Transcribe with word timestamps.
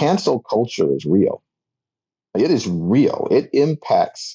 cancel 0.00 0.40
culture 0.40 0.90
is 0.94 1.04
real. 1.04 1.42
It 2.34 2.50
is 2.50 2.66
real. 2.66 3.28
It 3.30 3.50
impacts 3.52 4.34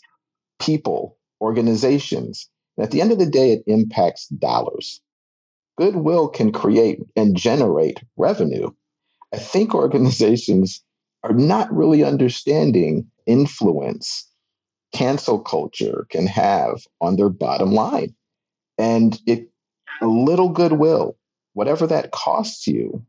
people, 0.59 1.17
organizations. 1.41 2.47
And 2.77 2.85
at 2.85 2.91
the 2.91 3.01
end 3.01 3.11
of 3.11 3.17
the 3.17 3.25
day, 3.25 3.51
it 3.51 3.63
impacts 3.65 4.27
dollars. 4.27 5.01
Goodwill 5.75 6.29
can 6.29 6.51
create 6.51 6.99
and 7.15 7.35
generate 7.35 7.99
revenue. 8.15 8.69
I 9.33 9.37
think 9.37 9.73
organizations 9.73 10.83
are 11.23 11.33
not 11.33 11.73
really 11.73 12.03
understanding 12.03 13.09
influence 13.25 14.29
cancel 14.93 15.39
culture 15.39 16.05
can 16.11 16.27
have 16.27 16.85
on 17.01 17.15
their 17.15 17.29
bottom 17.29 17.73
line. 17.73 18.13
And 18.77 19.19
it 19.25 19.49
a 19.99 20.05
little 20.05 20.49
goodwill, 20.49 21.17
whatever 21.53 21.87
that 21.87 22.11
costs 22.11 22.67
you, 22.67 23.03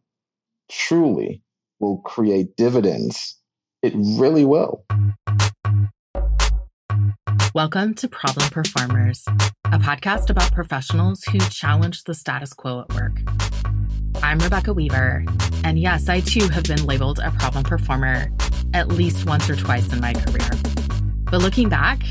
truly 0.71 1.43
will 1.81 1.99
create 1.99 2.57
dividends. 2.57 3.37
It 3.83 3.93
really 3.97 4.45
will. 4.45 4.85
Welcome 7.55 7.95
to 7.95 8.09
Problem 8.09 8.49
Performers, 8.51 9.25
a 9.65 9.79
podcast 9.79 10.31
about 10.31 10.53
professionals 10.53 11.25
who 11.25 11.39
challenge 11.39 12.05
the 12.05 12.15
status 12.15 12.53
quo 12.53 12.81
at 12.81 12.95
work. 12.95 13.19
I'm 14.23 14.39
Rebecca 14.39 14.73
Weaver, 14.73 15.25
and 15.65 15.79
yes, 15.79 16.09
I 16.09 16.21
too 16.21 16.49
have 16.49 16.65
been 16.65 16.85
labeled 16.85 17.19
a 17.23 17.31
problem 17.33 17.65
performer 17.65 18.29
at 18.75 18.89
least 18.89 19.27
once 19.27 19.49
or 19.49 19.57
twice 19.57 19.93
in 19.93 20.01
my 20.01 20.13
career. 20.13 20.51
But 21.31 21.41
looking 21.43 21.69
back, 21.69 22.03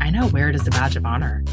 I 0.00 0.10
now 0.10 0.28
wear 0.28 0.48
it 0.48 0.54
as 0.54 0.66
a 0.66 0.70
badge 0.70 0.96
of 0.96 1.04
honor. 1.04 1.44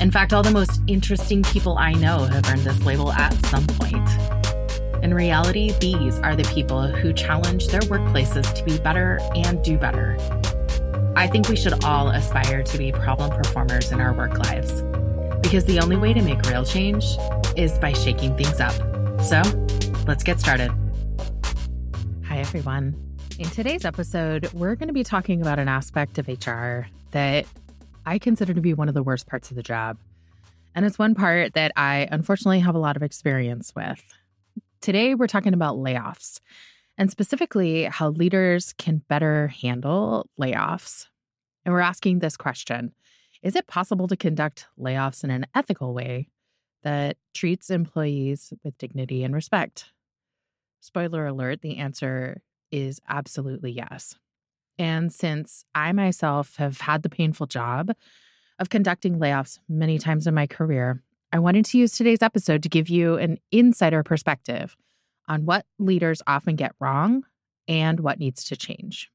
In 0.00 0.10
fact, 0.10 0.32
all 0.32 0.42
the 0.42 0.50
most 0.50 0.80
interesting 0.86 1.42
people 1.42 1.76
I 1.76 1.92
know 1.92 2.24
have 2.24 2.48
earned 2.48 2.62
this 2.62 2.82
label 2.84 3.12
at 3.12 3.32
some 3.46 3.66
point. 3.66 4.39
In 5.10 5.16
reality, 5.16 5.72
these 5.80 6.20
are 6.20 6.36
the 6.36 6.44
people 6.54 6.86
who 6.86 7.12
challenge 7.12 7.66
their 7.66 7.80
workplaces 7.80 8.54
to 8.54 8.62
be 8.62 8.78
better 8.78 9.18
and 9.34 9.60
do 9.64 9.76
better. 9.76 10.16
I 11.16 11.26
think 11.26 11.48
we 11.48 11.56
should 11.56 11.82
all 11.82 12.10
aspire 12.10 12.62
to 12.62 12.78
be 12.78 12.92
problem 12.92 13.32
performers 13.32 13.90
in 13.90 14.00
our 14.00 14.12
work 14.12 14.38
lives 14.38 14.82
because 15.42 15.64
the 15.64 15.80
only 15.80 15.96
way 15.96 16.12
to 16.12 16.22
make 16.22 16.40
real 16.42 16.64
change 16.64 17.04
is 17.56 17.76
by 17.80 17.92
shaking 17.92 18.36
things 18.36 18.60
up. 18.60 18.72
So 19.20 19.42
let's 20.06 20.22
get 20.22 20.38
started. 20.38 20.70
Hi, 22.26 22.38
everyone. 22.38 22.94
In 23.36 23.50
today's 23.50 23.84
episode, 23.84 24.48
we're 24.52 24.76
going 24.76 24.90
to 24.90 24.94
be 24.94 25.02
talking 25.02 25.42
about 25.42 25.58
an 25.58 25.66
aspect 25.66 26.18
of 26.18 26.28
HR 26.28 26.86
that 27.10 27.46
I 28.06 28.20
consider 28.20 28.54
to 28.54 28.60
be 28.60 28.74
one 28.74 28.86
of 28.86 28.94
the 28.94 29.02
worst 29.02 29.26
parts 29.26 29.50
of 29.50 29.56
the 29.56 29.64
job. 29.64 29.98
And 30.76 30.86
it's 30.86 31.00
one 31.00 31.16
part 31.16 31.54
that 31.54 31.72
I 31.74 32.06
unfortunately 32.12 32.60
have 32.60 32.76
a 32.76 32.78
lot 32.78 32.94
of 32.94 33.02
experience 33.02 33.72
with. 33.74 34.00
Today, 34.80 35.14
we're 35.14 35.26
talking 35.26 35.52
about 35.52 35.76
layoffs 35.76 36.40
and 36.96 37.10
specifically 37.10 37.84
how 37.84 38.08
leaders 38.08 38.72
can 38.78 39.02
better 39.08 39.48
handle 39.48 40.26
layoffs. 40.40 41.06
And 41.66 41.74
we're 41.74 41.80
asking 41.80 42.20
this 42.20 42.36
question 42.36 42.94
Is 43.42 43.56
it 43.56 43.66
possible 43.66 44.08
to 44.08 44.16
conduct 44.16 44.68
layoffs 44.78 45.22
in 45.22 45.30
an 45.30 45.44
ethical 45.54 45.92
way 45.92 46.28
that 46.82 47.18
treats 47.34 47.68
employees 47.68 48.54
with 48.64 48.78
dignity 48.78 49.22
and 49.22 49.34
respect? 49.34 49.92
Spoiler 50.80 51.26
alert, 51.26 51.60
the 51.60 51.76
answer 51.76 52.40
is 52.70 53.02
absolutely 53.06 53.72
yes. 53.72 54.14
And 54.78 55.12
since 55.12 55.62
I 55.74 55.92
myself 55.92 56.56
have 56.56 56.80
had 56.80 57.02
the 57.02 57.10
painful 57.10 57.48
job 57.48 57.92
of 58.58 58.70
conducting 58.70 59.18
layoffs 59.18 59.58
many 59.68 59.98
times 59.98 60.26
in 60.26 60.32
my 60.32 60.46
career, 60.46 61.02
I 61.32 61.38
wanted 61.38 61.64
to 61.66 61.78
use 61.78 61.92
today's 61.92 62.22
episode 62.22 62.62
to 62.64 62.68
give 62.68 62.88
you 62.88 63.16
an 63.16 63.38
insider 63.52 64.02
perspective 64.02 64.76
on 65.28 65.44
what 65.44 65.64
leaders 65.78 66.22
often 66.26 66.56
get 66.56 66.74
wrong 66.80 67.22
and 67.68 68.00
what 68.00 68.18
needs 68.18 68.42
to 68.44 68.56
change. 68.56 69.10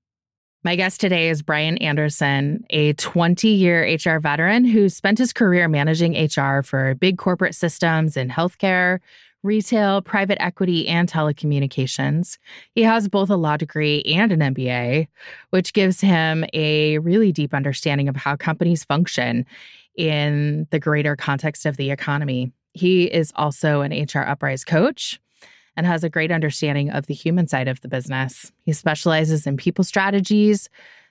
My 0.64 0.78
guest 0.78 1.02
today 1.02 1.30
is 1.30 1.42
Brian 1.42 1.78
Anderson, 1.80 2.66
a 2.70 2.94
20 2.94 3.50
year 3.50 3.84
HR 3.84 4.20
veteran 4.20 4.64
who 4.64 4.88
spent 4.88 5.18
his 5.18 5.34
career 5.34 5.68
managing 5.68 6.16
HR 6.16 6.64
for 6.64 6.96
big 6.96 7.18
corporate 7.18 7.54
systems 7.54 8.16
in 8.16 8.30
healthcare, 8.30 9.00
retail, 9.44 10.02
private 10.02 10.42
equity, 10.42 10.88
and 10.88 11.12
telecommunications. 11.12 12.38
He 12.74 12.82
has 12.82 13.10
both 13.10 13.30
a 13.30 13.36
law 13.36 13.58
degree 13.58 14.02
and 14.04 14.32
an 14.32 14.40
MBA, 14.40 15.08
which 15.50 15.74
gives 15.74 16.00
him 16.00 16.46
a 16.54 16.98
really 17.00 17.34
deep 17.34 17.54
understanding 17.54 18.08
of 18.08 18.16
how 18.16 18.38
companies 18.38 18.86
function 18.86 19.46
in 19.98 20.68
the 20.72 20.80
greater 20.80 21.16
context 21.16 21.66
of 21.66 21.78
the 21.78 21.92
economy. 21.92 22.52
He 22.74 23.06
is 23.06 23.32
also 23.36 23.82
an 23.82 23.92
HR 23.92 24.20
Uprise 24.20 24.64
coach 24.64 25.20
and 25.78 25.86
has 25.86 26.04
a 26.04 26.10
great 26.10 26.32
understanding 26.32 26.90
of 26.90 27.08
the 27.08 27.14
human 27.14 27.48
side 27.48 27.68
of 27.68 27.82
the 27.82 27.88
business. 27.88 28.52
He 28.64 28.74
specializes 28.74 29.46
in 29.48 29.58
people 29.58 29.84
strategies 29.84 30.70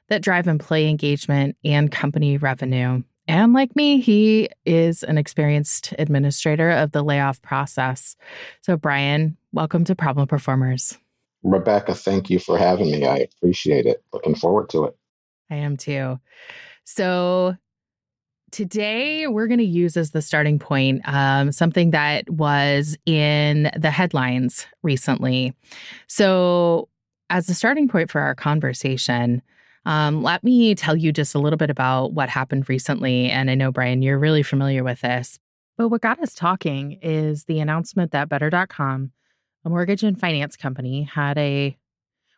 that 0.09 0.23
drive 0.23 0.47
employee 0.47 0.89
engagement 0.89 1.57
and 1.65 1.91
company 1.91 2.37
revenue. 2.37 3.03
And 3.27 3.55
like 3.55 3.75
me, 3.75 4.01
he 4.01 4.51
is 4.67 5.03
an 5.03 5.17
experienced 5.17 5.95
administrator 5.99 6.71
of 6.71 6.93
the 6.93 7.03
layoff 7.03 7.41
process. 7.41 8.17
So, 8.61 8.77
Brian, 8.77 9.37
welcome 9.53 9.85
to 9.85 9.95
Problem 9.95 10.29
Performers. 10.29 10.99
Rebecca, 11.43 11.95
thank 11.95 12.29
you 12.29 12.39
for 12.39 12.59
having 12.59 12.91
me. 12.91 13.07
I 13.07 13.19
appreciate 13.19 13.87
it. 13.87 14.03
Looking 14.13 14.35
forward 14.35 14.69
to 14.71 14.85
it. 14.85 14.97
I 15.51 15.57
am 15.57 15.77
too. 15.77 16.19
So, 16.85 17.57
today 18.55 19.27
we're 19.27 19.49
going 19.49 19.59
to 19.59 19.65
use 19.65 19.97
as 19.97 20.13
the 20.13 20.23
starting 20.23 20.61
point 20.61 21.03
um, 21.07 21.51
something 21.51 21.91
that 21.91 22.31
was 22.31 22.97
in 23.05 23.69
the 23.77 23.91
headlines 23.91 24.65
recently. 24.85 25.53
So, 26.07 26.89
as 27.31 27.49
a 27.49 27.55
starting 27.55 27.89
point 27.89 28.13
for 28.13 28.21
our 28.21 28.37
conversation, 28.37 29.43
um, 29.87 30.23
let 30.23 30.45
me 30.45 30.77
tell 30.77 30.95
you 30.95 31.11
just 31.11 31.35
a 31.35 31.41
little 31.41 31.57
bit 31.57 31.69
about 31.69 32.13
what 32.13 32.29
happened 32.29 32.69
recently. 32.69 33.29
And 33.29 33.51
I 33.51 33.57
know, 33.57 33.73
Brian, 33.73 34.03
you're 34.03 34.21
really 34.21 34.45
familiar 34.45 34.85
with 34.85 35.01
this. 35.01 35.39
But 35.77 35.89
what 35.89 36.03
got 36.03 36.21
us 36.21 36.33
talking 36.33 37.01
is 37.03 37.45
the 37.45 37.59
announcement 37.59 38.13
that 38.13 38.29
Better.com, 38.29 39.11
a 39.65 39.69
mortgage 39.69 40.05
and 40.05 40.21
finance 40.21 40.57
company, 40.57 41.03
had 41.03 41.37
a, 41.39 41.77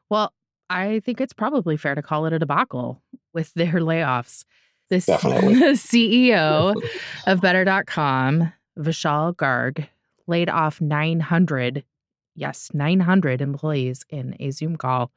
well, 0.08 0.32
I 0.70 1.00
think 1.00 1.20
it's 1.20 1.34
probably 1.34 1.76
fair 1.76 1.94
to 1.94 2.02
call 2.02 2.24
it 2.24 2.32
a 2.32 2.38
debacle 2.38 3.02
with 3.34 3.52
their 3.54 3.74
layoffs. 3.74 4.46
The, 4.88 4.96
CEO 5.76 6.74
of 7.26 7.40
Better.com, 7.40 8.52
Vishal 8.78 9.34
Garg, 9.34 9.88
laid 10.26 10.48
off 10.48 10.80
900, 10.80 11.84
yes, 12.34 12.70
900 12.72 13.40
employees 13.40 14.04
in 14.10 14.36
a 14.38 14.50
Zoom 14.50 14.76
call. 14.76 15.10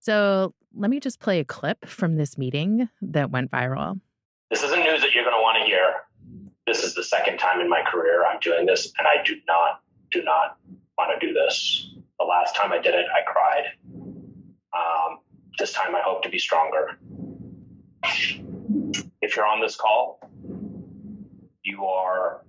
So 0.00 0.54
let 0.74 0.90
me 0.90 1.00
just 1.00 1.20
play 1.20 1.40
a 1.40 1.44
clip 1.44 1.86
from 1.86 2.16
this 2.16 2.38
meeting 2.38 2.88
that 3.02 3.30
went 3.30 3.50
viral. 3.50 4.00
This 4.50 4.62
isn't 4.62 4.80
news 4.80 5.00
that 5.02 5.12
you're 5.12 5.24
going 5.24 5.36
to 5.36 5.42
want 5.42 5.58
to 5.60 5.66
hear. 5.66 5.94
This 6.66 6.84
is 6.84 6.94
the 6.94 7.04
second 7.04 7.38
time 7.38 7.60
in 7.60 7.68
my 7.68 7.82
career 7.82 8.24
I'm 8.24 8.38
doing 8.40 8.66
this, 8.66 8.92
and 8.98 9.08
I 9.08 9.22
do 9.24 9.36
not, 9.48 9.82
do 10.10 10.22
not 10.22 10.58
want 10.96 11.18
to 11.18 11.26
do 11.26 11.32
this. 11.32 11.92
The 12.18 12.24
last 12.24 12.54
time 12.54 12.72
I 12.72 12.78
did 12.78 12.94
it, 12.94 13.06
I 13.12 13.30
cried. 13.30 13.64
Um, 14.72 15.18
this 15.58 15.72
time 15.72 15.96
I 15.96 16.00
hope 16.04 16.22
to 16.22 16.28
be 16.28 16.38
stronger 16.38 16.98
if 19.30 19.36
you're 19.36 19.46
on 19.46 19.60
this 19.60 19.76
call, 19.76 20.18
you 21.62 21.84
are 21.84 22.42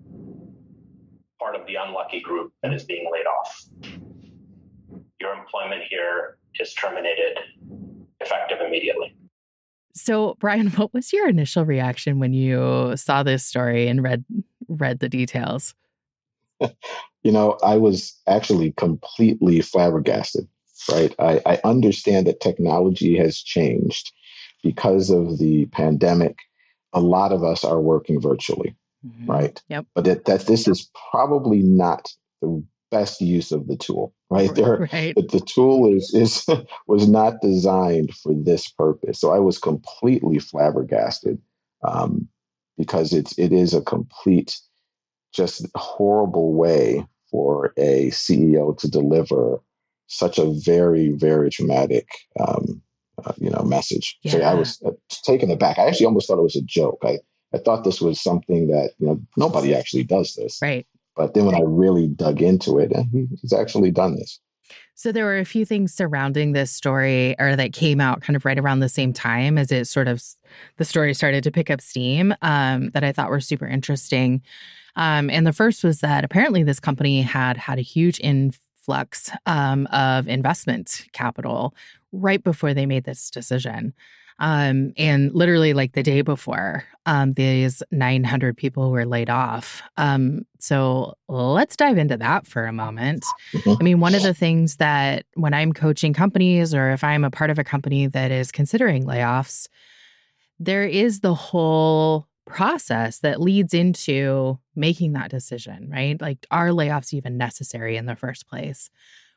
part 1.39 1.55
of 1.55 1.67
the 1.67 1.75
unlucky 1.75 2.21
group 2.21 2.53
that 2.63 2.73
is 2.73 2.83
being 2.83 3.07
laid 3.13 3.27
off. 3.27 3.65
Your 5.19 5.33
employment 5.33 5.83
here 5.87 6.39
is 6.59 6.73
terminated 6.73 7.37
effective 8.19 8.57
immediately. 8.65 9.15
So, 9.93 10.35
Brian, 10.39 10.67
what 10.71 10.91
was 10.91 11.13
your 11.13 11.29
initial 11.29 11.65
reaction 11.65 12.17
when 12.17 12.33
you 12.33 12.93
saw 12.95 13.21
this 13.21 13.45
story 13.45 13.87
and 13.87 14.01
read 14.01 14.25
read 14.67 15.01
the 15.01 15.09
details? 15.09 15.75
you 16.61 17.31
know, 17.31 17.59
I 17.63 17.77
was 17.77 18.19
actually 18.27 18.71
completely 18.71 19.61
flabbergasted. 19.61 20.47
Right, 20.91 21.13
I, 21.19 21.39
I 21.45 21.59
understand 21.63 22.25
that 22.25 22.39
technology 22.39 23.15
has 23.17 23.37
changed 23.37 24.11
because 24.63 25.11
of 25.11 25.37
the 25.37 25.67
pandemic 25.67 26.39
a 26.93 26.99
lot 26.99 27.31
of 27.31 27.43
us 27.43 27.63
are 27.63 27.81
working 27.81 28.19
virtually, 28.19 28.75
mm-hmm. 29.05 29.29
right? 29.29 29.61
Yep. 29.69 29.85
But 29.95 30.03
that, 30.05 30.25
that 30.25 30.41
this 30.41 30.67
is 30.67 30.89
probably 31.11 31.61
not 31.61 32.11
the 32.41 32.63
best 32.91 33.21
use 33.21 33.51
of 33.51 33.67
the 33.67 33.77
tool, 33.77 34.13
right? 34.29 34.53
There, 34.53 34.89
right. 34.91 35.15
the 35.15 35.39
tool 35.39 35.95
is 35.95 36.13
is 36.13 36.45
was 36.87 37.09
not 37.09 37.41
designed 37.41 38.13
for 38.15 38.33
this 38.33 38.69
purpose. 38.69 39.19
So 39.19 39.31
I 39.31 39.39
was 39.39 39.57
completely 39.57 40.39
flabbergasted 40.39 41.41
um, 41.87 42.27
because 42.77 43.13
it's 43.13 43.37
it 43.37 43.51
is 43.51 43.73
a 43.73 43.81
complete, 43.81 44.59
just 45.33 45.65
horrible 45.75 46.53
way 46.53 47.05
for 47.29 47.73
a 47.77 48.09
CEO 48.09 48.77
to 48.77 48.89
deliver 48.89 49.61
such 50.07 50.37
a 50.37 50.53
very 50.65 51.11
very 51.11 51.49
traumatic 51.49 52.05
um, 52.39 52.81
uh, 53.25 53.33
you 53.37 53.49
know, 53.49 53.63
message. 53.63 54.17
Yeah. 54.23 54.31
So 54.31 54.41
I 54.41 54.53
was 54.53 54.81
uh, 54.85 54.91
taken 55.23 55.51
aback. 55.51 55.77
I 55.79 55.87
actually 55.87 56.05
almost 56.05 56.27
thought 56.27 56.39
it 56.39 56.43
was 56.43 56.55
a 56.55 56.61
joke. 56.61 56.99
I, 57.03 57.19
I 57.53 57.57
thought 57.57 57.83
this 57.83 58.01
was 58.01 58.21
something 58.21 58.67
that, 58.67 58.91
you 58.99 59.07
know, 59.07 59.21
nobody 59.37 59.75
actually 59.75 60.03
does 60.03 60.35
this. 60.35 60.59
Right. 60.61 60.87
But 61.15 61.33
then 61.33 61.45
when 61.45 61.55
I 61.55 61.61
really 61.63 62.07
dug 62.07 62.41
into 62.41 62.79
it, 62.79 62.91
he's 63.41 63.53
actually 63.53 63.91
done 63.91 64.15
this. 64.15 64.39
So 64.95 65.11
there 65.11 65.25
were 65.25 65.39
a 65.39 65.45
few 65.45 65.65
things 65.65 65.93
surrounding 65.93 66.53
this 66.53 66.71
story 66.71 67.35
or 67.39 67.55
that 67.55 67.73
came 67.73 67.99
out 67.99 68.21
kind 68.21 68.35
of 68.35 68.45
right 68.45 68.59
around 68.59 68.79
the 68.79 68.89
same 68.89 69.13
time 69.13 69.57
as 69.57 69.71
it 69.71 69.85
sort 69.87 70.07
of 70.07 70.23
the 70.77 70.85
story 70.85 71.13
started 71.13 71.43
to 71.43 71.51
pick 71.51 71.69
up 71.69 71.81
steam 71.81 72.33
um, 72.41 72.91
that 72.91 73.03
I 73.03 73.11
thought 73.11 73.29
were 73.29 73.39
super 73.41 73.67
interesting. 73.67 74.41
Um, 74.95 75.29
and 75.29 75.47
the 75.47 75.53
first 75.53 75.83
was 75.83 76.01
that 76.01 76.23
apparently 76.23 76.63
this 76.63 76.79
company 76.79 77.21
had 77.21 77.57
had 77.57 77.79
a 77.79 77.81
huge 77.81 78.19
influx 78.19 79.31
um, 79.45 79.87
of 79.87 80.27
investment 80.27 81.05
capital 81.13 81.73
right 82.11 82.43
before 82.43 82.73
they 82.73 82.85
made 82.85 83.03
this 83.03 83.29
decision. 83.29 83.93
Um, 84.39 84.93
and 84.97 85.31
literally, 85.33 85.73
like 85.73 85.93
the 85.93 86.01
day 86.01 86.21
before, 86.21 86.83
um, 87.05 87.33
these 87.33 87.83
900 87.91 88.57
people 88.57 88.89
were 88.89 89.05
laid 89.05 89.29
off. 89.29 89.83
Um, 89.97 90.47
so 90.59 91.15
let's 91.27 91.75
dive 91.75 91.99
into 91.99 92.17
that 92.17 92.47
for 92.47 92.65
a 92.65 92.73
moment. 92.73 93.23
Mm-hmm. 93.53 93.73
I 93.79 93.83
mean, 93.83 93.99
one 93.99 94.15
of 94.15 94.23
the 94.23 94.33
things 94.33 94.77
that 94.77 95.25
when 95.35 95.53
I'm 95.53 95.73
coaching 95.73 96.13
companies 96.13 96.73
or 96.73 96.89
if 96.89 97.03
I'm 97.03 97.23
a 97.23 97.29
part 97.29 97.51
of 97.51 97.59
a 97.59 97.63
company 97.63 98.07
that 98.07 98.31
is 98.31 98.51
considering 98.51 99.05
layoffs, 99.05 99.67
there 100.59 100.85
is 100.85 101.19
the 101.19 101.35
whole 101.35 102.27
process 102.47 103.19
that 103.19 103.39
leads 103.39 103.75
into 103.75 104.59
making 104.75 105.13
that 105.13 105.29
decision, 105.29 105.87
right? 105.91 106.19
Like, 106.19 106.45
are 106.49 106.69
layoffs 106.69 107.13
even 107.13 107.37
necessary 107.37 107.95
in 107.95 108.07
the 108.07 108.15
first 108.15 108.47
place? 108.47 108.89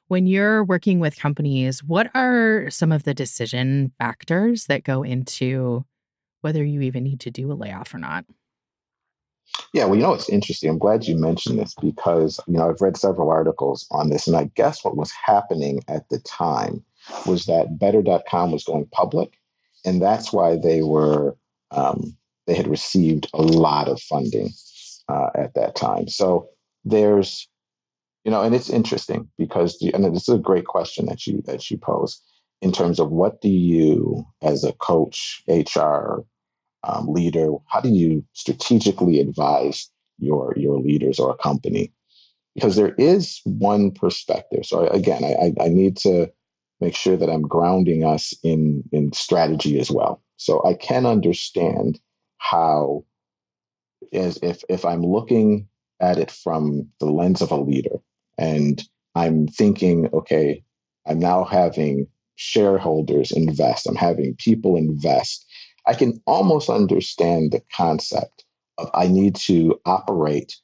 When 0.09 0.27
you're 0.27 0.65
working 0.65 1.01
with 1.01 1.19
companies, 1.19 1.83
what 1.83 2.11
are 2.15 2.69
some 2.71 2.93
of 2.93 3.05
the 3.05 3.15
decision 3.15 3.93
factors 3.99 4.67
that 4.67 4.85
go 4.85 5.03
into 5.03 5.85
whether 6.43 6.63
you 6.63 6.83
even 6.83 7.05
need 7.05 7.21
to 7.21 7.31
do 7.31 7.51
a 7.51 7.55
layoff 7.55 7.95
or 7.95 7.99
not? 7.99 8.27
Yeah, 9.73 9.87
well, 9.87 9.97
you 9.97 10.03
know, 10.03 10.13
it's 10.13 10.29
interesting. 10.29 10.71
I'm 10.71 10.79
glad 10.79 11.07
you 11.07 11.17
mentioned 11.17 11.59
this 11.59 11.75
because, 11.75 12.39
you 12.47 12.55
know, 12.55 12.69
I've 12.69 12.81
read 12.81 12.97
several 12.97 13.31
articles 13.31 13.87
on 13.91 14.11
this, 14.11 14.27
and 14.27 14.37
I 14.37 14.51
guess 14.55 14.85
what 14.85 14.97
was 14.97 15.11
happening 15.13 15.81
at 15.89 16.09
the 16.11 16.19
time 16.21 16.85
was 17.27 17.47
that 17.47 17.79
better.com 17.79 18.53
was 18.53 18.65
going 18.65 18.87
public, 18.87 19.39
and 19.85 20.01
that's 20.01 20.33
why 20.33 20.57
they 20.57 20.83
were, 20.83 21.37
um, 21.71 22.17
they 22.47 22.55
had 22.55 22.69
received 22.69 23.29
a 23.35 23.43
lot 23.43 23.89
of 23.89 24.01
funding 24.01 24.51
uh, 25.09 25.31
at 25.35 25.55
that 25.55 25.77
time. 25.77 26.09
So 26.09 26.49
there's 26.85 27.49
you 28.25 28.31
know 28.31 28.43
and 28.43 28.55
it's 28.55 28.71
interesting 28.71 29.29
because 29.39 29.81
and 29.95 30.05
this 30.15 30.29
is 30.29 30.35
a 30.35 30.39
great 30.39 30.67
question 30.67 31.07
that 31.07 31.27
you 31.27 31.43
that 31.47 31.71
you 31.71 31.79
pose 31.79 32.21
in 32.63 32.73
terms 32.73 32.99
of 32.99 33.11
what 33.11 33.41
do 33.41 33.49
you 33.49 34.25
as 34.43 34.65
a 34.65 34.73
coach 34.75 35.43
hr 35.49 36.21
um, 36.83 37.07
leader 37.09 37.51
how 37.67 37.81
do 37.81 37.89
you 37.89 38.25
strategically 38.33 39.21
advise 39.21 39.91
your 40.19 40.55
your 40.57 40.79
leaders 40.79 41.19
or 41.19 41.31
a 41.31 41.37
company? 41.37 41.93
Because 42.55 42.77
there 42.77 42.95
is 42.99 43.41
one 43.45 43.91
perspective. 43.91 44.65
So 44.65 44.87
again 44.89 45.25
I, 45.25 45.53
I 45.63 45.69
need 45.69 45.97
to 45.99 46.31
make 46.81 46.97
sure 46.97 47.17
that 47.17 47.31
i'm 47.31 47.43
grounding 47.43 48.05
us 48.05 48.35
in 48.43 48.83
in 48.93 49.13
strategy 49.13 49.79
as 49.79 49.91
well. 49.91 50.23
So 50.37 50.65
i 50.65 50.75
can 50.75 51.07
understand 51.07 52.01
how 52.39 53.05
as 54.13 54.39
if 54.43 54.63
if 54.69 54.85
i'm 54.85 55.03
looking 55.03 55.69
at 56.01 56.19
it 56.19 56.31
from 56.31 56.89
the 57.01 57.07
lens 57.07 57.41
of 57.41 57.51
a 57.51 57.57
leader 57.57 57.97
and 58.39 58.83
I'm 59.15 59.47
thinking, 59.47 60.09
okay, 60.13 60.63
I'm 61.07 61.19
now 61.19 61.45
having 61.45 62.07
shareholders 62.37 63.31
invest, 63.31 63.87
I'm 63.87 63.95
having 63.95 64.37
people 64.39 64.77
invest. 64.77 65.47
I 65.87 65.95
can 65.95 66.21
almost 66.27 66.71
understand 66.71 67.53
the 67.53 67.63
concept 67.73 68.45
of 68.79 68.91
I 68.95 69.07
need 69.07 69.37
to 69.37 69.81
operate 69.85 70.57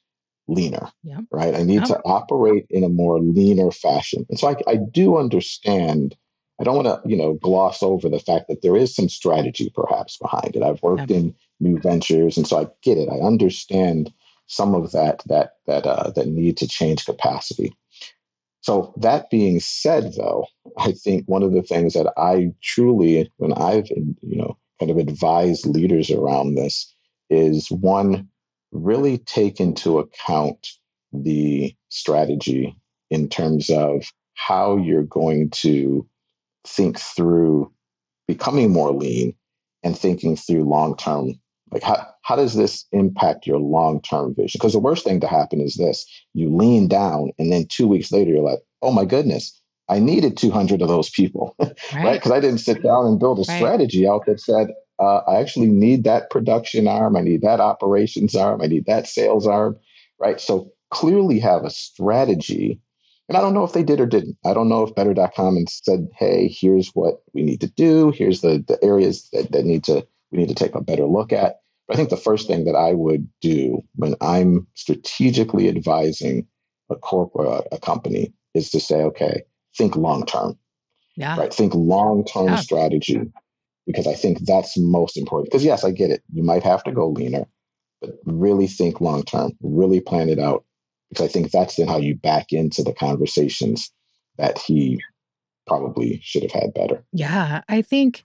leaner, 0.47 0.91
yeah. 1.03 1.19
right? 1.31 1.55
I 1.55 1.63
need 1.63 1.81
yeah. 1.81 1.95
to 1.95 2.01
operate 2.03 2.65
in 2.69 2.83
a 2.83 2.89
more 2.89 3.19
leaner 3.19 3.71
fashion. 3.71 4.25
And 4.29 4.37
so 4.37 4.49
I, 4.49 4.55
I 4.67 4.75
do 4.75 5.17
understand. 5.17 6.15
I 6.59 6.63
don't 6.63 6.75
want 6.75 6.87
to, 6.87 7.09
you 7.09 7.17
know, 7.17 7.33
gloss 7.33 7.81
over 7.81 8.09
the 8.09 8.19
fact 8.19 8.47
that 8.47 8.61
there 8.61 8.75
is 8.75 8.93
some 8.93 9.09
strategy 9.09 9.71
perhaps 9.73 10.17
behind 10.17 10.55
it. 10.55 10.61
I've 10.61 10.83
worked 10.83 11.09
yeah. 11.09 11.17
in 11.17 11.35
new 11.59 11.79
ventures, 11.79 12.37
and 12.37 12.45
so 12.45 12.59
I 12.59 12.67
get 12.83 12.97
it. 12.97 13.09
I 13.09 13.25
understand 13.25 14.11
some 14.51 14.75
of 14.75 14.91
that 14.91 15.23
that 15.27 15.53
that 15.65 15.87
uh, 15.87 16.11
that 16.11 16.27
need 16.27 16.57
to 16.57 16.67
change 16.67 17.05
capacity. 17.05 17.73
So 18.59 18.93
that 18.97 19.29
being 19.31 19.59
said, 19.59 20.13
though, 20.17 20.45
I 20.77 20.91
think 20.91 21.25
one 21.25 21.41
of 21.41 21.53
the 21.53 21.63
things 21.63 21.93
that 21.93 22.13
I 22.17 22.51
truly, 22.61 23.31
when 23.37 23.53
I've 23.53 23.89
you 23.89 24.37
know 24.37 24.57
kind 24.79 24.91
of 24.91 24.97
advised 24.97 25.65
leaders 25.65 26.11
around 26.11 26.55
this, 26.55 26.93
is 27.29 27.71
one 27.71 28.27
really 28.71 29.19
take 29.19 29.59
into 29.59 29.99
account 29.99 30.67
the 31.13 31.73
strategy 31.89 32.75
in 33.09 33.29
terms 33.29 33.69
of 33.69 34.11
how 34.33 34.77
you're 34.77 35.03
going 35.03 35.49
to 35.49 36.05
think 36.67 36.99
through 36.99 37.71
becoming 38.27 38.71
more 38.71 38.91
lean 38.91 39.33
and 39.83 39.97
thinking 39.97 40.35
through 40.35 40.63
long 40.63 40.95
term 40.97 41.39
like 41.71 41.83
how, 41.83 42.05
how 42.23 42.35
does 42.35 42.55
this 42.55 42.85
impact 42.91 43.47
your 43.47 43.59
long-term 43.59 44.35
vision? 44.35 44.59
Because 44.59 44.73
the 44.73 44.79
worst 44.79 45.03
thing 45.03 45.19
to 45.21 45.27
happen 45.27 45.61
is 45.61 45.75
this. 45.75 46.05
You 46.33 46.53
lean 46.55 46.87
down 46.87 47.31
and 47.39 47.51
then 47.51 47.65
two 47.69 47.87
weeks 47.87 48.11
later 48.11 48.31
you're 48.31 48.43
like, 48.43 48.59
oh 48.81 48.91
my 48.91 49.05
goodness, 49.05 49.59
I 49.89 49.99
needed 49.99 50.37
200 50.37 50.81
of 50.81 50.87
those 50.87 51.09
people, 51.09 51.55
right? 51.59 51.73
Because 52.13 52.31
right? 52.31 52.37
I 52.37 52.39
didn't 52.39 52.59
sit 52.59 52.83
down 52.83 53.05
and 53.05 53.19
build 53.19 53.39
a 53.39 53.45
right. 53.47 53.57
strategy 53.57 54.07
out 54.07 54.25
that 54.25 54.39
said, 54.39 54.69
uh, 54.99 55.21
I 55.27 55.39
actually 55.39 55.67
need 55.67 56.03
that 56.03 56.29
production 56.29 56.87
arm. 56.87 57.15
I 57.15 57.21
need 57.21 57.41
that 57.41 57.59
operations 57.59 58.35
arm. 58.35 58.61
I 58.61 58.67
need 58.67 58.85
that 58.85 59.07
sales 59.07 59.47
arm, 59.47 59.77
right? 60.19 60.39
So 60.39 60.71
clearly 60.91 61.39
have 61.39 61.63
a 61.63 61.69
strategy. 61.69 62.79
And 63.27 63.37
I 63.37 63.41
don't 63.41 63.53
know 63.53 63.63
if 63.63 63.73
they 63.73 63.83
did 63.83 63.99
or 63.99 64.05
didn't. 64.05 64.37
I 64.45 64.53
don't 64.53 64.69
know 64.69 64.83
if 64.83 64.93
better.com 64.93 65.57
and 65.57 65.69
said, 65.69 66.07
hey, 66.17 66.47
here's 66.47 66.89
what 66.89 67.23
we 67.33 67.43
need 67.43 67.61
to 67.61 67.67
do. 67.67 68.11
Here's 68.11 68.41
the, 68.41 68.63
the 68.67 68.77
areas 68.83 69.29
that, 69.31 69.51
that 69.53 69.65
need 69.65 69.83
to 69.85 70.05
we 70.31 70.37
need 70.37 70.49
to 70.49 70.55
take 70.55 70.75
a 70.75 70.81
better 70.81 71.05
look 71.05 71.33
at. 71.33 71.60
I 71.91 71.95
think 71.95 72.09
the 72.09 72.17
first 72.17 72.47
thing 72.47 72.65
that 72.65 72.75
I 72.75 72.93
would 72.93 73.27
do 73.41 73.81
when 73.95 74.15
I'm 74.21 74.67
strategically 74.75 75.67
advising 75.67 76.47
a 76.89 76.95
corporate 76.95 77.47
uh, 77.47 77.63
a 77.71 77.79
company 77.79 78.33
is 78.53 78.69
to 78.71 78.79
say, 78.79 79.01
okay, 79.03 79.43
think 79.77 79.95
long 79.95 80.25
term. 80.25 80.57
Yeah. 81.15 81.37
Right. 81.37 81.53
Think 81.53 81.73
long 81.75 82.23
term 82.25 82.47
yeah. 82.47 82.55
strategy 82.55 83.21
because 83.85 84.07
I 84.07 84.13
think 84.13 84.39
that's 84.45 84.77
most 84.77 85.17
important. 85.17 85.51
Because 85.51 85.65
yes, 85.65 85.83
I 85.83 85.91
get 85.91 86.11
it. 86.11 86.23
You 86.33 86.43
might 86.43 86.63
have 86.63 86.83
to 86.85 86.91
go 86.91 87.09
leaner, 87.09 87.45
but 87.99 88.11
really 88.25 88.67
think 88.67 89.01
long 89.01 89.23
term, 89.23 89.51
really 89.61 89.99
plan 89.99 90.29
it 90.29 90.39
out. 90.39 90.63
Because 91.09 91.25
I 91.25 91.27
think 91.27 91.51
that's 91.51 91.75
then 91.75 91.87
how 91.87 91.97
you 91.97 92.15
back 92.15 92.53
into 92.53 92.83
the 92.83 92.93
conversations 92.93 93.91
that 94.37 94.57
he 94.57 95.01
probably 95.67 96.19
should 96.23 96.43
have 96.43 96.51
had 96.51 96.73
better. 96.73 97.03
Yeah. 97.13 97.61
I 97.69 97.81
think, 97.81 98.23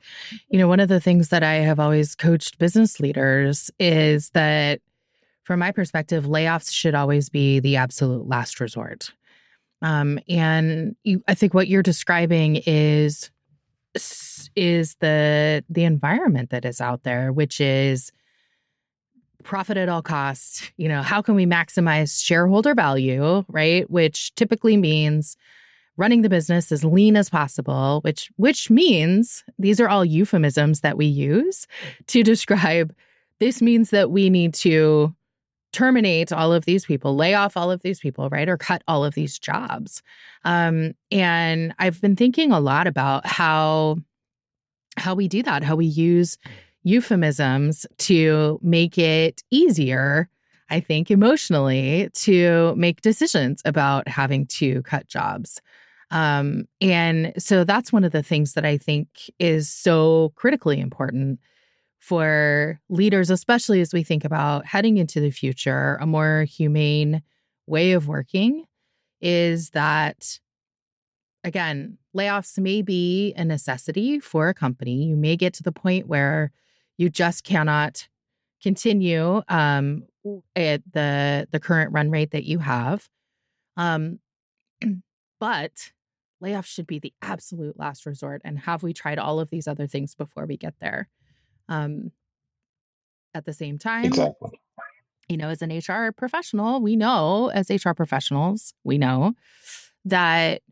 you 0.49 0.59
know, 0.59 0.69
one 0.69 0.81
of 0.81 0.89
the 0.89 1.01
things 1.01 1.29
that 1.29 1.43
I 1.43 1.55
have 1.55 1.79
always 1.79 2.15
coached 2.15 2.59
business 2.59 2.99
leaders 3.01 3.71
is 3.79 4.31
that 4.31 4.81
from 5.45 5.61
my 5.61 5.71
perspective, 5.71 6.25
layoffs 6.25 6.73
should 6.73 6.95
always 6.95 7.29
be 7.29 7.61
the 7.61 7.77
absolute 7.77 8.27
last 8.27 8.59
resort. 8.59 9.13
Um, 9.83 10.19
and 10.29 10.97
you, 11.05 11.23
I 11.29 11.35
think 11.35 11.55
what 11.55 11.69
you're 11.69 11.83
describing 11.83 12.63
is 12.67 13.31
is 14.57 14.97
the 15.01 15.65
the 15.71 15.85
environment 15.85 16.51
that 16.51 16.65
is 16.65 16.81
out 16.81 17.03
there, 17.05 17.33
which 17.33 17.61
is 17.61 18.13
profit 19.43 19.77
at 19.77 19.89
all 19.89 20.03
costs. 20.03 20.71
You 20.77 20.89
know, 20.89 21.03
how 21.03 21.23
can 21.23 21.35
we 21.35 21.47
maximize 21.47 22.25
shareholder 22.25 22.75
value, 22.75 23.45
right? 23.49 23.89
Which 23.89 24.35
typically 24.35 24.77
means 24.77 25.37
running 25.97 26.23
the 26.23 26.29
business 26.29 26.71
as 26.73 26.85
lean 26.85 27.17
as 27.17 27.31
possible, 27.31 28.01
which 28.03 28.31
which 28.37 28.71
means 28.71 29.45
these 29.59 29.81
are 29.81 29.89
all 29.89 30.05
euphemisms 30.05 30.81
that 30.81 30.97
we 30.97 31.07
use 31.07 31.67
to 32.09 32.23
describe 32.33 32.95
this 33.39 33.61
means 33.61 33.91
that 33.91 34.11
we 34.11 34.31
need 34.31 34.55
to 34.55 35.15
terminate 35.73 36.33
all 36.33 36.53
of 36.55 36.65
these 36.65 36.87
people, 36.87 37.17
lay 37.17 37.35
off 37.35 37.57
all 37.57 37.71
of 37.71 37.83
these 37.83 38.01
people, 38.01 38.31
right? 38.31 38.49
Or 38.49 38.57
cut 38.57 38.83
all 38.89 39.05
of 39.05 39.15
these 39.15 39.39
jobs. 39.39 40.03
Um, 40.45 40.95
and 41.11 41.75
I've 41.79 42.01
been 42.01 42.17
thinking 42.17 42.53
a 42.53 42.61
lot 42.61 42.87
about 42.87 43.27
how 43.27 43.97
how 44.97 45.15
we 45.15 45.29
do 45.29 45.43
that, 45.43 45.63
how 45.63 45.77
we 45.77 45.87
use 45.87 46.39
euphemisms 46.83 47.85
to 47.99 48.59
make 48.63 48.97
it 48.97 49.43
easier 49.51 50.31
I 50.69 50.81
think, 50.81 51.11
emotionally 51.11 52.11
to 52.13 52.75
make 52.77 53.01
decisions 53.01 53.63
about 53.65 54.09
having 54.09 54.47
to 54.47 54.83
cut 54.83 55.07
jobs. 55.07 55.61
Um, 56.11 56.67
and 56.81 57.33
so 57.39 57.65
that's 57.65 57.93
one 57.93 58.05
of 58.05 58.13
the 58.13 58.23
things 58.23 58.55
that 58.55 58.65
I 58.65 58.79
think 58.79 59.09
is 59.39 59.69
so 59.69 60.33
critically 60.37 60.81
important 60.81 61.41
for 61.99 62.81
leaders, 62.89 63.31
especially 63.31 63.81
as 63.81 63.93
we 63.93 64.05
think 64.05 64.25
about 64.25 64.65
heading 64.67 64.97
into 64.97 65.21
the 65.21 65.31
future, 65.31 65.99
a 66.01 66.07
more 66.07 66.45
humane 66.45 67.23
way 67.67 67.93
of 67.93 68.07
working 68.07 68.65
is 69.21 69.71
that, 69.71 70.39
again, 71.43 71.99
layoffs 72.17 72.59
may 72.59 72.83
be 72.83 73.35
a 73.37 73.45
necessity 73.45 74.21
for 74.21 74.49
a 74.49 74.55
company. 74.55 75.05
You 75.05 75.17
may 75.17 75.37
get 75.37 75.55
to 75.55 75.63
the 75.63 75.73
point 75.73 76.07
where 76.07 76.53
you 76.97 77.11
just 77.11 77.43
cannot 77.43 78.07
continue 78.63 79.43
um, 79.49 80.05
at 80.55 80.83
the 80.93 81.47
the 81.51 81.61
current 81.61 81.93
run 81.93 82.11
rate 82.11 82.31
that 82.31 82.45
you 82.45 82.59
have. 82.59 83.09
Um, 83.77 84.21
but 85.41 85.93
layoffs 86.43 86.67
should 86.67 86.87
be 86.87 86.99
the 86.99 87.13
absolute 87.23 87.79
last 87.79 88.07
resort. 88.07 88.43
And 88.45 88.59
have 88.61 88.83
we 88.83 88.93
tried 88.93 89.19
all 89.19 89.41
of 89.41 89.51
these 89.51 89.67
other 89.67 89.87
things 89.87 90.15
before 90.15 90.47
we 90.47 90.57
get 90.57 90.75
there? 90.81 91.09
Um, 91.69 92.13
at 93.35 93.45
the 93.45 93.53
same 93.53 93.79
time, 93.79 94.07
exactly. 94.07 94.61
You 95.29 95.37
know, 95.37 95.49
as 95.49 95.61
an 95.61 95.77
HR 95.77 96.13
professional, 96.13 96.81
we 96.81 96.95
know, 96.95 97.49
as 97.49 97.69
HR 97.69 97.93
professionals, 97.93 98.73
we 98.85 98.97
know 98.97 99.35
that 100.05 100.63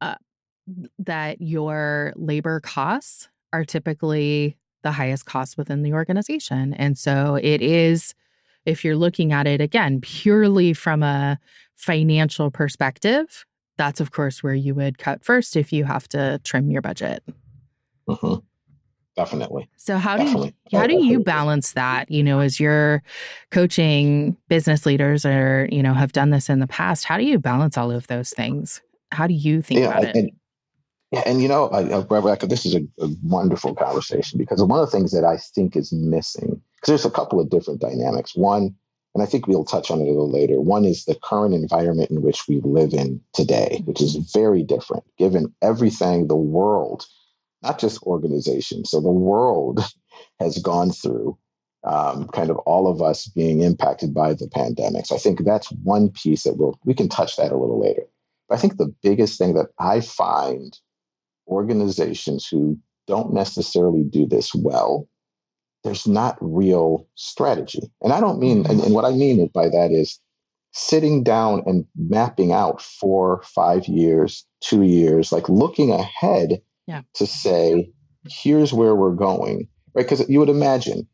uh, 0.00 0.14
that 0.98 1.40
your 1.40 2.12
labor 2.16 2.60
costs 2.60 3.28
are 3.52 3.64
typically 3.64 4.56
the 4.82 4.92
highest 4.92 5.26
cost 5.26 5.58
within 5.58 5.82
the 5.82 5.92
organization, 5.92 6.72
and 6.74 6.96
so 6.96 7.36
it 7.36 7.62
is. 7.62 8.14
If 8.64 8.82
you're 8.82 8.96
looking 8.96 9.30
at 9.30 9.46
it 9.46 9.60
again 9.60 10.00
purely 10.00 10.72
from 10.72 11.02
a 11.02 11.38
financial 11.74 12.50
perspective, 12.50 13.44
that's 13.76 14.00
of 14.00 14.10
course 14.10 14.42
where 14.42 14.54
you 14.54 14.74
would 14.74 14.98
cut 14.98 15.24
first 15.24 15.56
if 15.56 15.72
you 15.72 15.84
have 15.84 16.08
to 16.08 16.40
trim 16.44 16.70
your 16.70 16.82
budget. 16.82 17.22
Mm-hmm. 18.08 18.44
Definitely. 19.16 19.68
So 19.76 19.98
how 19.98 20.16
Definitely. 20.16 20.50
do 20.50 20.56
you, 20.70 20.78
how 20.78 20.86
do 20.88 21.04
you 21.04 21.20
balance 21.20 21.72
that? 21.74 22.10
You 22.10 22.22
know, 22.22 22.40
as 22.40 22.58
you're 22.58 23.02
coaching 23.52 24.36
business 24.48 24.84
leaders 24.86 25.24
or 25.24 25.68
you 25.70 25.82
know 25.82 25.94
have 25.94 26.12
done 26.12 26.30
this 26.30 26.50
in 26.50 26.58
the 26.58 26.66
past, 26.66 27.04
how 27.04 27.16
do 27.16 27.24
you 27.24 27.38
balance 27.38 27.78
all 27.78 27.92
of 27.92 28.08
those 28.08 28.30
things? 28.30 28.82
How 29.12 29.26
do 29.26 29.34
you 29.34 29.62
think 29.62 29.80
yeah, 29.80 29.86
about 29.86 30.04
it? 30.04 30.16
And, 30.16 30.30
yeah, 31.12 31.22
and 31.26 31.40
you 31.40 31.46
know, 31.46 31.68
Rebecca, 32.10 32.48
this 32.48 32.66
is 32.66 32.74
a, 32.74 32.80
a 33.00 33.08
wonderful 33.22 33.74
conversation 33.76 34.36
because 34.36 34.60
one 34.64 34.80
of 34.80 34.90
the 34.90 34.96
things 34.96 35.12
that 35.12 35.24
I 35.24 35.36
think 35.36 35.76
is 35.76 35.92
missing 35.92 36.60
because 36.74 36.88
there's 36.88 37.04
a 37.04 37.10
couple 37.10 37.38
of 37.38 37.50
different 37.50 37.80
dynamics. 37.80 38.34
One, 38.34 38.74
and 39.14 39.22
I 39.22 39.26
think 39.26 39.46
we'll 39.46 39.64
touch 39.64 39.90
on 39.90 40.00
it 40.00 40.04
a 40.04 40.06
little 40.06 40.30
later. 40.30 40.60
One 40.60 40.84
is 40.84 41.04
the 41.04 41.14
current 41.14 41.54
environment 41.54 42.10
in 42.10 42.22
which 42.22 42.48
we 42.48 42.60
live 42.62 42.92
in 42.92 43.20
today, 43.32 43.82
which 43.84 44.02
is 44.02 44.16
very 44.16 44.62
different 44.62 45.04
given 45.18 45.54
everything 45.62 46.26
the 46.26 46.36
world, 46.36 47.06
not 47.62 47.78
just 47.78 48.02
organizations, 48.02 48.90
so 48.90 49.00
the 49.00 49.10
world 49.10 49.80
has 50.40 50.58
gone 50.58 50.90
through, 50.90 51.38
um, 51.84 52.28
kind 52.28 52.50
of 52.50 52.56
all 52.58 52.88
of 52.88 53.00
us 53.00 53.28
being 53.28 53.60
impacted 53.60 54.12
by 54.12 54.34
the 54.34 54.48
pandemic. 54.48 55.06
So 55.06 55.14
I 55.14 55.18
think 55.18 55.44
that's 55.44 55.70
one 55.84 56.10
piece 56.10 56.42
that 56.42 56.56
we'll, 56.56 56.78
we 56.84 56.94
can 56.94 57.08
touch 57.08 57.36
that 57.36 57.52
a 57.52 57.56
little 57.56 57.80
later. 57.80 58.02
But 58.48 58.56
I 58.56 58.60
think 58.60 58.76
the 58.76 58.92
biggest 59.02 59.38
thing 59.38 59.54
that 59.54 59.68
I 59.78 60.00
find 60.00 60.76
organizations 61.46 62.48
who 62.48 62.78
don't 63.06 63.32
necessarily 63.32 64.02
do 64.02 64.26
this 64.26 64.54
well 64.54 65.08
there's 65.84 66.06
not 66.06 66.36
real 66.40 67.06
strategy. 67.14 67.92
And 68.02 68.12
I 68.12 68.20
don't 68.20 68.40
mean, 68.40 68.58
and, 68.58 68.66
mm-hmm. 68.66 68.86
and 68.86 68.94
what 68.94 69.04
I 69.04 69.12
mean 69.12 69.46
by 69.52 69.68
that 69.68 69.90
is 69.92 70.18
sitting 70.72 71.22
down 71.22 71.62
and 71.66 71.84
mapping 71.94 72.52
out 72.52 72.82
four, 72.82 73.42
five 73.44 73.86
years, 73.86 74.44
two 74.60 74.82
years, 74.82 75.30
like 75.30 75.48
looking 75.48 75.92
ahead 75.92 76.60
yeah. 76.86 77.02
to 77.14 77.26
say, 77.26 77.90
here's 78.28 78.72
where 78.72 78.94
we're 78.94 79.14
going, 79.14 79.68
right? 79.94 80.08
Because 80.08 80.28
you 80.28 80.40
would 80.40 80.48
imagine 80.48 81.06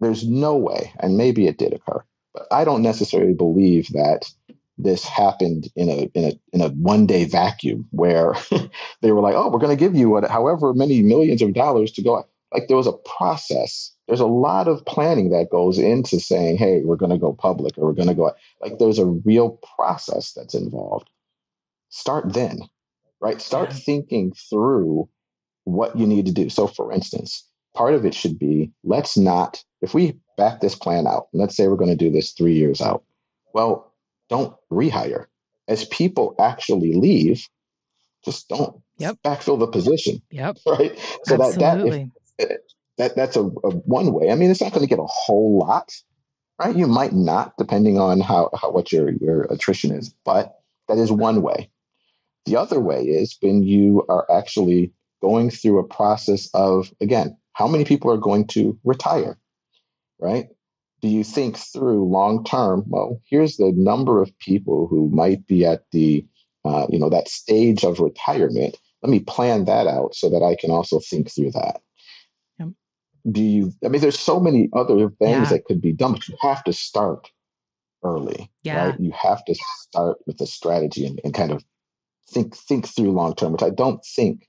there's 0.00 0.28
no 0.28 0.56
way, 0.56 0.92
and 0.98 1.16
maybe 1.16 1.46
it 1.46 1.58
did 1.58 1.72
occur, 1.72 2.04
but 2.34 2.46
I 2.50 2.64
don't 2.64 2.82
necessarily 2.82 3.34
believe 3.34 3.88
that 3.92 4.30
this 4.78 5.04
happened 5.04 5.70
in 5.76 5.88
a 5.88 6.10
in 6.14 6.24
a 6.24 6.32
in 6.52 6.60
a 6.60 6.68
one 6.70 7.06
day 7.06 7.24
vacuum 7.24 7.86
where 7.90 8.34
they 9.00 9.12
were 9.12 9.20
like, 9.20 9.34
oh, 9.36 9.48
we're 9.48 9.60
going 9.60 9.76
to 9.76 9.80
give 9.80 9.94
you 9.94 10.10
what, 10.10 10.28
however 10.28 10.74
many 10.74 11.02
millions 11.02 11.40
of 11.40 11.54
dollars 11.54 11.92
to 11.92 12.02
go 12.02 12.24
like 12.52 12.68
there 12.68 12.76
was 12.76 12.86
a 12.86 12.92
process. 12.92 13.91
There's 14.08 14.20
a 14.20 14.26
lot 14.26 14.68
of 14.68 14.84
planning 14.84 15.30
that 15.30 15.50
goes 15.50 15.78
into 15.78 16.18
saying, 16.18 16.56
hey, 16.58 16.82
we're 16.84 16.96
going 16.96 17.12
to 17.12 17.18
go 17.18 17.32
public 17.32 17.78
or 17.78 17.86
we're 17.86 17.92
going 17.92 18.08
to 18.08 18.14
go 18.14 18.32
like 18.60 18.78
there's 18.78 18.98
a 18.98 19.06
real 19.06 19.60
process 19.76 20.32
that's 20.32 20.54
involved. 20.54 21.08
Start 21.88 22.32
then, 22.32 22.60
right? 23.20 23.40
Start 23.40 23.70
yeah. 23.70 23.76
thinking 23.76 24.32
through 24.50 25.08
what 25.64 25.96
you 25.96 26.06
need 26.06 26.26
to 26.26 26.32
do. 26.32 26.48
So, 26.48 26.66
for 26.66 26.92
instance, 26.92 27.46
part 27.74 27.94
of 27.94 28.04
it 28.04 28.14
should 28.14 28.38
be 28.38 28.70
let's 28.84 29.16
not, 29.16 29.62
if 29.80 29.94
we 29.94 30.14
back 30.36 30.60
this 30.60 30.74
plan 30.74 31.06
out, 31.06 31.28
let's 31.32 31.56
say 31.56 31.68
we're 31.68 31.76
going 31.76 31.96
to 31.96 31.96
do 31.96 32.10
this 32.10 32.32
three 32.32 32.54
years 32.54 32.80
out, 32.80 33.04
well, 33.54 33.92
don't 34.28 34.54
rehire. 34.70 35.26
As 35.68 35.84
people 35.86 36.34
actually 36.40 36.94
leave, 36.94 37.46
just 38.24 38.48
don't 38.48 38.80
yep. 38.98 39.16
backfill 39.24 39.58
the 39.58 39.66
position. 39.66 40.20
Yep. 40.30 40.58
Right. 40.66 40.98
So 41.24 41.42
Absolutely. 41.42 42.10
that 42.38 42.48
that 42.48 42.50
if, 42.50 42.60
that 42.98 43.16
that's 43.16 43.36
a, 43.36 43.42
a 43.42 43.70
one 43.70 44.12
way. 44.12 44.30
I 44.30 44.34
mean, 44.34 44.50
it's 44.50 44.60
not 44.60 44.72
going 44.72 44.82
to 44.82 44.88
get 44.88 44.98
a 44.98 45.06
whole 45.06 45.58
lot, 45.58 45.92
right? 46.58 46.76
You 46.76 46.86
might 46.86 47.12
not, 47.12 47.56
depending 47.56 47.98
on 47.98 48.20
how, 48.20 48.50
how 48.60 48.70
what 48.70 48.92
your 48.92 49.10
your 49.10 49.42
attrition 49.44 49.92
is, 49.92 50.14
but 50.24 50.60
that 50.88 50.98
is 50.98 51.10
one 51.10 51.42
way. 51.42 51.70
The 52.46 52.56
other 52.56 52.80
way 52.80 53.02
is 53.02 53.36
when 53.40 53.62
you 53.62 54.04
are 54.08 54.30
actually 54.30 54.92
going 55.20 55.50
through 55.50 55.78
a 55.78 55.88
process 55.88 56.48
of 56.54 56.92
again, 57.00 57.36
how 57.54 57.66
many 57.66 57.84
people 57.84 58.10
are 58.10 58.18
going 58.18 58.46
to 58.48 58.78
retire, 58.84 59.38
right? 60.18 60.48
Do 61.00 61.08
you 61.08 61.24
think 61.24 61.56
through 61.56 62.04
long 62.04 62.44
term? 62.44 62.84
Well, 62.86 63.20
here's 63.28 63.56
the 63.56 63.72
number 63.74 64.22
of 64.22 64.36
people 64.38 64.86
who 64.86 65.08
might 65.08 65.46
be 65.46 65.64
at 65.64 65.84
the 65.92 66.26
uh, 66.64 66.86
you 66.90 66.98
know 66.98 67.08
that 67.08 67.28
stage 67.28 67.84
of 67.84 68.00
retirement. 68.00 68.76
Let 69.02 69.10
me 69.10 69.18
plan 69.18 69.64
that 69.64 69.88
out 69.88 70.14
so 70.14 70.28
that 70.30 70.44
I 70.44 70.54
can 70.54 70.70
also 70.70 71.00
think 71.00 71.28
through 71.28 71.50
that 71.52 71.80
do 73.30 73.42
you 73.42 73.72
i 73.84 73.88
mean 73.88 74.00
there's 74.00 74.18
so 74.18 74.40
many 74.40 74.68
other 74.72 75.08
things 75.10 75.20
yeah. 75.20 75.44
that 75.44 75.64
could 75.64 75.80
be 75.80 75.92
done 75.92 76.12
but 76.12 76.28
you 76.28 76.36
have 76.40 76.62
to 76.64 76.72
start 76.72 77.30
early 78.04 78.50
yeah. 78.62 78.86
right 78.86 79.00
you 79.00 79.12
have 79.12 79.44
to 79.44 79.54
start 79.78 80.18
with 80.26 80.40
a 80.40 80.46
strategy 80.46 81.06
and, 81.06 81.20
and 81.24 81.34
kind 81.34 81.52
of 81.52 81.64
think 82.28 82.56
think 82.56 82.86
through 82.86 83.12
long 83.12 83.34
term 83.34 83.52
which 83.52 83.62
i 83.62 83.70
don't 83.70 84.04
think 84.04 84.48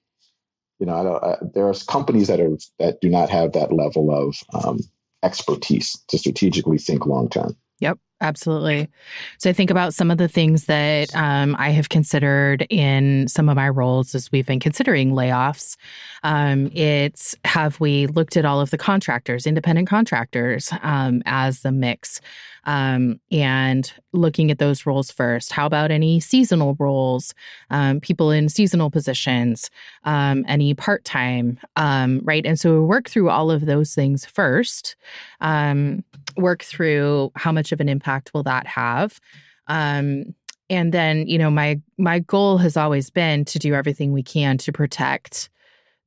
you 0.80 0.86
know 0.86 0.96
I 0.96 1.03
don't, 1.03 1.24
I, 1.24 1.38
there 1.53 1.68
are 1.68 1.74
companies 1.88 2.27
that 2.27 2.39
are 2.39 2.58
that 2.80 3.00
do 3.00 3.10
not 3.10 3.30
have 3.30 3.53
that 3.53 3.72
level 3.72 4.12
of 4.12 4.36
um, 4.53 4.80
expertise 5.22 5.98
to 6.08 6.18
strategically 6.18 6.77
think 6.77 7.06
long 7.06 7.30
term 7.30 7.56
Yep, 7.80 8.00
absolutely. 8.24 8.89
So 9.38 9.50
I 9.50 9.53
think 9.53 9.70
about 9.70 9.94
some 9.94 10.10
of 10.10 10.18
the 10.18 10.27
things 10.27 10.65
that 10.65 11.13
um, 11.15 11.56
I 11.60 11.70
have 11.70 11.89
considered 11.89 12.65
in 12.70 13.27
some 13.27 13.50
of 13.50 13.56
my 13.56 13.70
roles 13.70 14.15
as 14.15 14.32
we've 14.32 14.48
been 14.48 14.60
considering 14.60 15.12
layoffs. 15.12 15.75
Um, 16.24 16.72
it's 16.74 17.36
have 17.46 17.80
we 17.80 18.08
looked 18.08 18.38
at 18.38 18.46
all 18.46 18.62
of 18.62 18.72
the 18.72 18.77
contractors, 18.77 19.46
independent 19.46 19.88
contractors, 19.88 20.72
um, 20.82 21.22
as 21.25 21.62
the 21.62 21.72
mix, 21.72 22.22
um, 22.65 23.20
and 23.30 23.92
looking 24.13 24.50
at 24.50 24.60
those 24.60 24.86
roles 24.86 25.12
first. 25.12 25.51
How 25.51 25.65
about 25.65 25.92
any 25.92 26.22
seasonal 26.22 26.75
roles, 26.80 27.34
um, 27.70 28.00
people 28.00 28.32
in 28.32 28.48
seasonal 28.48 28.89
positions, 28.89 29.70
um, 30.06 30.46
any 30.48 30.74
part 30.74 31.03
time, 31.03 31.60
right? 31.75 32.46
And 32.46 32.58
so 32.58 32.74
we 32.74 32.80
work 32.86 33.10
through 33.10 33.30
all 33.30 33.51
of 33.51 33.65
those 33.65 33.94
things 33.94 34.25
first. 34.25 34.96
Work 36.37 36.63
through 36.63 37.31
how 37.35 37.51
much 37.51 37.71
of 37.71 37.79
an 37.79 37.89
impact 37.89 38.33
will 38.33 38.43
that 38.43 38.67
have. 38.67 39.19
Um, 39.67 40.35
and 40.69 40.93
then, 40.93 41.27
you 41.27 41.37
know, 41.37 41.51
my 41.51 41.79
my 41.97 42.19
goal 42.19 42.57
has 42.57 42.77
always 42.77 43.09
been 43.09 43.45
to 43.45 43.59
do 43.59 43.73
everything 43.73 44.11
we 44.11 44.23
can 44.23 44.57
to 44.59 44.71
protect 44.71 45.49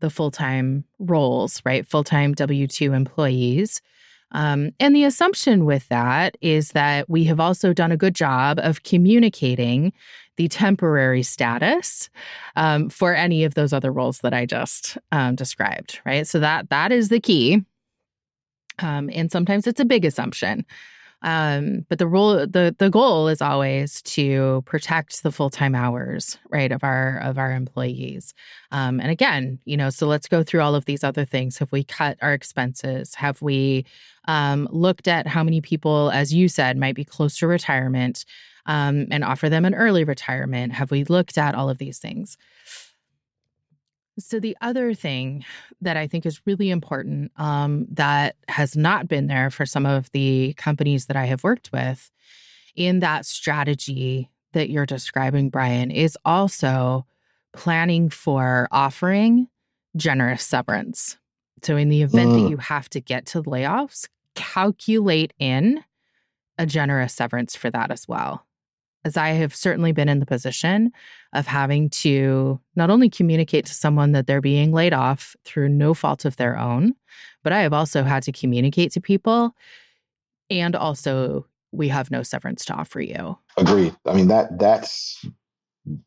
the 0.00 0.10
full-time 0.10 0.84
roles, 0.98 1.62
right? 1.64 1.86
Full-time 1.86 2.34
W2 2.34 2.94
employees. 2.94 3.80
Um, 4.32 4.72
and 4.80 4.94
the 4.94 5.04
assumption 5.04 5.64
with 5.64 5.88
that 5.88 6.36
is 6.40 6.72
that 6.72 7.08
we 7.08 7.24
have 7.24 7.40
also 7.40 7.72
done 7.72 7.92
a 7.92 7.96
good 7.96 8.14
job 8.14 8.58
of 8.60 8.82
communicating 8.82 9.92
the 10.36 10.48
temporary 10.48 11.22
status 11.22 12.10
um, 12.56 12.90
for 12.90 13.14
any 13.14 13.44
of 13.44 13.54
those 13.54 13.72
other 13.72 13.92
roles 13.92 14.18
that 14.18 14.34
I 14.34 14.44
just 14.44 14.98
um, 15.12 15.34
described, 15.34 16.00
right? 16.04 16.26
So 16.26 16.40
that 16.40 16.68
that 16.70 16.92
is 16.92 17.08
the 17.08 17.20
key. 17.20 17.64
Um, 18.78 19.10
and 19.12 19.30
sometimes 19.30 19.66
it's 19.66 19.80
a 19.80 19.84
big 19.84 20.04
assumption. 20.04 20.64
Um, 21.22 21.86
but 21.88 21.98
the 21.98 22.06
role, 22.06 22.46
the 22.46 22.74
the 22.78 22.90
goal 22.90 23.28
is 23.28 23.40
always 23.40 24.02
to 24.02 24.62
protect 24.66 25.22
the 25.22 25.32
full 25.32 25.48
time 25.50 25.74
hours, 25.74 26.38
right, 26.50 26.70
of 26.70 26.84
our 26.84 27.18
of 27.18 27.38
our 27.38 27.52
employees. 27.52 28.34
Um, 28.70 29.00
and 29.00 29.10
again, 29.10 29.58
you 29.64 29.76
know, 29.76 29.88
so 29.90 30.06
let's 30.06 30.28
go 30.28 30.42
through 30.42 30.60
all 30.60 30.74
of 30.74 30.84
these 30.84 31.02
other 31.02 31.24
things. 31.24 31.58
Have 31.58 31.72
we 31.72 31.84
cut 31.84 32.18
our 32.20 32.34
expenses? 32.34 33.14
Have 33.14 33.40
we 33.40 33.86
um, 34.28 34.68
looked 34.70 35.08
at 35.08 35.26
how 35.26 35.42
many 35.42 35.60
people, 35.60 36.10
as 36.10 36.34
you 36.34 36.48
said, 36.48 36.76
might 36.76 36.94
be 36.94 37.04
close 37.04 37.38
to 37.38 37.46
retirement, 37.46 38.26
um, 38.66 39.06
and 39.10 39.24
offer 39.24 39.48
them 39.48 39.64
an 39.64 39.74
early 39.74 40.04
retirement? 40.04 40.74
Have 40.74 40.90
we 40.90 41.04
looked 41.04 41.38
at 41.38 41.54
all 41.54 41.70
of 41.70 41.78
these 41.78 41.98
things? 41.98 42.36
So, 44.18 44.40
the 44.40 44.56
other 44.60 44.94
thing 44.94 45.44
that 45.80 45.96
I 45.96 46.06
think 46.06 46.24
is 46.24 46.40
really 46.46 46.70
important 46.70 47.32
um, 47.36 47.86
that 47.90 48.36
has 48.48 48.76
not 48.76 49.08
been 49.08 49.26
there 49.26 49.50
for 49.50 49.66
some 49.66 49.84
of 49.84 50.10
the 50.12 50.54
companies 50.56 51.06
that 51.06 51.16
I 51.16 51.26
have 51.26 51.44
worked 51.44 51.70
with 51.72 52.10
in 52.74 53.00
that 53.00 53.26
strategy 53.26 54.30
that 54.52 54.70
you're 54.70 54.86
describing, 54.86 55.50
Brian, 55.50 55.90
is 55.90 56.16
also 56.24 57.06
planning 57.52 58.08
for 58.08 58.68
offering 58.70 59.48
generous 59.96 60.44
severance. 60.44 61.18
So, 61.62 61.76
in 61.76 61.90
the 61.90 62.02
event 62.02 62.30
mm. 62.30 62.42
that 62.42 62.50
you 62.50 62.56
have 62.56 62.88
to 62.90 63.00
get 63.00 63.26
to 63.26 63.42
layoffs, 63.42 64.08
calculate 64.34 65.34
in 65.38 65.84
a 66.58 66.64
generous 66.64 67.12
severance 67.12 67.54
for 67.54 67.70
that 67.70 67.90
as 67.90 68.08
well. 68.08 68.46
As 69.06 69.16
I 69.16 69.28
have 69.28 69.54
certainly 69.54 69.92
been 69.92 70.08
in 70.08 70.18
the 70.18 70.26
position 70.26 70.90
of 71.32 71.46
having 71.46 71.88
to 71.90 72.60
not 72.74 72.90
only 72.90 73.08
communicate 73.08 73.64
to 73.66 73.72
someone 73.72 74.10
that 74.12 74.26
they're 74.26 74.40
being 74.40 74.72
laid 74.72 74.92
off 74.92 75.36
through 75.44 75.68
no 75.68 75.94
fault 75.94 76.24
of 76.24 76.36
their 76.36 76.58
own, 76.58 76.92
but 77.44 77.52
I 77.52 77.60
have 77.60 77.72
also 77.72 78.02
had 78.02 78.24
to 78.24 78.32
communicate 78.32 78.90
to 78.92 79.00
people 79.00 79.54
and 80.50 80.74
also 80.74 81.46
we 81.70 81.86
have 81.88 82.10
no 82.10 82.24
severance 82.24 82.64
to 82.64 82.74
offer 82.74 83.00
you. 83.00 83.38
Agreed. 83.56 83.94
I 84.06 84.12
mean 84.12 84.26
that 84.28 84.58
that's 84.58 85.24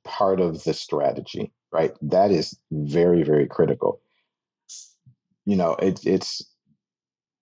part 0.03 0.41
of 0.41 0.61
the 0.65 0.73
strategy, 0.73 1.53
right? 1.71 1.93
That 2.01 2.31
is 2.31 2.59
very 2.71 3.23
very 3.23 3.47
critical. 3.47 4.01
You 5.45 5.55
know, 5.55 5.75
it, 5.75 6.05
it's 6.05 6.43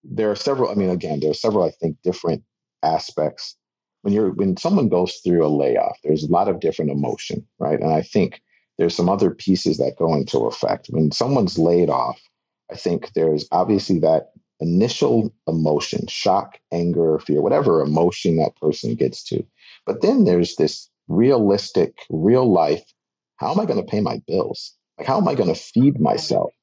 there 0.03 0.29
are 0.29 0.35
several. 0.35 0.69
I 0.69 0.75
mean, 0.75 0.89
again, 0.89 1.19
there 1.19 1.31
are 1.31 1.41
several. 1.45 1.65
I 1.65 1.71
think 1.71 1.97
different 2.03 2.43
aspects 2.83 3.55
when 4.07 4.13
you're 4.13 4.31
when 4.31 4.55
someone 4.55 4.87
goes 4.87 5.15
through 5.17 5.45
a 5.45 5.49
layoff. 5.49 5.97
There's 6.01 6.23
a 6.23 6.31
lot 6.31 6.47
of 6.47 6.61
different 6.61 6.91
emotion, 6.91 7.45
right? 7.59 7.77
And 7.77 7.91
I 7.91 8.01
think 8.01 8.41
there's 8.77 8.95
some 8.95 9.09
other 9.09 9.31
pieces 9.31 9.79
that 9.79 9.97
go 9.97 10.13
into 10.13 10.47
effect 10.47 10.87
when 10.91 11.11
someone's 11.11 11.59
laid 11.59 11.89
off. 11.89 12.17
I 12.71 12.77
think 12.77 13.11
there's 13.15 13.45
obviously 13.51 13.99
that 13.99 14.31
initial 14.61 15.33
emotion, 15.45 16.07
shock, 16.07 16.57
anger, 16.71 17.19
fear, 17.19 17.41
whatever 17.41 17.81
emotion 17.81 18.37
that 18.37 18.55
person 18.55 18.95
gets 18.95 19.25
to. 19.25 19.45
But 19.85 20.01
then 20.01 20.23
there's 20.23 20.55
this 20.55 20.89
realistic, 21.09 21.97
real 22.09 22.49
life. 22.49 22.85
How 23.35 23.51
am 23.51 23.59
I 23.59 23.65
going 23.65 23.83
to 23.83 23.91
pay 23.91 23.99
my 23.99 24.21
bills? 24.25 24.73
Like, 24.97 25.07
how 25.07 25.17
am 25.17 25.27
I 25.27 25.35
going 25.35 25.53
to 25.53 25.61
feed 25.61 25.99
myself? 25.99 26.53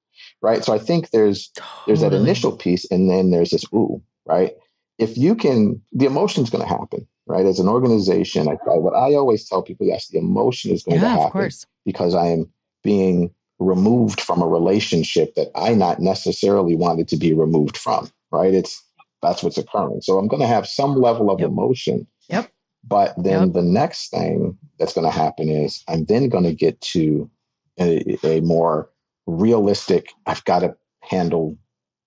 Right. 0.40 0.64
So 0.64 0.72
I 0.72 0.78
think 0.78 1.10
there's 1.10 1.52
there's 1.86 2.00
that 2.00 2.14
initial 2.14 2.56
piece, 2.56 2.90
and 2.90 3.10
then 3.10 3.32
there's 3.32 3.50
this 3.50 3.66
ooh, 3.74 4.02
right? 4.24 4.54
If 4.98 5.18
you 5.18 5.34
can, 5.34 5.82
the 5.92 6.06
emotion's 6.06 6.48
going 6.48 6.62
to 6.62 6.68
happen, 6.68 7.06
right? 7.26 7.46
As 7.46 7.58
an 7.58 7.68
organization, 7.68 8.48
I, 8.48 8.52
I, 8.52 8.78
what 8.78 8.94
I 8.94 9.14
always 9.14 9.48
tell 9.48 9.62
people, 9.62 9.86
yes, 9.86 10.08
the 10.08 10.18
emotion 10.18 10.72
is 10.72 10.82
going 10.82 11.00
yeah, 11.00 11.14
to 11.14 11.22
happen 11.22 11.50
because 11.84 12.14
I 12.14 12.26
am 12.26 12.50
being 12.82 13.32
removed 13.58 14.20
from 14.20 14.42
a 14.42 14.48
relationship 14.48 15.34
that 15.34 15.50
I 15.54 15.74
not 15.74 16.00
necessarily 16.00 16.76
wanted 16.76 17.08
to 17.08 17.16
be 17.16 17.32
removed 17.32 17.76
from, 17.76 18.10
right? 18.30 18.52
It's 18.52 18.82
that's 19.22 19.42
what's 19.42 19.58
occurring. 19.58 20.02
So 20.02 20.18
I'm 20.18 20.28
going 20.28 20.42
to 20.42 20.46
have 20.46 20.66
some 20.66 20.96
level 20.96 21.30
of 21.30 21.40
yep. 21.40 21.48
emotion. 21.48 22.06
Yep. 22.28 22.50
But 22.86 23.14
then 23.16 23.44
yep. 23.44 23.52
the 23.54 23.62
next 23.62 24.10
thing 24.10 24.58
that's 24.78 24.92
going 24.92 25.10
to 25.10 25.18
happen 25.18 25.48
is 25.48 25.82
I'm 25.88 26.04
then 26.04 26.28
going 26.28 26.44
to 26.44 26.54
get 26.54 26.78
to 26.82 27.30
a, 27.80 28.18
a 28.22 28.40
more 28.42 28.90
realistic, 29.26 30.12
I've 30.26 30.44
got 30.44 30.60
to 30.60 30.76
handle 31.00 31.56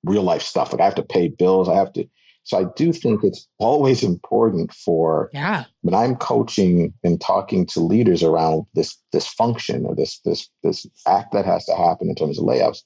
real 0.03 0.23
life 0.23 0.43
stuff. 0.43 0.71
Like 0.71 0.81
I 0.81 0.85
have 0.85 0.95
to 0.95 1.03
pay 1.03 1.27
bills. 1.27 1.67
I 1.67 1.75
have 1.75 1.93
to 1.93 2.07
so 2.47 2.57
I 2.57 2.63
do 2.77 2.93
think 2.93 3.25
it's 3.25 3.45
always 3.57 4.03
important 4.03 4.73
for 4.73 5.29
yeah. 5.33 5.65
when 5.81 5.93
I'm 5.93 6.15
coaching 6.15 6.93
and 7.03 7.19
talking 7.19 7.65
to 7.67 7.81
leaders 7.81 8.23
around 8.23 8.65
this 8.73 8.97
this 9.11 9.27
function 9.27 9.85
or 9.85 9.93
this 9.93 10.21
this 10.23 10.49
this 10.63 10.87
act 11.05 11.33
that 11.33 11.43
has 11.43 11.65
to 11.65 11.75
happen 11.75 12.07
in 12.07 12.15
terms 12.15 12.39
of 12.39 12.45
layoffs. 12.45 12.83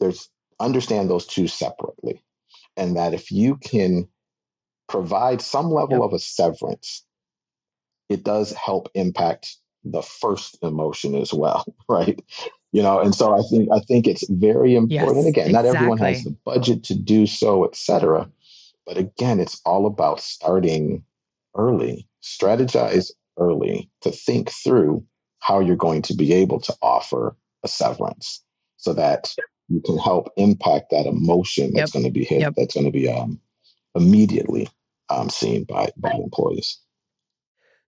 There's 0.00 0.30
understand 0.60 1.10
those 1.10 1.26
two 1.26 1.46
separately, 1.46 2.24
and 2.74 2.96
that 2.96 3.12
if 3.12 3.30
you 3.30 3.56
can 3.56 4.08
provide 4.88 5.42
some 5.42 5.70
level 5.70 5.98
yep. 5.98 6.04
of 6.04 6.14
a 6.14 6.18
severance, 6.18 7.04
it 8.08 8.24
does 8.24 8.54
help 8.54 8.88
impact 8.94 9.58
the 9.84 10.00
first 10.00 10.56
emotion 10.62 11.14
as 11.14 11.34
well, 11.34 11.66
right? 11.90 12.18
You 12.72 12.82
know, 12.82 12.98
and 12.98 13.14
so 13.14 13.38
I 13.38 13.42
think 13.50 13.68
I 13.74 13.80
think 13.80 14.06
it's 14.06 14.26
very 14.30 14.74
important. 14.74 15.18
Yes, 15.18 15.26
again, 15.26 15.52
not 15.52 15.66
everyone 15.66 15.98
has 15.98 16.24
the 16.24 16.34
budget 16.46 16.82
to 16.84 16.94
do 16.94 17.26
so, 17.26 17.64
et 17.64 17.76
cetera 17.76 18.26
but 18.90 18.98
again, 18.98 19.38
it's 19.38 19.60
all 19.64 19.86
about 19.86 20.20
starting 20.20 21.04
early, 21.54 22.08
strategize 22.24 23.12
early 23.38 23.88
to 24.00 24.10
think 24.10 24.50
through 24.50 25.06
how 25.38 25.60
you're 25.60 25.76
going 25.76 26.02
to 26.02 26.14
be 26.14 26.32
able 26.32 26.58
to 26.58 26.74
offer 26.82 27.36
a 27.62 27.68
severance 27.68 28.42
so 28.78 28.92
that 28.92 29.32
you 29.68 29.80
can 29.80 29.96
help 29.96 30.32
impact 30.36 30.86
that 30.90 31.06
emotion 31.06 31.72
that's 31.72 31.94
yep. 31.94 32.02
going 32.02 32.04
to 32.04 32.10
be 32.10 32.24
hit, 32.24 32.40
yep. 32.40 32.54
that's 32.56 32.74
going 32.74 32.84
to 32.84 32.90
be 32.90 33.08
um, 33.08 33.38
immediately 33.94 34.68
um, 35.08 35.30
seen 35.30 35.62
by, 35.62 35.88
by 35.96 36.10
employees. 36.10 36.80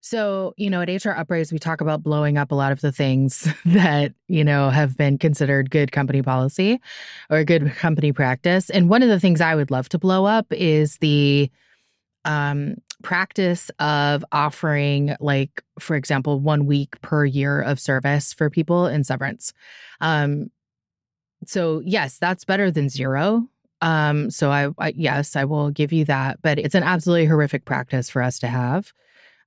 So, 0.05 0.53
you 0.57 0.69
know, 0.69 0.83
at 0.83 0.89
HR 0.89 1.13
Uprise, 1.13 1.53
we 1.53 1.61
talk 1.61 1.81
about 1.81 2.03
blowing 2.03 2.37
up 2.37 2.51
a 2.51 2.57
lot 2.57 2.73
of 2.73 2.81
the 2.81 2.91
things 2.91 3.49
that, 3.65 4.13
you 4.27 4.43
know, 4.43 4.69
have 4.69 4.97
been 4.97 5.17
considered 5.17 5.71
good 5.71 5.93
company 5.93 6.23
policy 6.23 6.81
or 7.31 7.45
good 7.45 7.73
company 7.77 8.13
practice. 8.13 8.69
And 8.69 8.91
one 8.91 9.05
of 9.05 9.09
the 9.09 9.21
things 9.21 9.41
I 9.41 9.55
would 9.55 9.71
love 9.71 9.89
to 9.91 9.99
blow 10.01 10.25
up 10.25 10.53
is 10.53 10.99
the 10.99 11.49
um, 12.25 12.75
practice 13.05 13.71
of 13.79 14.25
offering, 14.33 15.15
like, 15.21 15.63
for 15.79 15.95
example, 15.95 16.41
one 16.41 16.67
week 16.67 17.01
per 17.01 17.25
year 17.25 17.61
of 17.63 17.79
service 17.79 18.33
for 18.33 18.51
people 18.51 18.87
in 18.89 19.05
severance. 19.05 19.53
Um, 20.01 20.51
so, 21.47 21.81
yes, 21.85 22.19
that's 22.19 22.45
better 22.45 22.73
than 22.73 22.89
zero. 22.89 23.49
Um, 23.81 24.31
so 24.31 24.51
I, 24.51 24.71
I, 24.79 24.93
yes, 24.97 25.37
I 25.37 25.45
will 25.45 25.71
give 25.71 25.93
you 25.93 26.05
that, 26.07 26.43
but 26.43 26.59
it's 26.59 26.75
an 26.75 26.83
absolutely 26.85 27.27
horrific 27.27 27.65
practice 27.65 28.11
for 28.11 28.21
us 28.21 28.41
to 28.41 28.49
have. 28.49 28.93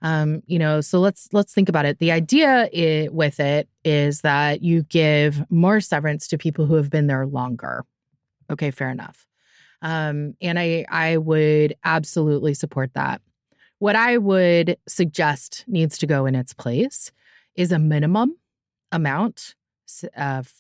Um, 0.06 0.44
you 0.46 0.60
know, 0.60 0.82
so 0.82 1.00
let's 1.00 1.28
let's 1.34 1.52
think 1.52 1.68
about 1.68 1.86
it. 1.86 1.98
The 1.98 2.12
idea 2.12 2.70
it, 2.72 3.12
with 3.12 3.40
it 3.40 3.68
is 3.84 4.22
that 4.22 4.62
you 4.62 4.84
give 4.84 5.44
more 5.50 5.82
severance 5.82 6.28
to 6.28 6.38
people 6.38 6.68
who 6.68 6.76
have 6.76 6.92
been 6.92 7.08
there 7.08 7.26
longer. 7.26 7.84
Okay, 8.52 8.70
fair 8.70 8.92
enough. 8.92 9.26
Um, 9.82 10.36
and 10.42 10.60
I 10.60 10.86
I 10.90 11.18
would 11.18 11.76
absolutely 11.84 12.54
support 12.54 12.94
that. 12.94 13.20
What 13.80 13.96
I 13.96 14.20
would 14.20 14.78
suggest 14.88 15.64
needs 15.66 15.98
to 15.98 16.06
go 16.06 16.28
in 16.28 16.36
its 16.36 16.54
place 16.54 17.12
is 17.56 17.72
a 17.72 17.80
minimum 17.80 18.38
amount 18.92 19.56
of 20.16 20.54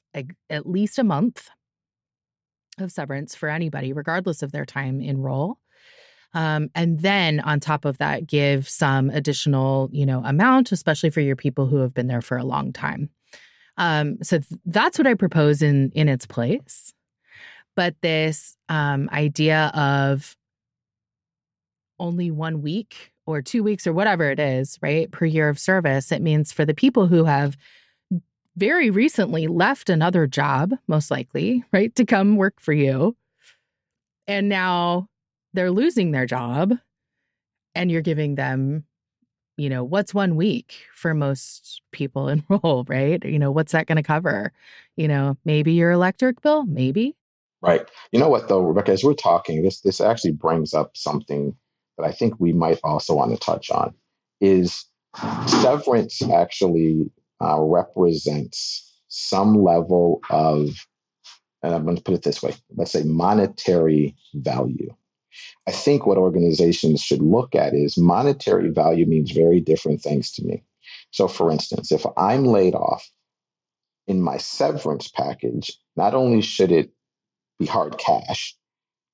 at 0.49 0.67
least 0.67 0.97
a 0.97 1.03
month 1.03 1.51
of 2.79 2.91
severance 2.91 3.35
for 3.35 3.49
anybody, 3.49 3.93
regardless 3.93 4.41
of 4.41 4.51
their 4.51 4.65
time 4.65 5.01
in 5.01 5.21
role. 5.21 5.59
Um, 6.35 6.69
and 6.75 6.99
then 6.99 7.39
on 7.39 7.61
top 7.61 7.85
of 7.85 7.97
that, 7.97 8.27
give 8.27 8.67
some 8.67 9.09
additional, 9.09 9.89
you 9.93 10.05
know, 10.05 10.21
amount, 10.25 10.73
especially 10.73 11.09
for 11.09 11.21
your 11.21 11.37
people 11.37 11.65
who 11.65 11.77
have 11.77 11.93
been 11.93 12.07
there 12.07 12.21
for 12.21 12.37
a 12.37 12.43
long 12.43 12.73
time. 12.73 13.09
Um, 13.77 14.21
so 14.21 14.39
th- 14.39 14.59
that's 14.65 14.97
what 14.97 15.07
I 15.07 15.13
propose 15.15 15.61
in 15.61 15.91
in 15.95 16.09
its 16.09 16.25
place. 16.25 16.93
But 17.75 17.95
this 18.01 18.57
um, 18.69 19.09
idea 19.11 19.71
of 19.73 20.35
only 21.99 22.31
one 22.31 22.61
week 22.61 23.11
or 23.25 23.41
two 23.41 23.63
weeks 23.63 23.87
or 23.87 23.93
whatever 23.93 24.29
it 24.29 24.39
is, 24.39 24.77
right, 24.81 25.09
per 25.11 25.25
year 25.25 25.49
of 25.49 25.57
service, 25.57 26.11
it 26.11 26.21
means 26.21 26.51
for 26.51 26.65
the 26.65 26.73
people 26.73 27.07
who 27.07 27.23
have 27.23 27.57
very 28.57 28.89
recently 28.89 29.47
left 29.47 29.89
another 29.89 30.27
job, 30.27 30.73
most 30.87 31.11
likely, 31.11 31.63
right, 31.73 31.93
to 31.95 32.05
come 32.05 32.35
work 32.35 32.59
for 32.59 32.73
you. 32.73 33.15
And 34.27 34.47
now 34.49 35.07
they're 35.55 35.71
losing 35.71 36.11
their 36.11 36.25
job 36.25 36.73
and 37.73 37.91
you're 37.91 38.01
giving 38.01 38.35
them 38.35 38.83
you 39.57 39.69
know 39.69 39.83
what's 39.83 40.13
one 40.13 40.35
week 40.35 40.75
for 40.93 41.13
most 41.13 41.81
people 41.91 42.27
enroll 42.49 42.85
right? 42.87 43.23
You 43.23 43.39
know 43.39 43.51
what's 43.51 43.71
that 43.71 43.87
going 43.87 43.97
to 43.97 44.03
cover? 44.03 44.51
You 44.97 45.07
know 45.07 45.37
maybe 45.45 45.73
your 45.73 45.91
electric 45.91 46.41
bill? 46.41 46.65
Maybe. 46.65 47.15
Right. 47.61 47.89
You 48.11 48.19
know 48.19 48.29
what 48.29 48.47
though 48.47 48.61
rebecca 48.61 48.91
as 48.91 49.03
we're 49.03 49.13
talking 49.13 49.63
this 49.63 49.81
this 49.81 50.01
actually 50.01 50.33
brings 50.33 50.73
up 50.73 50.95
something 50.95 51.55
that 51.97 52.05
i 52.05 52.11
think 52.11 52.39
we 52.39 52.53
might 52.53 52.79
also 52.83 53.15
want 53.15 53.31
to 53.31 53.37
touch 53.37 53.69
on 53.71 53.93
is 54.41 54.85
severance 55.47 56.21
actually 56.29 57.09
uh, 57.41 57.59
represents 57.59 58.99
some 59.07 59.63
level 59.63 60.19
of 60.29 60.69
and 61.63 61.73
i'm 61.73 61.83
going 61.83 61.95
to 61.95 62.03
put 62.03 62.13
it 62.13 62.23
this 62.23 62.43
way 62.43 62.53
let's 62.75 62.91
say 62.91 63.03
monetary 63.03 64.15
value 64.35 64.93
I 65.67 65.71
think 65.71 66.05
what 66.05 66.17
organizations 66.17 67.01
should 67.01 67.21
look 67.21 67.55
at 67.55 67.73
is 67.73 67.97
monetary 67.97 68.69
value 68.69 69.05
means 69.05 69.31
very 69.31 69.59
different 69.59 70.01
things 70.01 70.31
to 70.33 70.45
me. 70.45 70.63
So, 71.11 71.27
for 71.27 71.51
instance, 71.51 71.91
if 71.91 72.05
I'm 72.17 72.45
laid 72.45 72.75
off 72.75 73.09
in 74.07 74.21
my 74.21 74.37
severance 74.37 75.07
package, 75.07 75.71
not 75.95 76.13
only 76.13 76.41
should 76.41 76.71
it 76.71 76.91
be 77.59 77.65
hard 77.65 77.97
cash, 77.97 78.55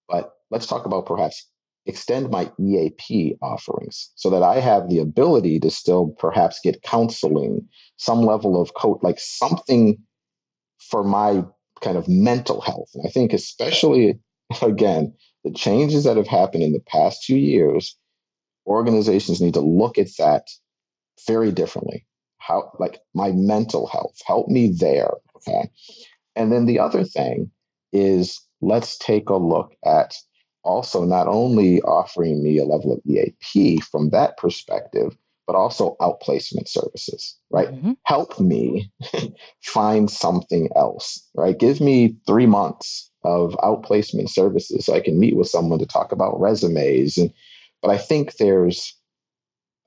but 0.09 0.33
let's 0.49 0.67
talk 0.67 0.85
about 0.85 1.05
perhaps 1.05 1.47
extend 1.85 2.29
my 2.29 2.51
EAP 2.59 3.37
offerings 3.41 4.11
so 4.15 4.29
that 4.29 4.43
I 4.43 4.59
have 4.59 4.89
the 4.89 4.99
ability 4.99 5.59
to 5.61 5.71
still 5.71 6.09
perhaps 6.19 6.59
get 6.63 6.83
counseling, 6.83 7.67
some 7.97 8.21
level 8.21 8.61
of 8.61 8.73
coach, 8.75 8.99
like 9.01 9.19
something 9.19 9.97
for 10.79 11.03
my 11.03 11.43
kind 11.81 11.97
of 11.97 12.07
mental 12.07 12.61
health. 12.61 12.89
And 12.93 13.05
I 13.05 13.09
think, 13.09 13.33
especially 13.33 14.19
again, 14.61 15.13
the 15.43 15.51
changes 15.51 16.03
that 16.03 16.17
have 16.17 16.27
happened 16.27 16.63
in 16.63 16.73
the 16.73 16.79
past 16.79 17.23
two 17.23 17.37
years, 17.37 17.97
organizations 18.67 19.41
need 19.41 19.53
to 19.53 19.61
look 19.61 19.97
at 19.97 20.15
that 20.17 20.47
very 21.27 21.51
differently. 21.51 22.05
How, 22.37 22.71
like 22.79 22.99
my 23.13 23.31
mental 23.31 23.87
health, 23.87 24.17
help 24.25 24.47
me 24.47 24.69
there. 24.69 25.11
Okay. 25.35 25.69
And 26.35 26.51
then 26.51 26.65
the 26.65 26.79
other 26.79 27.03
thing 27.03 27.51
is 27.93 28.41
let's 28.61 28.97
take 28.97 29.29
a 29.29 29.35
look 29.35 29.75
at 29.85 30.15
also 30.63 31.03
not 31.03 31.27
only 31.27 31.81
offering 31.81 32.43
me 32.43 32.57
a 32.57 32.65
level 32.65 32.93
of 32.93 33.01
EAP 33.05 33.81
from 33.81 34.09
that 34.11 34.37
perspective, 34.37 35.15
but 35.47 35.55
also 35.55 35.97
outplacement 35.99 36.67
services, 36.67 37.35
right? 37.49 37.69
Mm-hmm. 37.69 37.93
Help 38.03 38.39
me 38.39 38.91
find 39.61 40.09
something 40.09 40.69
else, 40.75 41.27
right? 41.35 41.57
Give 41.57 41.81
me 41.81 42.15
three 42.27 42.45
months 42.45 43.10
of 43.23 43.53
outplacement 43.63 44.29
services 44.29 44.85
so 44.85 44.93
I 44.93 44.99
can 44.99 45.19
meet 45.19 45.35
with 45.35 45.47
someone 45.47 45.79
to 45.79 45.85
talk 45.85 46.11
about 46.11 46.39
resumes. 46.39 47.17
And 47.17 47.31
but 47.81 47.91
I 47.91 47.97
think 47.97 48.37
there's 48.37 48.95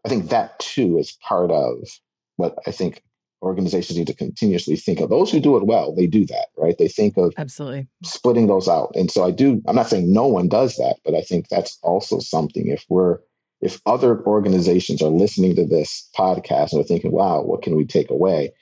I 0.05 0.09
think 0.09 0.31
that 0.31 0.59
too 0.59 0.99
is 0.99 1.17
part 1.23 1.51
of 1.51 1.89
what 2.37 2.59
I 2.67 2.71
think 2.71 3.03
organizations 3.45 3.99
need 3.99 4.07
to 4.07 4.15
continuously 4.15 4.77
think 4.77 5.01
of. 5.01 5.11
Those 5.11 5.31
who 5.31 5.39
do 5.39 5.57
it 5.57 5.67
well, 5.67 5.95
they 5.95 6.07
do 6.07 6.25
that, 6.27 6.47
right? 6.57 6.77
They 6.77 6.89
think 6.89 7.17
of 7.17 7.35
absolutely 7.37 7.87
splitting 8.03 8.47
those 8.47 8.69
out. 8.69 8.93
And 8.95 9.11
so 9.11 9.25
I 9.25 9.31
do, 9.31 9.63
I'm 9.67 9.77
not 9.77 9.89
saying 9.89 10.13
no 10.13 10.27
one 10.27 10.49
does 10.49 10.77
that, 10.77 10.97
but 11.05 11.15
I 11.15 11.21
think 11.21 11.49
that's 11.49 11.79
also 11.83 12.19
something 12.19 12.69
if 12.69 12.85
we're 12.89 13.19
if 13.61 13.81
other 13.87 14.23
organizations 14.27 15.01
are 15.01 15.09
listening 15.09 15.57
to 15.57 15.67
this 15.67 16.09
podcast 16.19 16.73
and 16.73 16.81
are 16.83 16.87
thinking, 16.87 17.13
wow, 17.13 17.41
what 17.41 17.63
can 17.63 17.77
we 17.77 17.87
take 17.87 18.11
away? 18.11 18.53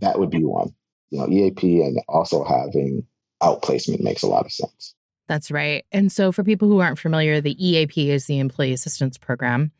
That 0.00 0.18
would 0.18 0.30
be 0.30 0.42
one. 0.42 0.74
You 1.10 1.20
know, 1.20 1.28
EAP 1.28 1.80
and 1.82 2.00
also 2.08 2.42
having 2.42 3.06
outplacement 3.42 4.00
makes 4.00 4.22
a 4.22 4.28
lot 4.28 4.46
of 4.46 4.52
sense. 4.52 4.94
That's 5.28 5.50
right. 5.50 5.84
And 5.92 6.10
so, 6.10 6.32
for 6.32 6.42
people 6.42 6.68
who 6.68 6.80
aren't 6.80 6.98
familiar, 6.98 7.40
the 7.40 7.56
EAP 7.64 8.10
is 8.10 8.26
the 8.26 8.38
Employee 8.38 8.72
Assistance 8.72 9.16
Program, 9.16 9.70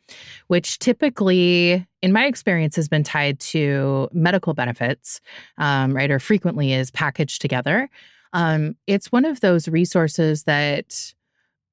which 0.47 0.79
typically, 0.79 1.85
in 2.01 2.11
my 2.11 2.25
experience, 2.25 2.75
has 2.75 2.87
been 2.87 3.03
tied 3.03 3.39
to 3.41 4.09
medical 4.13 4.53
benefits, 4.53 5.21
um, 5.57 5.93
right, 5.93 6.09
or 6.09 6.19
frequently 6.19 6.73
is 6.73 6.91
packaged 6.91 7.41
together. 7.41 7.89
Um, 8.31 8.75
it's 8.87 9.11
one 9.11 9.25
of 9.25 9.41
those 9.41 9.67
resources 9.67 10.43
that 10.45 11.13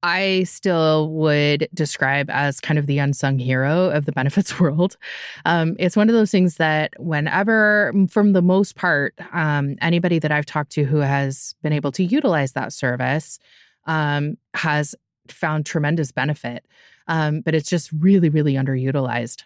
I 0.03 0.43
still 0.43 1.09
would 1.11 1.69
describe 1.73 2.29
as 2.29 2.59
kind 2.59 2.79
of 2.79 2.87
the 2.87 2.97
unsung 2.97 3.37
hero 3.37 3.89
of 3.89 4.05
the 4.05 4.11
benefits 4.11 4.59
world. 4.59 4.97
Um, 5.45 5.75
it's 5.77 5.95
one 5.95 6.09
of 6.09 6.15
those 6.15 6.31
things 6.31 6.57
that, 6.57 6.93
whenever, 6.97 7.93
from 8.09 8.33
the 8.33 8.41
most 8.41 8.75
part, 8.75 9.13
um, 9.31 9.75
anybody 9.81 10.17
that 10.19 10.31
I've 10.31 10.45
talked 10.45 10.71
to 10.73 10.83
who 10.83 10.97
has 10.97 11.55
been 11.61 11.73
able 11.73 11.91
to 11.93 12.03
utilize 12.03 12.53
that 12.53 12.73
service 12.73 13.37
um, 13.85 14.37
has 14.55 14.95
found 15.29 15.65
tremendous 15.65 16.11
benefit. 16.11 16.65
Um, 17.07 17.41
but 17.41 17.53
it's 17.53 17.69
just 17.69 17.91
really, 17.91 18.29
really 18.29 18.53
underutilized. 18.53 19.43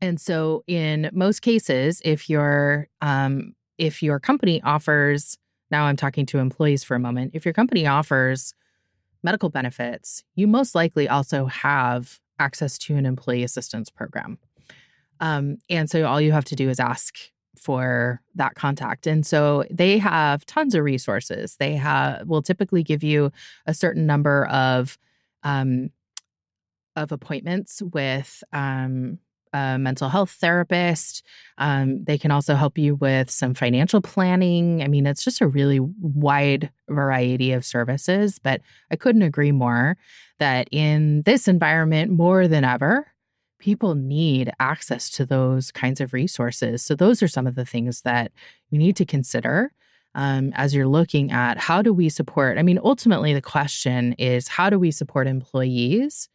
And 0.00 0.20
so, 0.20 0.64
in 0.66 1.10
most 1.12 1.42
cases, 1.42 2.00
if 2.04 2.30
your 2.30 2.88
um, 3.02 3.54
if 3.76 4.02
your 4.02 4.18
company 4.18 4.62
offers, 4.62 5.36
now 5.70 5.84
I'm 5.84 5.96
talking 5.96 6.26
to 6.26 6.38
employees 6.38 6.84
for 6.84 6.94
a 6.94 7.00
moment, 7.00 7.32
if 7.34 7.44
your 7.44 7.54
company 7.54 7.86
offers 7.86 8.54
medical 9.22 9.50
benefits, 9.50 10.24
you 10.34 10.46
most 10.46 10.74
likely 10.74 11.08
also 11.08 11.46
have 11.46 12.18
access 12.38 12.78
to 12.78 12.96
an 12.96 13.06
employee 13.06 13.44
assistance 13.44 13.90
program. 13.90 14.38
Um, 15.20 15.58
and 15.68 15.90
so 15.90 16.06
all 16.06 16.20
you 16.20 16.32
have 16.32 16.46
to 16.46 16.56
do 16.56 16.70
is 16.70 16.80
ask 16.80 17.16
for 17.58 18.22
that 18.34 18.54
contact. 18.54 19.06
And 19.06 19.26
so 19.26 19.64
they 19.70 19.98
have 19.98 20.46
tons 20.46 20.74
of 20.74 20.82
resources. 20.82 21.56
They 21.58 21.74
have 21.74 22.26
will 22.26 22.42
typically 22.42 22.82
give 22.82 23.02
you 23.02 23.30
a 23.66 23.74
certain 23.74 24.06
number 24.06 24.46
of 24.46 24.96
um, 25.42 25.90
of 26.96 27.12
appointments 27.12 27.82
with 27.82 28.42
um, 28.52 29.18
a 29.52 29.78
mental 29.78 30.08
health 30.08 30.30
therapist. 30.30 31.24
Um, 31.58 32.04
they 32.04 32.18
can 32.18 32.30
also 32.30 32.54
help 32.54 32.78
you 32.78 32.94
with 32.94 33.30
some 33.30 33.54
financial 33.54 34.00
planning. 34.00 34.82
I 34.82 34.88
mean, 34.88 35.06
it's 35.06 35.24
just 35.24 35.40
a 35.40 35.48
really 35.48 35.80
wide 35.80 36.70
variety 36.88 37.52
of 37.52 37.64
services, 37.64 38.38
but 38.38 38.60
I 38.90 38.96
couldn't 38.96 39.22
agree 39.22 39.52
more 39.52 39.96
that 40.38 40.68
in 40.70 41.22
this 41.22 41.48
environment, 41.48 42.10
more 42.10 42.48
than 42.48 42.64
ever, 42.64 43.06
people 43.58 43.94
need 43.94 44.50
access 44.58 45.10
to 45.10 45.26
those 45.26 45.70
kinds 45.70 46.00
of 46.00 46.12
resources. 46.12 46.82
So, 46.82 46.94
those 46.94 47.22
are 47.22 47.28
some 47.28 47.46
of 47.46 47.54
the 47.54 47.66
things 47.66 48.02
that 48.02 48.32
you 48.70 48.78
need 48.78 48.96
to 48.96 49.04
consider. 49.04 49.72
Um, 50.16 50.52
as 50.56 50.74
you're 50.74 50.88
looking 50.88 51.30
at 51.30 51.56
how 51.56 51.82
do 51.82 51.92
we 51.92 52.08
support? 52.08 52.58
I 52.58 52.62
mean, 52.62 52.80
ultimately, 52.82 53.32
the 53.32 53.40
question 53.40 54.14
is 54.14 54.48
how 54.48 54.68
do 54.68 54.76
we 54.76 54.90
support 54.90 55.28
employees 55.28 56.28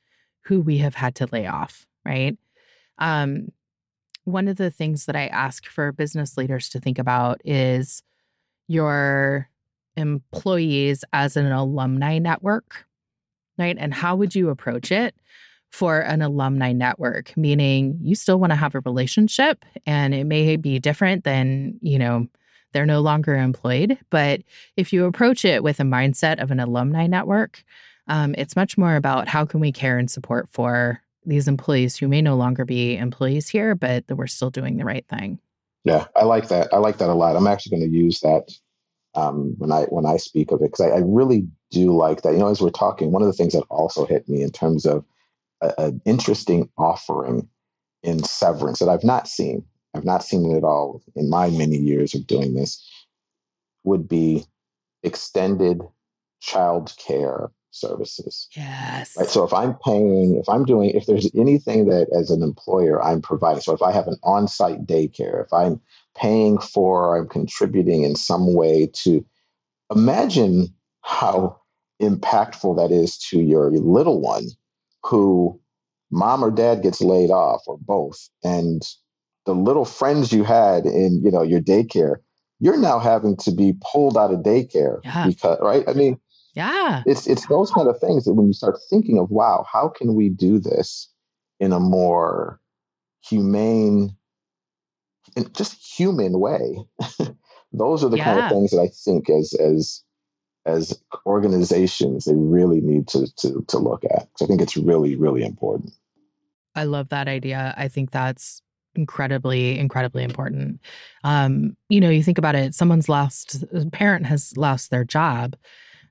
who 0.46 0.62
we 0.62 0.78
have 0.78 0.96
had 0.96 1.16
to 1.16 1.28
lay 1.32 1.46
off, 1.48 1.86
right? 2.06 2.38
Um, 2.98 3.50
one 4.24 4.48
of 4.48 4.58
the 4.58 4.72
things 4.72 5.06
that 5.06 5.16
I 5.16 5.28
ask 5.28 5.68
for 5.68 5.92
business 5.92 6.38
leaders 6.38 6.70
to 6.70 6.80
think 6.80 6.98
about 7.00 7.42
is 7.46 8.02
your 8.68 9.50
employees 9.96 11.04
as 11.14 11.38
an 11.38 11.52
alumni 11.52 12.18
network, 12.18 12.86
right? 13.58 13.78
And 13.80 13.94
how 13.94 14.16
would 14.16 14.36
you 14.36 14.50
approach 14.50 14.92
it 14.92 15.16
for 15.72 16.00
an 16.00 16.22
alumni 16.22 16.72
network? 16.72 17.36
Meaning 17.38 18.00
you 18.02 18.16
still 18.16 18.40
want 18.40 18.52
to 18.52 18.58
have 18.58 18.76
a 18.76 18.82
relationship 18.82 19.64
and 19.86 20.14
it 20.14 20.26
may 20.26 20.56
be 20.56 20.80
different 20.80 21.24
than, 21.24 21.78
you 21.82 22.00
know, 22.00 22.28
they're 22.74 22.86
no 22.86 23.00
longer 23.00 23.36
employed. 23.36 23.98
But 24.10 24.42
if 24.76 24.92
you 24.92 25.06
approach 25.06 25.46
it 25.46 25.64
with 25.64 25.80
a 25.80 25.84
mindset 25.84 26.42
of 26.42 26.52
an 26.52 26.60
alumni 26.60 27.08
network, 27.08 27.64
um, 28.08 28.36
it's 28.38 28.56
much 28.56 28.78
more 28.78 28.96
about 28.96 29.28
how 29.28 29.46
can 29.46 29.60
we 29.60 29.72
care 29.72 29.98
and 29.98 30.12
support 30.12 30.50
for 30.52 31.02
these 31.26 31.48
employees 31.48 31.98
who 31.98 32.08
may 32.08 32.22
no 32.22 32.36
longer 32.36 32.66
be 32.66 32.98
employees 32.98 33.48
here, 33.48 33.76
but 33.76 34.08
that 34.08 34.16
we're 34.16 34.28
still 34.28 34.50
doing 34.50 34.78
the 34.78 34.86
right 34.86 35.06
thing. 35.08 35.40
Yeah, 35.84 36.06
I 36.16 36.26
like 36.26 36.48
that. 36.48 36.74
I 36.74 36.78
like 36.78 36.98
that 36.98 37.10
a 37.10 37.14
lot. 37.14 37.36
I'm 37.36 37.48
actually 37.48 37.78
going 37.78 37.92
to 37.92 37.98
use 37.98 38.20
that 38.22 38.52
um, 39.14 39.56
when 39.58 39.72
I 39.72 39.84
when 39.84 40.06
I 40.06 40.18
speak 40.18 40.52
of 40.52 40.62
it 40.62 40.72
because 40.72 40.82
I, 40.82 40.90
I, 40.90 41.02
really 41.06 41.48
do 41.72 41.96
like 41.96 42.22
that. 42.24 42.34
You 42.34 42.40
know, 42.40 42.50
as 42.50 42.62
we're 42.62 42.70
talking, 42.70 43.12
one 43.12 43.22
of 43.22 43.28
the 43.28 43.34
things 43.34 43.54
that 43.54 43.64
also 43.70 44.06
hit 44.06 44.28
me 44.28 44.42
in 44.42 44.52
terms 44.52 44.86
of 44.86 45.06
an 45.78 46.02
interesting 46.06 46.70
offering 46.78 47.48
in 48.04 48.24
severance 48.24 48.80
that 48.80 48.90
I've 48.90 49.04
not 49.04 49.28
seen. 49.28 49.64
I've 49.94 50.06
not 50.06 50.24
seen 50.24 50.52
it 50.52 50.58
at 50.58 50.64
all 50.64 51.02
in 51.16 51.30
my 51.30 51.50
many 51.50 51.78
years 51.78 52.14
of 52.14 52.28
doing 52.28 52.54
this. 52.54 52.84
Would 53.84 54.08
be 54.08 54.46
extended 55.04 55.82
child 56.42 56.94
care 56.98 57.52
services. 57.76 58.48
Yes. 58.56 59.16
Right. 59.18 59.28
So 59.28 59.44
if 59.44 59.54
I'm 59.54 59.76
paying, 59.76 60.38
if 60.38 60.48
I'm 60.50 60.66
doing, 60.66 60.92
if 60.92 61.06
there's 61.06 61.30
anything 61.36 61.88
that 61.88 62.08
as 62.18 62.32
an 62.32 62.42
employer 62.42 63.04
I'm 63.04 63.22
providing, 63.22 63.62
so 63.62 63.74
if 63.74 63.82
I 63.82 63.92
have 63.92 64.08
an 64.08 64.18
on 64.24 64.48
site 64.48 64.86
daycare, 64.86 65.44
if 65.44 65.54
I'm 65.54 65.82
paying 66.16 66.58
for, 66.58 67.18
I'm 67.18 67.28
contributing 67.28 68.04
in 68.04 68.16
some 68.16 68.54
way 68.54 68.90
to 69.04 69.26
imagine 69.92 70.74
how 71.02 71.60
impactful 72.02 72.76
that 72.78 72.94
is 72.94 73.18
to 73.18 73.40
your 73.40 73.72
little 73.72 74.20
one 74.20 74.48
who 75.04 75.60
mom 76.12 76.44
or 76.44 76.52
dad 76.52 76.82
gets 76.82 77.02
laid 77.02 77.30
off 77.30 77.62
or 77.68 77.78
both 77.78 78.30
and 78.44 78.82
the 79.46 79.54
little 79.54 79.86
friends 79.86 80.32
you 80.34 80.44
had 80.44 80.86
in 80.86 81.22
you 81.24 81.32
know 81.32 81.42
your 81.42 81.62
daycare 81.62 82.18
you're 82.60 82.78
now 82.78 83.00
having 83.00 83.38
to 83.38 83.52
be 83.52 83.74
pulled 83.92 84.18
out 84.18 84.34
of 84.34 84.42
daycare 84.42 85.00
yeah. 85.04 85.28
because 85.28 85.58
right 85.62 85.84
i 85.88 85.94
mean 85.94 86.20
yeah. 86.56 87.04
It's 87.06 87.28
it's 87.28 87.48
those 87.48 87.70
kind 87.70 87.88
of 87.88 88.00
things 88.00 88.24
that 88.26 88.34
when 88.34 88.48
you 88.48 88.54
start 88.54 88.78
thinking 88.90 89.20
of, 89.20 89.30
wow, 89.30 89.66
how 89.72 89.90
can 89.90 90.16
we 90.16 90.30
do 90.30 90.58
this 90.58 91.10
in 91.60 91.74
a 91.74 91.80
more 91.80 92.60
humane 93.22 94.16
and 95.36 95.54
just 95.54 95.86
human 95.98 96.40
way? 96.40 96.78
those 97.74 98.04
are 98.04 98.10
the 98.10 98.18
yeah. 98.18 98.24
kind 98.24 98.40
of 98.40 98.50
things 98.50 98.72
that 98.72 98.80
I 98.80 98.88
think 98.88 99.30
as 99.30 99.54
as 99.54 100.02
as 100.66 101.00
organizations 101.28 102.26
they 102.26 102.34
really 102.34 102.82
need 102.82 103.08
to 103.10 103.28
to 103.36 103.64
to 103.68 103.78
look 103.78 104.04
at. 104.06 104.28
I 104.42 104.46
think 104.46 104.62
it's 104.62 104.78
really, 104.78 105.16
really 105.16 105.44
important. 105.44 105.94
I 106.74 106.86
love 106.86 107.10
that 107.10 107.28
idea. 107.28 107.74
I 107.78 107.90
think 107.90 108.12
that's 108.12 108.62
incredibly 108.98 109.78
incredibly 109.78 110.24
important 110.24 110.80
um 111.26 111.76
you 111.90 112.00
know 112.00 112.10
you 112.10 112.24
think 112.24 112.38
about 112.38 112.56
it 112.56 112.74
someone's 112.74 113.10
lost 113.10 113.62
a 113.74 113.86
parent 113.88 114.26
has 114.26 114.56
lost 114.56 114.90
their 114.90 115.04
job 115.04 115.54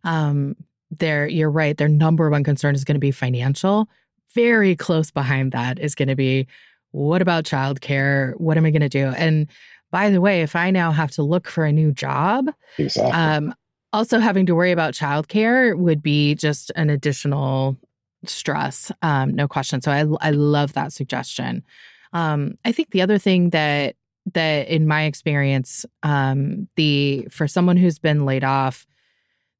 um, 0.04 0.56
their 0.90 1.26
you're 1.26 1.50
right, 1.50 1.76
their 1.76 1.88
number 1.88 2.30
one 2.30 2.44
concern 2.44 2.74
is 2.74 2.84
going 2.84 2.94
to 2.94 3.00
be 3.00 3.10
financial. 3.10 3.88
Very 4.34 4.76
close 4.76 5.10
behind 5.10 5.52
that 5.52 5.78
is 5.78 5.94
going 5.94 6.08
to 6.08 6.16
be 6.16 6.46
what 6.92 7.22
about 7.22 7.44
childcare? 7.44 8.38
What 8.38 8.56
am 8.56 8.64
I 8.64 8.70
going 8.70 8.82
to 8.82 8.88
do? 8.88 9.08
And 9.08 9.48
by 9.90 10.10
the 10.10 10.20
way, 10.20 10.42
if 10.42 10.54
I 10.54 10.70
now 10.70 10.92
have 10.92 11.10
to 11.12 11.22
look 11.22 11.48
for 11.48 11.64
a 11.64 11.72
new 11.72 11.90
job, 11.92 12.50
exactly. 12.78 13.12
um, 13.12 13.54
also 13.92 14.18
having 14.18 14.46
to 14.46 14.54
worry 14.54 14.72
about 14.72 14.94
childcare 14.94 15.76
would 15.76 16.02
be 16.02 16.34
just 16.34 16.70
an 16.76 16.90
additional 16.90 17.76
stress, 18.26 18.90
um, 19.02 19.34
no 19.34 19.46
question. 19.48 19.80
So 19.80 19.92
I 19.92 20.04
I 20.26 20.30
love 20.30 20.72
that 20.74 20.92
suggestion. 20.92 21.64
Um, 22.12 22.58
I 22.64 22.72
think 22.72 22.90
the 22.90 23.02
other 23.02 23.18
thing 23.18 23.50
that 23.50 23.96
that 24.32 24.68
in 24.68 24.86
my 24.86 25.04
experience, 25.04 25.84
um, 26.02 26.68
the 26.76 27.26
for 27.30 27.46
someone 27.46 27.76
who's 27.76 27.98
been 27.98 28.24
laid 28.24 28.44
off, 28.44 28.86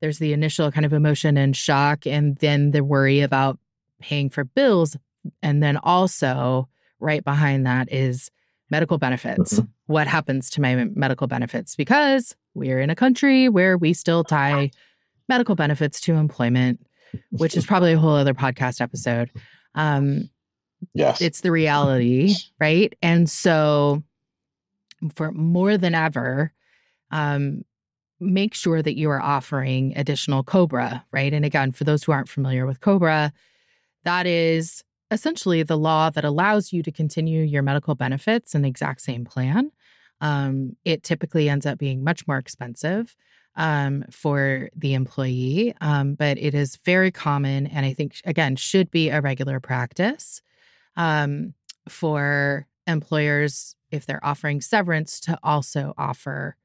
there's 0.04 0.18
the 0.18 0.34
initial 0.34 0.70
kind 0.70 0.84
of 0.84 0.92
emotion 0.92 1.38
and 1.38 1.56
shock, 1.56 2.06
and 2.06 2.36
then 2.36 2.72
the 2.72 2.84
worry 2.84 3.20
about 3.22 3.58
paying 4.02 4.28
for 4.28 4.44
bills. 4.44 4.98
And 5.42 5.62
then 5.62 5.78
also, 5.78 6.68
right 7.00 7.24
behind 7.24 7.64
that 7.64 7.90
is 7.90 8.30
medical 8.70 8.98
benefits. 8.98 9.54
Mm-hmm. 9.54 9.64
What 9.86 10.06
happens 10.06 10.50
to 10.50 10.60
my 10.60 10.74
medical 10.94 11.26
benefits? 11.26 11.74
Because 11.74 12.36
we're 12.52 12.80
in 12.80 12.90
a 12.90 12.94
country 12.94 13.48
where 13.48 13.78
we 13.78 13.94
still 13.94 14.24
tie 14.24 14.70
medical 15.26 15.54
benefits 15.54 16.02
to 16.02 16.12
employment, 16.12 16.86
which 17.30 17.56
is 17.56 17.64
probably 17.64 17.94
a 17.94 17.98
whole 17.98 18.14
other 18.14 18.34
podcast 18.34 18.82
episode. 18.82 19.30
Um, 19.74 20.28
Yes. 20.92 21.22
It's 21.22 21.40
the 21.40 21.50
reality, 21.50 22.34
right? 22.60 22.92
And 23.00 23.30
so 23.30 24.02
for 25.14 25.32
more 25.32 25.78
than 25.78 25.94
ever, 25.94 26.52
um, 27.10 27.64
make 28.20 28.54
sure 28.54 28.82
that 28.82 28.96
you 28.96 29.10
are 29.10 29.20
offering 29.20 29.92
additional 29.96 30.42
COBRA, 30.42 31.04
right? 31.12 31.32
And 31.32 31.44
again, 31.44 31.72
for 31.72 31.84
those 31.84 32.04
who 32.04 32.12
aren't 32.12 32.28
familiar 32.28 32.66
with 32.66 32.80
COBRA, 32.80 33.32
that 34.04 34.26
is 34.26 34.84
essentially 35.10 35.62
the 35.62 35.78
law 35.78 36.10
that 36.10 36.24
allows 36.24 36.72
you 36.72 36.82
to 36.82 36.92
continue 36.92 37.42
your 37.42 37.62
medical 37.62 37.94
benefits 37.94 38.54
in 38.54 38.62
the 38.62 38.68
exact 38.68 39.00
same 39.00 39.24
plan. 39.24 39.70
Um, 40.20 40.76
it 40.84 41.02
typically 41.02 41.48
ends 41.48 41.66
up 41.66 41.78
being 41.78 42.02
much 42.02 42.26
more 42.26 42.38
expensive 42.38 43.16
um, 43.56 44.04
for 44.10 44.68
the 44.74 44.94
employee, 44.94 45.74
um, 45.80 46.14
but 46.14 46.38
it 46.38 46.54
is 46.54 46.78
very 46.84 47.10
common 47.10 47.66
and 47.66 47.86
I 47.86 47.92
think, 47.92 48.20
again, 48.24 48.56
should 48.56 48.90
be 48.90 49.10
a 49.10 49.20
regular 49.20 49.60
practice 49.60 50.40
um, 50.96 51.54
for 51.88 52.66
employers 52.86 53.76
if 53.90 54.06
they're 54.06 54.24
offering 54.24 54.60
severance 54.60 55.20
to 55.20 55.38
also 55.42 55.94
offer 55.96 56.56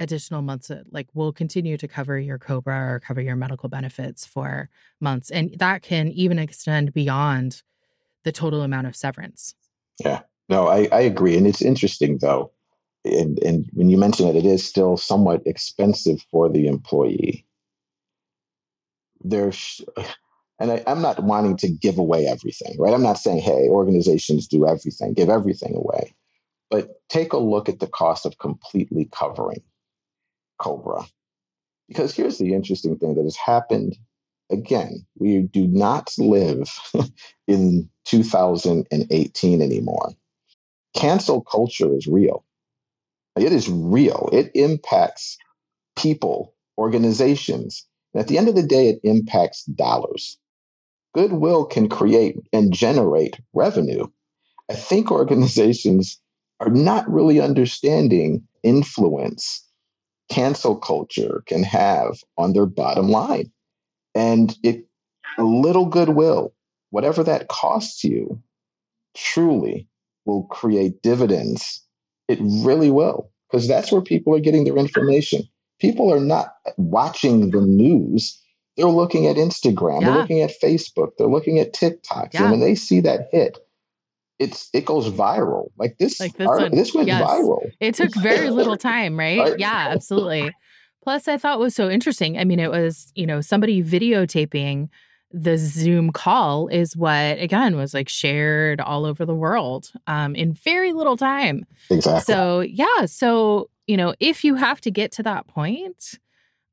additional 0.00 0.42
months 0.42 0.70
like 0.90 1.08
we'll 1.14 1.32
continue 1.32 1.76
to 1.76 1.86
cover 1.86 2.18
your 2.18 2.38
cobra 2.38 2.92
or 2.92 3.00
cover 3.00 3.20
your 3.20 3.36
medical 3.36 3.68
benefits 3.68 4.26
for 4.26 4.68
months 5.00 5.30
and 5.30 5.54
that 5.58 5.82
can 5.82 6.08
even 6.08 6.38
extend 6.38 6.92
beyond 6.92 7.62
the 8.24 8.32
total 8.32 8.62
amount 8.62 8.86
of 8.86 8.96
severance. 8.96 9.54
Yeah. 10.04 10.20
No 10.48 10.66
i, 10.66 10.88
I 10.90 11.00
agree 11.00 11.36
and 11.36 11.46
it's 11.46 11.62
interesting 11.62 12.18
though 12.18 12.52
and, 13.04 13.38
and 13.40 13.66
when 13.72 13.88
you 13.88 13.96
mention 13.96 14.26
it 14.26 14.36
it 14.36 14.44
is 14.44 14.64
still 14.66 14.96
somewhat 14.96 15.42
expensive 15.46 16.24
for 16.30 16.48
the 16.48 16.66
employee. 16.66 17.46
There's 19.24 19.80
and 20.58 20.72
I, 20.72 20.82
i'm 20.86 21.00
not 21.00 21.22
wanting 21.22 21.56
to 21.58 21.68
give 21.68 21.98
away 21.98 22.26
everything 22.26 22.74
right? 22.78 22.92
I'm 22.92 23.02
not 23.02 23.18
saying 23.18 23.38
hey 23.38 23.68
organizations 23.68 24.48
do 24.48 24.66
everything 24.66 25.14
give 25.14 25.28
everything 25.28 25.76
away 25.76 26.14
but 26.70 27.02
take 27.08 27.32
a 27.32 27.38
look 27.38 27.68
at 27.68 27.78
the 27.80 27.86
cost 27.86 28.26
of 28.26 28.38
completely 28.38 29.08
covering 29.12 29.62
Cobra. 30.62 31.04
Because 31.88 32.14
here's 32.14 32.38
the 32.38 32.54
interesting 32.54 32.96
thing 32.96 33.14
that 33.16 33.24
has 33.24 33.36
happened 33.36 33.96
again. 34.50 35.04
We 35.18 35.42
do 35.42 35.66
not 35.66 36.10
live 36.18 36.70
in 37.48 37.88
2018 38.04 39.62
anymore. 39.62 40.12
Cancel 40.94 41.40
culture 41.42 41.94
is 41.94 42.06
real. 42.06 42.44
It 43.36 43.52
is 43.52 43.68
real. 43.68 44.28
It 44.32 44.50
impacts 44.54 45.38
people, 45.96 46.54
organizations. 46.78 47.86
And 48.14 48.20
at 48.20 48.28
the 48.28 48.38
end 48.38 48.48
of 48.48 48.54
the 48.54 48.62
day, 48.62 48.88
it 48.88 49.00
impacts 49.02 49.64
dollars. 49.64 50.38
Goodwill 51.14 51.64
can 51.64 51.88
create 51.88 52.36
and 52.52 52.72
generate 52.72 53.38
revenue. 53.52 54.06
I 54.70 54.74
think 54.74 55.10
organizations 55.10 56.18
are 56.60 56.70
not 56.70 57.10
really 57.10 57.40
understanding 57.40 58.46
influence 58.62 59.66
cancel 60.30 60.76
culture 60.76 61.42
can 61.46 61.62
have 61.62 62.18
on 62.38 62.52
their 62.52 62.66
bottom 62.66 63.08
line. 63.08 63.50
And 64.14 64.56
it 64.62 64.86
a 65.38 65.42
little 65.42 65.86
goodwill, 65.86 66.52
whatever 66.90 67.22
that 67.24 67.48
costs 67.48 68.04
you, 68.04 68.40
truly 69.16 69.88
will 70.24 70.44
create 70.44 71.02
dividends. 71.02 71.82
It 72.28 72.38
really 72.40 72.90
will, 72.90 73.30
because 73.50 73.66
that's 73.66 73.90
where 73.90 74.02
people 74.02 74.34
are 74.34 74.40
getting 74.40 74.64
their 74.64 74.76
information. 74.76 75.42
People 75.80 76.12
are 76.12 76.20
not 76.20 76.54
watching 76.76 77.50
the 77.50 77.60
news. 77.60 78.38
They're 78.76 78.86
looking 78.86 79.26
at 79.26 79.36
Instagram, 79.36 80.00
yeah. 80.00 80.06
they're 80.08 80.18
looking 80.18 80.40
at 80.40 80.52
Facebook, 80.62 81.12
they're 81.18 81.26
looking 81.26 81.58
at 81.58 81.74
TikTok. 81.74 82.32
Yeah. 82.32 82.42
And 82.42 82.50
when 82.52 82.60
they 82.60 82.74
see 82.74 83.00
that 83.00 83.28
hit, 83.30 83.58
it's 84.42 84.68
it 84.72 84.84
goes 84.84 85.08
viral. 85.08 85.68
Like 85.76 85.98
this, 85.98 86.18
like 86.18 86.36
this, 86.36 86.48
one, 86.48 86.74
this 86.74 86.92
went 86.92 87.06
yes. 87.06 87.22
viral. 87.22 87.70
It 87.80 87.94
took 87.94 88.14
very 88.20 88.50
little 88.50 88.76
time, 88.76 89.18
right? 89.18 89.38
right? 89.38 89.58
Yeah, 89.58 89.88
absolutely. 89.90 90.52
Plus, 91.02 91.28
I 91.28 91.36
thought 91.38 91.58
was 91.58 91.74
so 91.74 91.88
interesting. 91.88 92.38
I 92.38 92.44
mean, 92.44 92.58
it 92.58 92.70
was 92.70 93.12
you 93.14 93.26
know 93.26 93.40
somebody 93.40 93.82
videotaping 93.82 94.88
the 95.30 95.56
Zoom 95.56 96.10
call 96.10 96.68
is 96.68 96.96
what 96.96 97.38
again 97.38 97.76
was 97.76 97.94
like 97.94 98.08
shared 98.08 98.80
all 98.80 99.06
over 99.06 99.24
the 99.24 99.34
world 99.34 99.90
um, 100.06 100.34
in 100.34 100.52
very 100.52 100.92
little 100.92 101.16
time. 101.16 101.64
Exactly. 101.88 102.20
So 102.22 102.60
yeah, 102.60 103.06
so 103.06 103.70
you 103.86 103.96
know 103.96 104.14
if 104.20 104.44
you 104.44 104.56
have 104.56 104.80
to 104.82 104.90
get 104.90 105.12
to 105.12 105.22
that 105.22 105.46
point. 105.46 106.18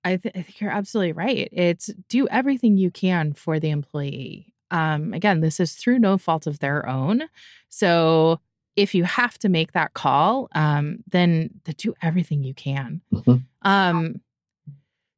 I, 0.05 0.15
th- 0.15 0.33
I 0.33 0.43
think 0.43 0.61
you're 0.61 0.71
absolutely 0.71 1.11
right. 1.11 1.49
It's 1.51 1.87
do 2.07 2.25
everything 2.29 2.77
you 2.77 2.89
can 2.89 3.33
for 3.33 3.59
the 3.59 3.69
employee. 3.69 4.53
Um, 4.71 5.13
again, 5.13 5.41
this 5.41 5.59
is 5.59 5.73
through 5.73 5.99
no 5.99 6.17
fault 6.17 6.47
of 6.47 6.59
their 6.59 6.87
own. 6.87 7.23
So 7.69 8.39
if 8.75 8.95
you 8.95 9.03
have 9.03 9.37
to 9.39 9.49
make 9.49 9.73
that 9.73 9.93
call, 9.93 10.49
um, 10.53 11.03
then, 11.09 11.49
then 11.65 11.75
do 11.77 11.93
everything 12.01 12.43
you 12.43 12.53
can. 12.53 13.01
Mm-hmm. 13.13 13.37
Um, 13.63 14.21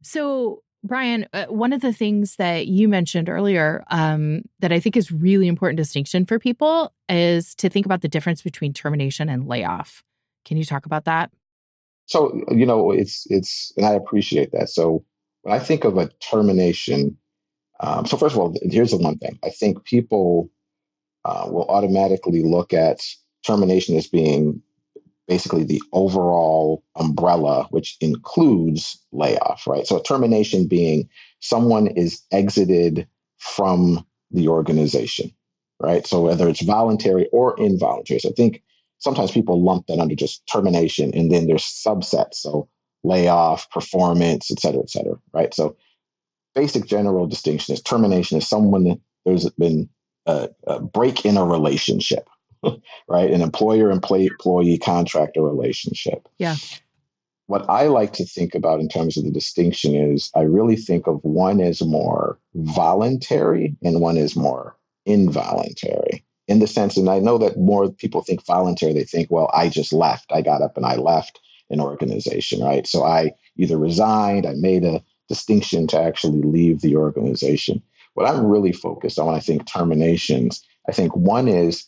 so, 0.01 0.63
Brian, 0.83 1.27
uh, 1.31 1.45
one 1.45 1.73
of 1.73 1.81
the 1.81 1.93
things 1.93 2.37
that 2.37 2.65
you 2.65 2.87
mentioned 2.87 3.29
earlier 3.29 3.83
um, 3.91 4.41
that 4.59 4.71
I 4.71 4.79
think 4.79 4.97
is 4.97 5.11
really 5.11 5.47
important 5.47 5.77
distinction 5.77 6.25
for 6.25 6.39
people 6.39 6.91
is 7.07 7.53
to 7.55 7.69
think 7.69 7.85
about 7.85 8.01
the 8.01 8.07
difference 8.07 8.41
between 8.41 8.73
termination 8.73 9.29
and 9.29 9.47
layoff. 9.47 10.03
Can 10.43 10.57
you 10.57 10.65
talk 10.65 10.87
about 10.87 11.05
that? 11.05 11.29
So, 12.07 12.41
you 12.49 12.65
know, 12.65 12.91
it's 12.91 13.27
it's, 13.29 13.71
and 13.77 13.85
I 13.85 13.93
appreciate 13.93 14.51
that. 14.53 14.69
So, 14.69 15.05
when 15.43 15.53
I 15.55 15.59
think 15.59 15.83
of 15.83 15.97
a 15.97 16.09
termination, 16.19 17.15
um, 17.81 18.05
so 18.05 18.17
first 18.17 18.35
of 18.35 18.39
all, 18.39 18.55
here's 18.63 18.91
the 18.91 18.97
one 18.97 19.17
thing 19.17 19.37
I 19.43 19.49
think 19.49 19.83
people 19.83 20.49
uh, 21.25 21.47
will 21.49 21.65
automatically 21.65 22.43
look 22.43 22.73
at 22.73 23.01
termination 23.45 23.95
as 23.97 24.07
being 24.07 24.61
basically 25.27 25.63
the 25.63 25.81
overall 25.93 26.83
umbrella, 26.95 27.67
which 27.69 27.95
includes 28.01 29.01
layoff, 29.11 29.65
right? 29.65 29.87
So 29.87 29.99
termination 29.99 30.67
being 30.67 31.07
someone 31.39 31.87
is 31.87 32.21
exited 32.31 33.07
from 33.37 34.05
the 34.31 34.47
organization, 34.47 35.31
right? 35.79 36.05
So 36.05 36.21
whether 36.21 36.49
it's 36.49 36.61
voluntary 36.61 37.27
or 37.31 37.57
involuntary. 37.59 38.19
So 38.19 38.29
I 38.29 38.33
think 38.33 38.61
sometimes 38.99 39.31
people 39.31 39.63
lump 39.63 39.87
that 39.87 39.99
under 39.99 40.15
just 40.15 40.45
termination 40.47 41.13
and 41.13 41.31
then 41.31 41.47
there's 41.47 41.63
subsets. 41.63 42.35
So 42.35 42.67
layoff, 43.03 43.69
performance, 43.71 44.51
et 44.51 44.59
cetera, 44.59 44.81
et 44.81 44.89
cetera, 44.89 45.15
right? 45.33 45.53
So 45.53 45.75
basic 46.53 46.85
general 46.85 47.27
distinction 47.27 47.73
is 47.73 47.81
termination 47.81 48.37
is 48.37 48.47
someone 48.47 48.99
there's 49.25 49.49
been 49.51 49.89
a, 50.25 50.49
a 50.67 50.79
break 50.79 51.25
in 51.25 51.37
a 51.37 51.45
relationship, 51.45 52.27
right? 53.07 53.31
An 53.31 53.41
employer 53.41 53.91
employee 53.91 54.77
contractor 54.77 55.41
relationship. 55.41 56.27
Yeah. 56.37 56.55
What 57.47 57.69
I 57.69 57.87
like 57.87 58.13
to 58.13 58.25
think 58.25 58.55
about 58.55 58.79
in 58.79 58.87
terms 58.87 59.17
of 59.17 59.25
the 59.25 59.31
distinction 59.31 59.93
is 59.93 60.31
I 60.35 60.41
really 60.41 60.77
think 60.77 61.07
of 61.07 61.19
one 61.23 61.59
as 61.59 61.81
more 61.81 62.39
voluntary 62.55 63.75
and 63.83 63.99
one 63.99 64.17
is 64.17 64.35
more 64.35 64.77
involuntary 65.05 66.23
in 66.47 66.59
the 66.59 66.67
sense, 66.67 66.97
and 66.97 67.09
I 67.09 67.19
know 67.19 67.37
that 67.37 67.57
more 67.57 67.89
people 67.89 68.23
think 68.23 68.45
voluntary, 68.45 68.93
they 68.93 69.05
think, 69.05 69.31
well, 69.31 69.49
I 69.53 69.69
just 69.69 69.93
left. 69.93 70.31
I 70.33 70.41
got 70.41 70.61
up 70.61 70.75
and 70.75 70.85
I 70.85 70.95
left 70.95 71.39
an 71.69 71.79
organization, 71.79 72.61
right? 72.61 72.85
So 72.85 73.05
I 73.05 73.31
either 73.55 73.77
resigned, 73.77 74.45
I 74.45 74.53
made 74.55 74.83
a 74.83 75.01
distinction 75.31 75.87
to 75.87 76.01
actually 76.01 76.41
leave 76.41 76.81
the 76.81 76.97
organization. 76.97 77.81
What 78.15 78.27
I'm 78.27 78.45
really 78.45 78.73
focused 78.73 79.17
on 79.17 79.33
I 79.33 79.39
think 79.39 79.65
terminations, 79.65 80.61
I 80.89 80.91
think 80.91 81.15
one 81.15 81.47
is 81.47 81.85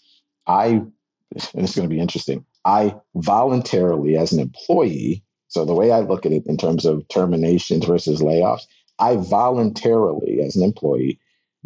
I, 0.48 0.68
and 0.68 0.92
it's 1.34 1.76
going 1.76 1.90
to 1.90 1.94
be 1.94 2.00
interesting, 2.00 2.46
I 2.64 2.96
voluntarily, 3.16 4.16
as 4.16 4.32
an 4.32 4.40
employee, 4.40 5.24
so 5.50 5.66
the 5.66 5.74
way 5.74 5.92
I 5.92 6.00
look 6.00 6.26
at 6.26 6.32
it 6.32 6.48
in 6.48 6.56
terms 6.56 6.86
of 6.86 7.06
terminations 7.10 7.86
versus 7.86 8.22
layoffs, 8.22 8.66
I 9.00 9.18
voluntarily, 9.18 10.42
as 10.42 10.56
an 10.56 10.64
employee, 10.64 11.20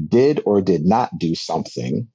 did 0.07 0.41
or 0.45 0.61
did 0.61 0.83
not 0.83 1.15
do 1.19 1.35
something, 1.35 2.07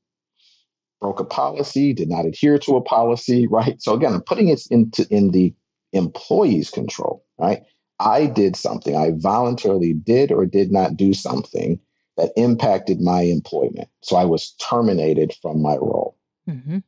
broke 1.00 1.20
a 1.20 1.24
policy, 1.24 1.92
did 1.92 2.08
not 2.08 2.26
adhere 2.26 2.58
to 2.58 2.76
a 2.76 2.82
policy, 2.82 3.46
right? 3.46 3.80
So 3.80 3.94
again, 3.94 4.12
I'm 4.12 4.22
putting 4.22 4.48
it 4.48 4.66
into 4.70 5.06
in 5.10 5.30
the 5.30 5.54
employee's 5.92 6.70
control, 6.70 7.24
right? 7.38 7.62
I 8.02 8.26
did 8.26 8.56
something, 8.56 8.96
I 8.96 9.12
voluntarily 9.14 9.92
did 9.92 10.32
or 10.32 10.44
did 10.44 10.72
not 10.72 10.96
do 10.96 11.14
something 11.14 11.78
that 12.16 12.32
impacted 12.36 13.00
my 13.00 13.22
employment. 13.22 13.88
So 14.02 14.16
I 14.16 14.24
was 14.24 14.52
terminated 14.52 15.34
from 15.40 15.62
my 15.62 15.76
role. 15.76 16.16
Mm-hmm. 16.48 16.78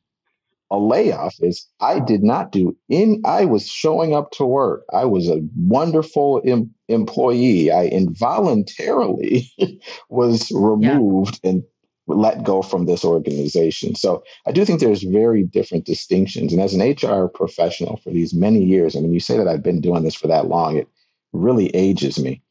A 0.71 0.79
layoff 0.79 1.37
is 1.41 1.67
I 1.81 2.01
did 2.01 2.25
not 2.25 2.51
do 2.51 2.77
in 2.89 3.23
I 3.25 3.45
was 3.45 3.67
showing 3.67 4.15
up 4.15 4.33
to 4.33 4.45
work. 4.45 4.85
I 4.93 5.05
was 5.05 5.29
a 5.29 5.41
wonderful 5.57 6.43
em- 6.45 6.75
employee. 6.89 7.71
I 7.71 7.87
involuntarily 7.87 9.51
was 10.09 10.51
removed 10.51 11.41
yeah. 11.43 11.51
and 11.51 11.65
let 12.07 12.43
go 12.43 12.61
from 12.61 12.87
this 12.87 13.05
organization. 13.05 13.95
So 13.95 14.25
I 14.47 14.53
do 14.53 14.65
think 14.65 14.81
there's 14.81 15.03
very 15.03 15.43
different 15.43 15.87
distinctions. 15.87 16.53
And 16.53 16.61
as 16.61 16.75
an 16.75 16.83
HR 16.83 17.29
professional 17.29 17.97
for 17.99 18.11
these 18.11 18.35
many 18.35 18.63
years, 18.63 18.97
I 18.97 19.01
mean, 19.01 19.13
you 19.13 19.21
say 19.21 19.37
that 19.39 19.49
I've 19.49 19.63
been 19.63 19.81
doing 19.81 20.03
this 20.03 20.15
for 20.15 20.27
that 20.29 20.49
long, 20.49 20.77
it 20.77 20.89
really 21.35 21.69
ages 21.75 22.19
me. 22.19 22.43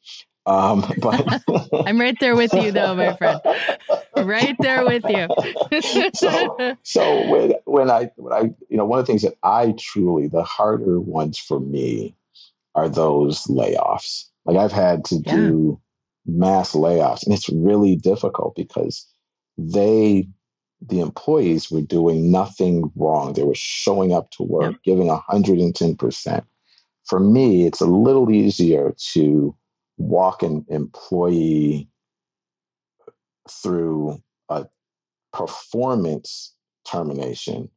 Um, 0.45 0.85
but 1.01 1.43
I'm 1.87 1.99
right 1.99 2.17
there 2.19 2.35
with 2.35 2.53
you, 2.53 2.71
though, 2.71 2.95
my 2.95 3.15
friend. 3.15 3.39
right 4.17 4.55
there 4.59 4.85
with 4.85 5.03
you. 5.07 5.27
so, 6.13 6.77
so 6.83 7.29
when 7.29 7.53
when 7.65 7.89
I 7.89 8.11
when 8.17 8.33
I 8.33 8.41
you 8.69 8.77
know 8.77 8.85
one 8.85 8.99
of 8.99 9.05
the 9.05 9.11
things 9.11 9.23
that 9.23 9.37
I 9.43 9.73
truly 9.79 10.27
the 10.27 10.43
harder 10.43 10.99
ones 10.99 11.39
for 11.39 11.59
me 11.59 12.15
are 12.75 12.89
those 12.89 13.43
layoffs. 13.45 14.25
Like 14.45 14.57
I've 14.57 14.71
had 14.71 15.05
to 15.05 15.15
yeah. 15.25 15.35
do 15.35 15.81
mass 16.25 16.73
layoffs, 16.73 17.23
and 17.23 17.33
it's 17.33 17.49
really 17.49 17.95
difficult 17.95 18.55
because 18.55 19.07
they 19.57 20.27
the 20.89 20.99
employees 20.99 21.71
were 21.71 21.81
doing 21.81 22.31
nothing 22.31 22.91
wrong. 22.95 23.33
They 23.33 23.43
were 23.43 23.55
showing 23.55 24.13
up 24.13 24.31
to 24.31 24.43
work, 24.43 24.73
yep. 24.73 24.83
giving 24.83 25.07
110%. 25.07 26.45
For 27.05 27.19
me, 27.19 27.65
it's 27.65 27.81
a 27.81 27.85
little 27.85 28.31
easier 28.31 28.93
to 29.13 29.55
walk 29.97 30.43
an 30.43 30.65
employee 30.69 31.89
through 33.49 34.21
a 34.49 34.65
performance 35.33 36.53
termination 36.85 37.69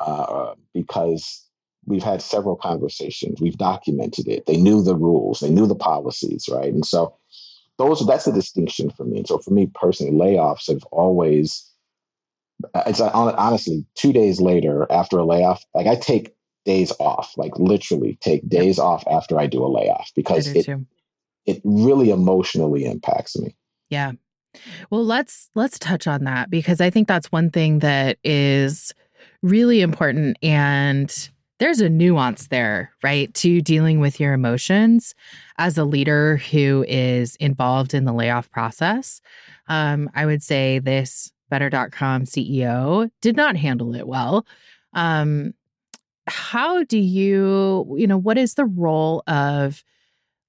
uh, 0.00 0.54
because 0.74 1.46
we've 1.86 2.02
had 2.02 2.22
several 2.22 2.56
conversations. 2.56 3.40
We've 3.40 3.56
documented 3.56 4.28
it. 4.28 4.46
They 4.46 4.56
knew 4.56 4.82
the 4.82 4.96
rules. 4.96 5.40
They 5.40 5.50
knew 5.50 5.66
the 5.66 5.74
policies, 5.74 6.48
right? 6.50 6.72
And 6.72 6.84
so 6.84 7.16
those 7.78 8.06
that's 8.06 8.26
a 8.26 8.32
distinction 8.32 8.90
for 8.90 9.04
me. 9.04 9.18
And 9.18 9.26
so 9.26 9.38
for 9.38 9.52
me 9.52 9.70
personally, 9.74 10.12
layoffs 10.12 10.68
have 10.68 10.84
always 10.84 11.66
it's 12.86 13.00
honestly 13.00 13.86
two 13.94 14.12
days 14.12 14.40
later 14.40 14.86
after 14.90 15.18
a 15.18 15.24
layoff, 15.24 15.64
like 15.74 15.86
I 15.86 15.96
take 15.96 16.34
days 16.64 16.92
off, 17.00 17.32
like 17.36 17.58
literally 17.58 18.18
take 18.20 18.48
days 18.48 18.78
yep. 18.78 18.84
off 18.84 19.04
after 19.10 19.38
I 19.38 19.46
do 19.46 19.64
a 19.64 19.68
layoff 19.68 20.10
because 20.14 20.48
it 20.48 20.64
too 20.64 20.86
it 21.46 21.60
really 21.64 22.10
emotionally 22.10 22.84
impacts 22.84 23.36
me. 23.36 23.56
Yeah. 23.88 24.12
Well, 24.90 25.04
let's 25.04 25.50
let's 25.54 25.78
touch 25.78 26.06
on 26.06 26.24
that 26.24 26.50
because 26.50 26.80
I 26.80 26.90
think 26.90 27.08
that's 27.08 27.32
one 27.32 27.50
thing 27.50 27.80
that 27.80 28.18
is 28.24 28.92
really 29.42 29.80
important 29.80 30.36
and 30.42 31.30
there's 31.58 31.80
a 31.80 31.90
nuance 31.90 32.48
there, 32.48 32.90
right? 33.02 33.32
To 33.34 33.60
dealing 33.60 34.00
with 34.00 34.18
your 34.18 34.32
emotions 34.32 35.14
as 35.58 35.76
a 35.76 35.84
leader 35.84 36.38
who 36.38 36.84
is 36.88 37.36
involved 37.36 37.92
in 37.92 38.04
the 38.04 38.14
layoff 38.14 38.50
process. 38.50 39.20
Um, 39.68 40.10
I 40.14 40.24
would 40.24 40.42
say 40.42 40.78
this 40.78 41.30
better.com 41.50 42.24
CEO 42.24 43.10
did 43.20 43.36
not 43.36 43.56
handle 43.56 43.94
it 43.94 44.06
well. 44.06 44.46
Um, 44.94 45.52
how 46.26 46.84
do 46.84 46.98
you, 46.98 47.94
you 47.98 48.06
know, 48.06 48.18
what 48.18 48.38
is 48.38 48.54
the 48.54 48.64
role 48.64 49.22
of 49.26 49.82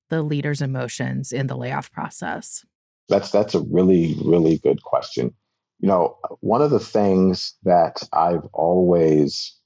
the 0.10 0.22
leader's 0.22 0.62
emotions 0.62 1.32
in 1.32 1.48
the 1.48 1.56
layoff 1.56 1.92
process? 1.92 2.66
That's 3.10 3.32
that's 3.32 3.56
a 3.56 3.62
really 3.62 4.16
really 4.24 4.58
good 4.60 4.84
question. 4.84 5.34
You 5.80 5.88
know, 5.88 6.18
one 6.42 6.62
of 6.62 6.70
the 6.70 6.80
things 6.80 7.56
that 7.64 8.04
I've 8.14 8.46
always 8.54 9.58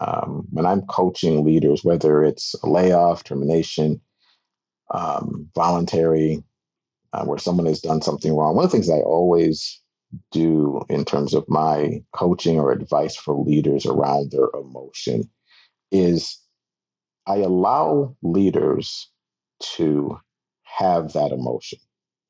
um, 0.00 0.46
when 0.50 0.66
I'm 0.66 0.82
coaching 0.82 1.44
leaders, 1.44 1.84
whether 1.84 2.22
it's 2.22 2.54
a 2.62 2.68
layoff, 2.68 3.24
termination, 3.24 4.00
um, 4.92 5.48
voluntary, 5.54 6.42
uh, 7.12 7.24
where 7.24 7.38
someone 7.38 7.66
has 7.66 7.80
done 7.80 8.02
something 8.02 8.34
wrong, 8.34 8.56
one 8.56 8.64
of 8.64 8.70
the 8.70 8.76
things 8.76 8.90
I 8.90 9.00
always 9.00 9.80
do 10.30 10.82
in 10.88 11.04
terms 11.04 11.34
of 11.34 11.48
my 11.48 12.02
coaching 12.12 12.58
or 12.58 12.70
advice 12.72 13.16
for 13.16 13.34
leaders 13.34 13.86
around 13.86 14.30
their 14.30 14.48
emotion 14.54 15.28
is 15.90 16.38
I 17.26 17.36
allow 17.36 18.16
leaders 18.22 19.08
to 19.76 20.18
have 20.62 21.12
that 21.12 21.32
emotion. 21.32 21.78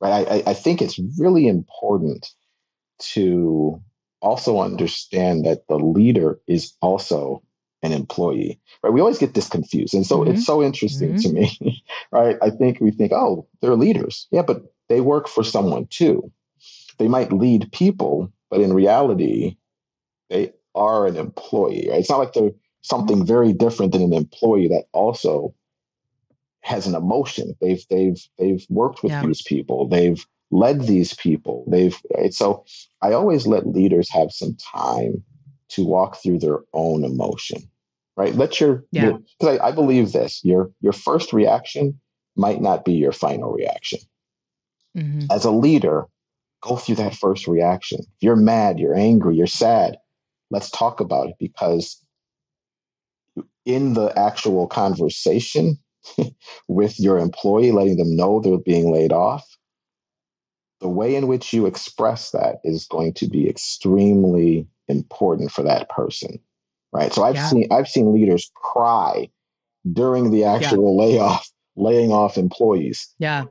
Right. 0.01 0.27
I, 0.29 0.51
I 0.51 0.55
think 0.55 0.83
it's 0.83 1.01
really 1.19 1.49
important 1.49 2.31
to 2.99 3.81
also 4.21 4.61
understand 4.61 5.45
that 5.45 5.67
the 5.69 5.79
leader 5.79 6.40
is 6.47 6.75
also 6.81 7.43
an 7.83 7.93
employee. 7.93 8.61
Right. 8.83 8.93
We 8.93 9.01
always 9.01 9.19
get 9.19 9.35
this 9.35 9.49
confused. 9.49 9.95
And 9.95 10.07
so 10.07 10.21
mm-hmm. 10.21 10.33
it's 10.33 10.47
so 10.47 10.62
interesting 10.62 11.14
mm-hmm. 11.14 11.29
to 11.29 11.33
me. 11.33 11.85
Right. 12.12 12.37
I 12.43 12.51
think 12.51 12.81
we 12.81 12.93
think, 12.93 13.11
oh, 13.12 13.49
they're 13.61 13.75
leaders. 13.75 14.29
Yeah, 14.31 14.43
but 14.43 14.62
they 14.88 15.01
work 15.01 15.27
for 15.27 15.43
someone 15.43 15.87
too. 15.88 16.31
They 16.99 17.09
might 17.09 17.33
lead 17.33 17.73
people, 17.73 18.33
but 18.51 18.61
in 18.61 18.73
reality, 18.73 19.57
they 20.31 20.53
are 20.77 21.09
an 21.09 21.17
employee. 21.17 21.88
Right? 21.90 21.99
It's 21.99 22.11
not 22.11 22.21
like 22.21 22.33
they're 22.33 22.53
something 22.85 23.27
very 23.27 23.53
different 23.53 23.92
than 23.92 24.03
an 24.03 24.12
employee 24.12 24.68
that 24.68 24.85
also 24.92 25.55
has 26.61 26.87
an 26.87 26.94
emotion. 26.94 27.57
They've 27.61 27.85
they've 27.90 28.23
they've 28.38 28.64
worked 28.68 29.03
with 29.03 29.11
yeah. 29.12 29.25
these 29.27 29.42
people. 29.42 29.88
They've 29.88 30.25
led 30.51 30.83
these 30.83 31.14
people. 31.14 31.64
They've 31.66 31.99
right? 32.16 32.33
so 32.33 32.64
I 33.03 33.12
always 33.12 33.47
let 33.47 33.66
leaders 33.66 34.09
have 34.11 34.31
some 34.31 34.57
time 34.57 35.25
to 35.70 35.85
walk 35.85 36.16
through 36.16 36.38
their 36.38 36.61
own 36.73 37.05
emotion. 37.05 37.59
Right? 38.16 38.35
Let 38.35 38.61
your 38.61 38.85
yeah. 38.92 39.12
because 39.38 39.59
I, 39.59 39.68
I 39.68 39.73
believe 39.73 40.12
this. 40.12 40.44
Your 40.44 40.70
your 40.81 40.92
first 40.92 41.33
reaction 41.33 41.99
might 42.37 42.61
not 42.61 42.85
be 42.85 42.92
your 42.92 43.12
final 43.12 43.51
reaction. 43.51 43.99
Mm-hmm. 44.97 45.27
As 45.31 45.44
a 45.44 45.51
leader, 45.51 46.07
go 46.61 46.77
through 46.77 46.97
that 46.97 47.14
first 47.14 47.49
reaction. 47.49 48.01
If 48.01 48.23
you're 48.23 48.37
mad, 48.37 48.79
you're 48.79 48.94
angry, 48.94 49.37
you're 49.37 49.47
sad. 49.47 49.97
Let's 50.51 50.70
talk 50.70 51.01
about 51.01 51.29
it 51.29 51.37
because 51.40 52.04
in 53.64 53.94
the 53.94 54.16
actual 54.18 54.66
conversation, 54.66 55.79
with 56.68 56.98
your 57.00 57.18
employee, 57.18 57.72
letting 57.72 57.96
them 57.96 58.14
know 58.14 58.40
they're 58.40 58.59
being 58.59 58.92
laid 58.92 59.12
off, 59.12 59.57
the 60.81 60.88
way 60.88 61.14
in 61.14 61.27
which 61.27 61.53
you 61.53 61.66
express 61.66 62.31
that 62.31 62.57
is 62.64 62.87
going 62.87 63.14
to 63.14 63.27
be 63.27 63.48
extremely 63.48 64.66
important 64.88 65.50
for 65.50 65.62
that 65.62 65.88
person. 65.88 66.38
Right. 66.92 67.12
So 67.12 67.24
I've 67.24 67.35
yeah. 67.35 67.48
seen 67.48 67.68
I've 67.72 67.88
seen 67.88 68.14
leaders 68.14 68.50
cry 68.55 69.29
during 69.92 70.31
the 70.31 70.44
actual 70.44 70.94
yeah. 70.94 71.05
layoff, 71.05 71.50
laying 71.74 72.12
off 72.12 72.38
employees. 72.38 73.12
Yeah. 73.18 73.44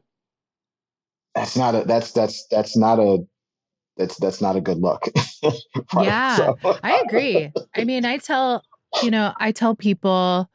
That's 1.35 1.57
not 1.57 1.75
a 1.75 1.83
that's 1.83 2.11
that's 2.13 2.47
that's 2.47 2.77
not 2.77 2.99
a 2.99 3.25
that's 3.97 4.17
that's 4.17 4.41
not 4.41 4.55
a 4.55 4.61
good 4.61 4.77
look. 4.77 5.07
right? 5.43 6.05
Yeah. 6.05 6.37
So. 6.37 6.57
I 6.83 7.03
agree. 7.05 7.51
I 7.75 7.83
mean, 7.83 8.05
I 8.05 8.17
tell, 8.17 8.63
you 9.01 9.11
know, 9.11 9.33
I 9.39 9.51
tell 9.51 9.75
people 9.75 10.49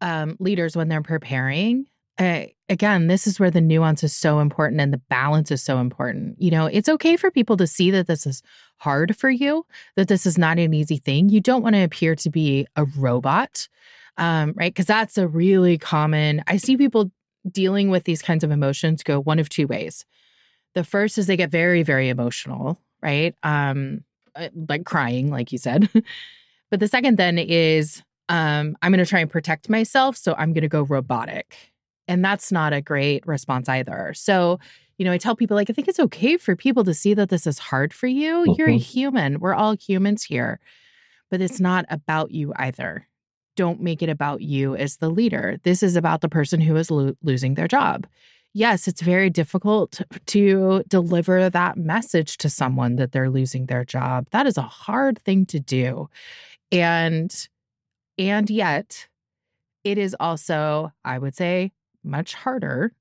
um, 0.00 0.36
leaders 0.40 0.76
when 0.76 0.88
they're 0.88 1.02
preparing 1.02 1.86
uh, 2.18 2.44
again 2.68 3.08
this 3.08 3.26
is 3.26 3.40
where 3.40 3.50
the 3.50 3.60
nuance 3.60 4.04
is 4.04 4.14
so 4.14 4.38
important 4.38 4.80
and 4.80 4.92
the 4.92 5.00
balance 5.08 5.50
is 5.50 5.62
so 5.62 5.78
important. 5.78 6.40
You 6.40 6.50
know 6.50 6.66
it's 6.66 6.88
okay 6.88 7.16
for 7.16 7.30
people 7.30 7.56
to 7.56 7.66
see 7.66 7.90
that 7.90 8.06
this 8.06 8.26
is 8.26 8.42
hard 8.76 9.16
for 9.16 9.30
you 9.30 9.66
that 9.96 10.08
this 10.08 10.26
is 10.26 10.38
not 10.38 10.58
an 10.58 10.74
easy 10.74 10.96
thing. 10.96 11.28
You 11.28 11.40
don't 11.40 11.62
want 11.62 11.74
to 11.74 11.82
appear 11.82 12.14
to 12.16 12.30
be 12.30 12.66
a 12.76 12.84
robot 12.84 13.68
um, 14.16 14.52
right? 14.56 14.72
Because 14.72 14.86
that's 14.86 15.18
a 15.18 15.26
really 15.26 15.76
common 15.76 16.44
i 16.46 16.56
see 16.56 16.76
people 16.76 17.10
dealing 17.50 17.90
with 17.90 18.04
these 18.04 18.22
kinds 18.22 18.44
of 18.44 18.50
emotions 18.52 19.02
go 19.02 19.20
one 19.20 19.38
of 19.38 19.48
two 19.48 19.66
ways. 19.66 20.04
The 20.74 20.84
first 20.84 21.18
is 21.18 21.26
they 21.26 21.36
get 21.36 21.50
very 21.50 21.82
very 21.82 22.08
emotional 22.08 22.80
right? 23.02 23.34
Um 23.42 24.04
uh, 24.36 24.48
like 24.68 24.84
crying 24.84 25.30
like 25.30 25.52
you 25.52 25.58
said 25.58 25.88
but 26.74 26.80
the 26.80 26.88
second 26.88 27.18
then 27.18 27.38
is 27.38 28.02
um, 28.28 28.76
I'm 28.82 28.90
going 28.90 28.98
to 28.98 29.08
try 29.08 29.20
and 29.20 29.30
protect 29.30 29.70
myself. 29.70 30.16
So 30.16 30.34
I'm 30.36 30.52
going 30.52 30.62
to 30.62 30.68
go 30.68 30.82
robotic. 30.82 31.56
And 32.08 32.24
that's 32.24 32.50
not 32.50 32.72
a 32.72 32.80
great 32.80 33.24
response 33.28 33.68
either. 33.68 34.12
So, 34.16 34.58
you 34.98 35.04
know, 35.04 35.12
I 35.12 35.18
tell 35.18 35.36
people, 35.36 35.56
like, 35.56 35.70
I 35.70 35.72
think 35.72 35.86
it's 35.86 36.00
okay 36.00 36.36
for 36.36 36.56
people 36.56 36.82
to 36.82 36.92
see 36.92 37.14
that 37.14 37.28
this 37.28 37.46
is 37.46 37.60
hard 37.60 37.94
for 37.94 38.08
you. 38.08 38.38
Mm-hmm. 38.40 38.52
You're 38.58 38.70
a 38.70 38.76
human. 38.76 39.38
We're 39.38 39.54
all 39.54 39.76
humans 39.76 40.24
here, 40.24 40.58
but 41.30 41.40
it's 41.40 41.60
not 41.60 41.84
about 41.90 42.32
you 42.32 42.52
either. 42.56 43.06
Don't 43.54 43.80
make 43.80 44.02
it 44.02 44.08
about 44.08 44.40
you 44.40 44.74
as 44.74 44.96
the 44.96 45.10
leader. 45.10 45.60
This 45.62 45.80
is 45.80 45.94
about 45.94 46.22
the 46.22 46.28
person 46.28 46.60
who 46.60 46.74
is 46.74 46.90
lo- 46.90 47.14
losing 47.22 47.54
their 47.54 47.68
job. 47.68 48.04
Yes, 48.52 48.88
it's 48.88 49.00
very 49.00 49.30
difficult 49.30 50.00
to 50.26 50.82
deliver 50.88 51.50
that 51.50 51.76
message 51.76 52.36
to 52.38 52.50
someone 52.50 52.96
that 52.96 53.12
they're 53.12 53.30
losing 53.30 53.66
their 53.66 53.84
job. 53.84 54.26
That 54.32 54.48
is 54.48 54.56
a 54.56 54.62
hard 54.62 55.20
thing 55.20 55.46
to 55.46 55.60
do. 55.60 56.08
And 56.72 57.48
and 58.18 58.48
yet, 58.48 59.08
it 59.82 59.98
is 59.98 60.16
also, 60.18 60.92
I 61.04 61.18
would 61.18 61.34
say, 61.34 61.72
much 62.02 62.34
harder 62.34 62.92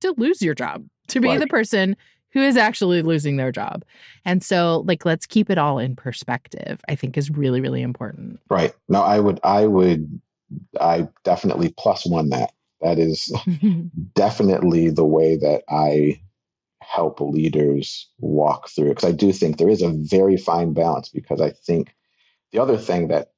to 0.00 0.14
lose 0.16 0.42
your 0.42 0.54
job, 0.54 0.84
to 1.08 1.20
be 1.20 1.28
right. 1.28 1.40
the 1.40 1.46
person 1.46 1.96
who 2.32 2.40
is 2.40 2.56
actually 2.56 3.02
losing 3.02 3.36
their 3.36 3.52
job. 3.52 3.84
And 4.24 4.42
so, 4.42 4.84
like, 4.86 5.04
let's 5.04 5.26
keep 5.26 5.50
it 5.50 5.58
all 5.58 5.78
in 5.78 5.94
perspective, 5.94 6.80
I 6.88 6.94
think 6.94 7.16
is 7.16 7.30
really, 7.30 7.60
really 7.60 7.82
important. 7.82 8.40
Right. 8.48 8.72
Now, 8.88 9.02
I 9.02 9.20
would, 9.20 9.38
I 9.44 9.66
would, 9.66 10.20
I 10.80 11.08
definitely 11.24 11.74
plus 11.78 12.06
one 12.06 12.30
that. 12.30 12.52
That 12.80 12.98
is 12.98 13.32
definitely 14.14 14.90
the 14.90 15.04
way 15.04 15.36
that 15.36 15.62
I 15.68 16.20
help 16.80 17.20
leaders 17.20 18.08
walk 18.18 18.70
through. 18.70 18.88
Because 18.88 19.08
I 19.08 19.12
do 19.12 19.32
think 19.32 19.58
there 19.58 19.68
is 19.68 19.82
a 19.82 19.92
very 19.92 20.36
fine 20.36 20.72
balance, 20.72 21.08
because 21.08 21.40
I 21.40 21.50
think 21.50 21.94
the 22.52 22.60
other 22.60 22.76
thing 22.76 23.08
that 23.08 23.32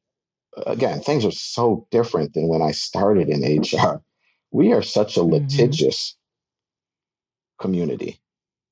again, 0.66 1.00
things 1.00 1.24
are 1.24 1.32
so 1.32 1.86
different 1.90 2.34
than 2.34 2.48
when 2.48 2.62
I 2.62 2.72
started 2.72 3.28
in 3.28 3.60
HR. 3.60 4.02
We 4.50 4.72
are 4.72 4.82
such 4.82 5.16
a 5.16 5.20
mm-hmm. 5.20 5.32
litigious 5.32 6.16
community. 7.60 8.20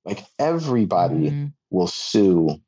Like 0.04 0.24
everybody 0.38 1.30
mm-hmm. 1.30 1.46
will 1.70 1.88
sue 1.88 2.60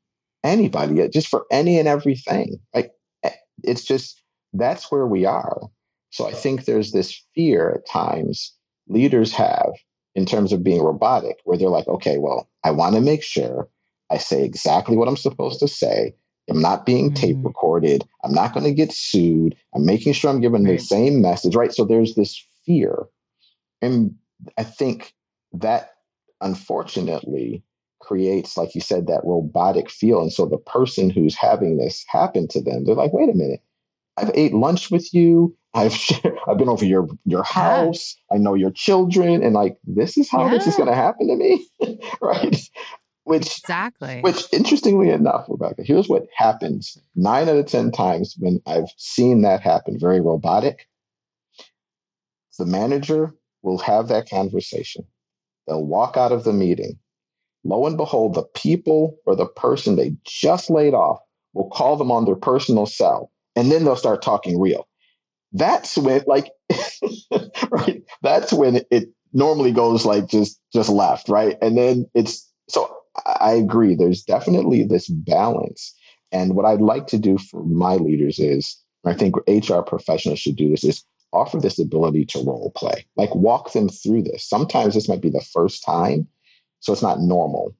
anybody 0.43 1.07
just 1.09 1.27
for 1.27 1.45
any 1.51 1.79
and 1.79 1.87
everything. 1.87 2.59
Like 2.73 2.91
eh, 3.23 3.31
it's 3.63 3.83
just 3.83 4.21
that's 4.53 4.91
where 4.91 5.07
we 5.07 5.25
are. 5.25 5.61
So 6.09 6.27
I 6.27 6.31
think 6.31 6.65
there's 6.65 6.91
this 6.91 7.21
fear 7.35 7.71
at 7.71 7.89
times 7.89 8.53
leaders 8.87 9.33
have 9.33 9.71
in 10.13 10.25
terms 10.25 10.53
of 10.53 10.63
being 10.63 10.81
robotic, 10.81 11.37
where 11.43 11.57
they're 11.57 11.67
like, 11.67 11.87
okay, 11.87 12.17
well, 12.17 12.49
I 12.63 12.71
want 12.71 12.95
to 12.95 13.01
make 13.01 13.21
sure 13.21 13.67
I 14.09 14.17
say 14.17 14.45
exactly 14.45 14.95
what 14.95 15.09
I'm 15.09 15.17
supposed 15.17 15.59
to 15.59 15.67
say. 15.67 16.15
I'm 16.49 16.61
not 16.61 16.85
being 16.85 17.07
mm-hmm. 17.11 17.15
tape 17.15 17.37
recorded. 17.41 18.07
I'm 18.23 18.33
not 18.33 18.53
going 18.53 18.65
to 18.65 18.73
get 18.73 18.91
sued. 18.91 19.55
I'm 19.73 19.85
making 19.85 20.13
sure 20.13 20.29
I'm 20.29 20.41
giving 20.41 20.63
right. 20.63 20.77
the 20.77 20.83
same 20.83 21.21
message, 21.21 21.55
right? 21.55 21.73
So 21.73 21.85
there's 21.85 22.15
this 22.15 22.43
fear. 22.65 23.05
And 23.81 24.15
I 24.57 24.63
think 24.63 25.13
that 25.53 25.95
unfortunately 26.41 27.63
creates, 27.99 28.57
like 28.57 28.75
you 28.75 28.81
said, 28.81 29.07
that 29.07 29.23
robotic 29.23 29.89
feel. 29.89 30.21
And 30.21 30.31
so 30.31 30.45
the 30.45 30.57
person 30.57 31.09
who's 31.09 31.35
having 31.35 31.77
this 31.77 32.05
happen 32.07 32.47
to 32.49 32.61
them, 32.61 32.85
they're 32.85 32.95
like, 32.95 33.13
wait 33.13 33.29
a 33.29 33.33
minute, 33.33 33.61
I've 34.17 34.31
ate 34.33 34.53
lunch 34.53 34.91
with 34.91 35.13
you. 35.13 35.55
I've 35.73 35.97
I've 36.47 36.57
been 36.57 36.69
over 36.69 36.85
your 36.85 37.07
your 37.25 37.43
house. 37.43 38.15
Yeah. 38.31 38.35
I 38.35 38.39
know 38.39 38.53
your 38.53 38.71
children, 38.71 39.43
and 39.43 39.53
like 39.53 39.77
this 39.85 40.17
is 40.17 40.29
how 40.29 40.45
yeah. 40.45 40.51
this 40.51 40.67
is 40.67 40.75
going 40.75 40.89
to 40.89 40.95
happen 40.95 41.27
to 41.27 41.35
me, 41.35 41.67
right? 42.21 42.57
Which 43.25 43.59
exactly. 43.59 44.21
Which 44.21 44.45
interestingly 44.53 45.09
enough, 45.09 45.45
Rebecca, 45.49 45.83
here's 45.83 46.07
what 46.07 46.27
happens 46.35 46.97
nine 47.15 47.49
out 47.49 47.57
of 47.57 47.65
ten 47.65 47.91
times 47.91 48.35
when 48.39 48.61
I've 48.65 48.89
seen 48.97 49.41
that 49.41 49.61
happen, 49.61 49.99
very 49.99 50.21
robotic. 50.21 50.87
The 52.57 52.65
manager 52.65 53.33
will 53.63 53.79
have 53.79 54.07
that 54.07 54.29
conversation. 54.29 55.05
They'll 55.67 55.85
walk 55.85 56.15
out 56.15 56.31
of 56.31 56.43
the 56.43 56.53
meeting. 56.53 56.99
Lo 57.63 57.85
and 57.85 57.97
behold, 57.97 58.35
the 58.35 58.43
people 58.43 59.17
or 59.25 59.35
the 59.35 59.47
person 59.47 59.95
they 59.95 60.15
just 60.23 60.69
laid 60.69 60.93
off 60.93 61.19
will 61.53 61.69
call 61.69 61.97
them 61.97 62.11
on 62.11 62.25
their 62.25 62.35
personal 62.35 62.85
cell, 62.85 63.31
and 63.55 63.71
then 63.71 63.83
they'll 63.83 63.95
start 63.95 64.21
talking 64.21 64.59
real 64.59 64.87
that's 65.55 65.97
when 65.97 66.21
like 66.27 66.51
right 67.71 68.03
that's 68.21 68.53
when 68.53 68.81
it, 68.91 69.09
normally 69.33 69.73
goes 69.73 70.05
like 70.05 70.27
just 70.27 70.61
just 70.71 70.87
left 70.87 71.27
right 71.27 71.57
and 71.61 71.77
then 71.77 72.05
it's 72.13 72.49
so 72.69 72.89
i 73.25 73.53
agree 73.53 73.95
there's 73.95 74.23
definitely 74.23 74.83
this 74.83 75.07
balance. 75.07 75.93
And 76.31 76.55
what 76.55 76.65
i'd 76.65 76.81
like 76.81 77.07
to 77.07 77.17
do 77.17 77.37
for 77.37 77.63
my 77.63 77.95
leaders 77.95 78.39
is 78.39 78.77
i 79.05 79.13
think 79.13 79.35
hr 79.47 79.81
professionals 79.81 80.39
should 80.39 80.55
do 80.55 80.69
this 80.69 80.83
is 80.83 81.03
offer 81.33 81.59
this 81.59 81.79
ability 81.79 82.25
to 82.25 82.39
role 82.39 82.71
play 82.75 83.05
like 83.17 83.33
walk 83.35 83.73
them 83.73 83.89
through 83.89 84.23
this. 84.23 84.47
Sometimes 84.47 84.93
this 84.93 85.09
might 85.09 85.21
be 85.21 85.29
the 85.29 85.45
first 85.53 85.83
time 85.83 86.27
so 86.79 86.93
it's 86.93 87.01
not 87.01 87.19
normal. 87.19 87.75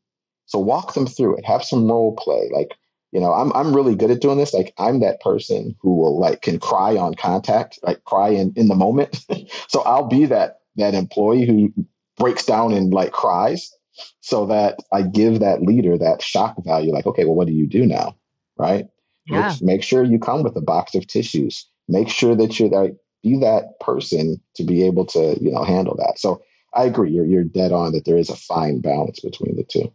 So 0.48 0.60
walk 0.60 0.94
them 0.94 1.08
through 1.08 1.38
it 1.38 1.46
have 1.46 1.64
some 1.64 1.88
role 1.88 2.16
play 2.16 2.50
like 2.54 2.72
you 3.12 3.20
know 3.20 3.34
i'm 3.34 3.52
i'm 3.54 3.76
really 3.76 3.96
good 3.96 4.12
at 4.12 4.22
doing 4.22 4.38
this 4.38 4.54
like 4.54 4.74
i'm 4.78 5.00
that 5.00 5.22
person 5.22 5.76
who 5.82 5.96
will 5.96 6.20
like 6.20 6.42
can 6.42 6.60
cry 6.60 6.98
on 6.98 7.16
contact 7.16 7.80
like 7.84 8.04
cry 8.04 8.30
in 8.30 8.54
in 8.56 8.68
the 8.68 8.76
moment. 8.76 9.26
So 9.68 9.82
i'll 9.82 10.08
be 10.08 10.26
that 10.26 10.60
that 10.76 10.94
employee 10.94 11.46
who 11.46 11.74
breaks 12.18 12.46
down 12.46 12.74
and 12.74 12.94
like 12.94 13.12
cries 13.12 13.75
so 14.22 14.46
that 14.46 14.78
i 14.92 15.02
give 15.02 15.40
that 15.40 15.62
leader 15.62 15.98
that 15.98 16.22
shock 16.22 16.56
value 16.64 16.92
like 16.92 17.06
okay 17.06 17.26
well 17.26 17.36
what 17.36 17.48
do 17.48 17.54
you 17.54 17.68
do 17.68 17.86
now 17.86 18.16
right? 18.58 18.88
Yeah. 19.28 19.48
make, 19.48 19.62
make 19.62 19.84
sure 19.84 20.04
you 20.04 20.20
come 20.20 20.44
with 20.44 20.56
a 20.56 20.62
box 20.62 20.96
of 20.96 21.08
tissues. 21.08 21.68
Make 21.88 22.10
sure 22.10 22.36
that 22.36 22.60
you're 22.60 22.70
that 22.70 22.98
be 23.24 23.40
that 23.40 23.80
person 23.80 24.40
to 24.56 24.64
be 24.64 24.86
able 24.86 25.06
to 25.08 25.38
you 25.42 25.52
know 25.52 25.64
handle 25.64 25.96
that. 25.98 26.20
So 26.20 26.42
i 26.74 26.84
agree 26.84 27.12
you're, 27.12 27.26
you're 27.26 27.44
dead 27.44 27.72
on 27.72 27.94
that 27.94 28.06
there 28.06 28.18
is 28.18 28.30
a 28.30 28.36
fine 28.36 28.82
balance 28.82 29.20
between 29.20 29.56
the 29.56 29.64
two 29.64 29.92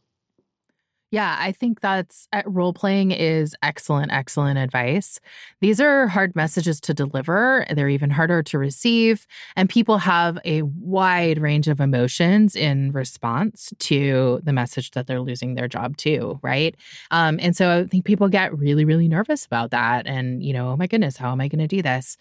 yeah, 1.11 1.37
I 1.41 1.51
think 1.51 1.81
that's 1.81 2.29
uh, 2.33 2.43
role 2.47 2.73
playing 2.73 3.11
is 3.11 3.57
excellent, 3.63 4.13
excellent 4.13 4.59
advice. 4.59 5.19
These 5.61 5.81
are 5.81 6.07
hard 6.07 6.37
messages 6.37 6.81
to 6.83 6.95
deliver. 6.95 7.67
They're 7.75 7.89
even 7.89 8.11
harder 8.11 8.45
to 8.45 8.59
receive. 8.59 9.27
And 9.57 9.69
people 9.69 9.99
have 9.99 10.39
a 10.45 10.63
wide 10.63 11.39
range 11.39 11.67
of 11.67 11.81
emotions 11.81 12.55
in 12.55 12.93
response 12.93 13.73
to 13.81 14.41
the 14.45 14.53
message 14.53 14.93
that 14.93 15.09
they're 15.09 15.21
losing 15.21 15.55
their 15.55 15.67
job 15.67 15.97
to, 15.99 16.39
right? 16.43 16.77
Um, 17.11 17.41
and 17.43 17.57
so 17.57 17.81
I 17.81 17.87
think 17.89 18.05
people 18.05 18.29
get 18.29 18.57
really, 18.57 18.85
really 18.85 19.09
nervous 19.09 19.45
about 19.45 19.73
that. 19.73 20.07
And, 20.07 20.45
you 20.45 20.53
know, 20.53 20.69
oh 20.69 20.77
my 20.77 20.87
goodness, 20.87 21.17
how 21.17 21.33
am 21.33 21.41
I 21.41 21.49
going 21.49 21.59
to 21.59 21.67
do 21.67 21.83
this? 21.83 22.17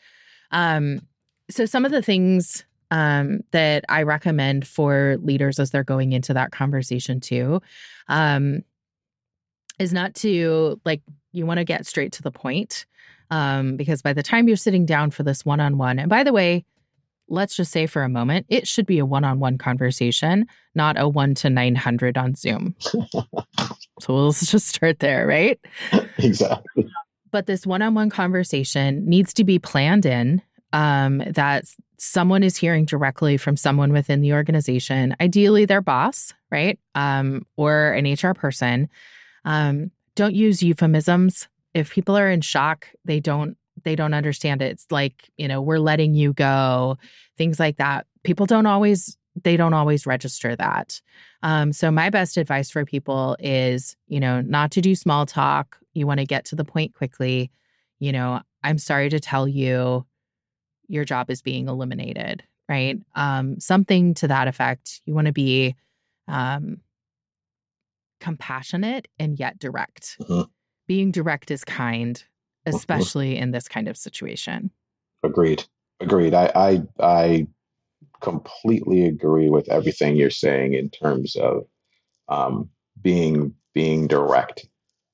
Um, 0.52 1.02
so 1.52 1.68
some 1.68 1.86
of 1.86 1.92
the 1.92 2.02
things 2.02 2.66
um, 2.92 3.42
that 3.52 3.86
I 3.88 4.02
recommend 4.04 4.68
for 4.68 5.18
leaders 5.22 5.60
as 5.60 5.70
they're 5.70 5.84
going 5.84 6.12
into 6.12 6.34
that 6.34 6.52
conversation 6.52 7.20
too. 7.20 7.62
Um, 8.08 8.64
is 9.80 9.94
not 9.94 10.14
to 10.16 10.80
like 10.86 11.02
you 11.32 11.46
want 11.46 11.58
to 11.58 11.64
get 11.64 11.86
straight 11.86 12.12
to 12.14 12.22
the 12.22 12.32
point 12.32 12.86
um, 13.32 13.78
because 13.78 14.02
by 14.02 14.14
the 14.14 14.24
time 14.24 14.48
you're 14.48 14.58
sitting 14.58 14.86
down 14.86 15.12
for 15.12 15.24
this 15.24 15.46
one-on-one 15.46 16.00
and 16.00 16.10
by 16.10 16.24
the 16.24 16.34
way 16.34 16.66
let's 17.30 17.56
just 17.56 17.72
say 17.72 17.86
for 17.86 18.04
a 18.04 18.10
moment 18.10 18.46
it 18.50 18.68
should 18.68 18.86
be 18.86 19.00
a 19.00 19.06
one-on-one 19.06 19.58
conversation 19.58 20.46
not 20.76 21.00
a 21.00 21.08
1 21.08 21.36
to 21.36 21.50
900 21.50 22.18
on 22.18 22.36
zoom. 22.36 22.76
So 24.02 24.16
let's 24.16 24.50
just 24.50 24.70
start 24.70 25.00
there 25.00 25.28
right? 25.28 25.60
Exactly. 26.20 26.90
But 27.32 27.48
this 27.48 27.66
one-on-one 27.68 28.10
conversation 28.10 29.06
needs 29.06 29.34
to 29.34 29.44
be 29.44 29.60
planned 29.60 30.06
in 30.06 30.42
um, 30.72 31.22
that 31.28 31.66
someone 31.98 32.42
is 32.42 32.56
hearing 32.56 32.86
directly 32.86 33.36
from 33.36 33.58
someone 33.58 33.92
within 33.92 34.22
the 34.22 34.32
organization 34.32 35.18
ideally 35.20 35.66
their 35.66 35.82
boss 35.82 36.34
right? 36.50 36.80
Um, 36.96 37.46
or 37.58 37.92
an 37.92 38.10
hr 38.12 38.34
person 38.34 38.88
um, 39.46 39.92
don't 40.16 40.36
use 40.36 40.62
euphemisms. 40.62 41.48
If 41.74 41.92
people 41.92 42.18
are 42.18 42.30
in 42.30 42.42
shock, 42.42 42.88
they 43.06 43.20
don't 43.20 43.58
they 43.84 43.96
don't 43.96 44.14
understand 44.14 44.62
it. 44.62 44.72
It's 44.72 44.88
like, 44.92 45.30
you 45.38 45.48
know, 45.48 45.62
we're 45.62 45.80
letting 45.80 46.14
you 46.14 46.34
go, 46.34 46.98
things 47.38 47.60
like 47.60 47.78
that. 47.78 48.06
People 48.24 48.46
don't 48.46 48.66
always 48.66 49.18
they 49.44 49.56
don't 49.56 49.74
always 49.74 50.06
register 50.06 50.56
that. 50.56 51.00
Um, 51.44 51.72
so 51.72 51.92
my 51.92 52.10
best 52.10 52.36
advice 52.38 52.70
for 52.70 52.84
people 52.84 53.38
is, 53.40 53.96
you 54.08 54.20
know, 54.20 54.42
not 54.42 54.72
to 54.72 54.82
do 54.82 54.96
small 54.96 55.26
talk. 55.26 55.78
You 55.94 56.06
want 56.08 56.20
to 56.20 56.26
get 56.26 56.46
to 56.46 56.56
the 56.56 56.66
point 56.66 56.94
quickly. 56.94 57.52
You 58.00 58.12
know, 58.12 58.42
I'm 58.64 58.78
sorry 58.78 59.10
to 59.10 59.20
tell 59.20 59.48
you 59.48 60.06
your 60.88 61.06
job 61.06 61.30
is 61.30 61.42
being 61.42 61.68
eliminated, 61.68 62.44
right? 62.68 62.98
Um, 63.16 63.60
something 63.60 64.14
to 64.16 64.28
that 64.28 64.48
effect. 64.48 65.02
You 65.06 65.14
want 65.14 65.28
to 65.28 65.34
be 65.34 65.76
um, 66.28 66.82
compassionate 68.20 69.08
and 69.20 69.40
yet 69.40 69.60
direct. 69.60 70.18
Mm-hmm. 70.22 70.44
Being 70.88 71.12
direct 71.12 71.52
is 71.52 71.64
kind, 71.64 72.16
mm-hmm. 72.16 72.76
especially 72.76 73.34
mm-hmm. 73.34 73.44
in 73.44 73.52
this 73.52 73.68
kind 73.68 73.88
of 73.88 73.98
situation. 73.98 74.72
Agreed. 75.24 75.64
Agreed. 76.00 76.34
I, 76.34 76.52
I 76.56 76.82
I 77.00 77.48
completely 78.22 79.06
agree 79.06 79.50
with 79.50 79.70
everything 79.70 80.16
you're 80.16 80.30
saying 80.30 80.74
in 80.74 80.90
terms 80.90 81.36
of 81.36 81.66
um, 82.28 82.70
being 83.02 83.54
being 83.74 84.08
direct 84.08 84.68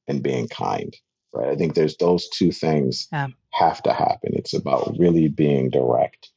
and 0.07 0.23
being 0.23 0.47
kind. 0.47 0.95
Right. 1.33 1.49
I 1.49 1.55
think 1.55 1.73
there's 1.75 1.97
those 1.97 2.29
two 2.29 2.51
things 2.51 3.07
yeah. 3.11 3.27
have 3.51 3.83
to 3.83 3.93
happen. 3.93 4.31
It's 4.35 4.53
about 4.53 4.95
really 4.97 5.27
being 5.27 5.69
direct 5.69 6.31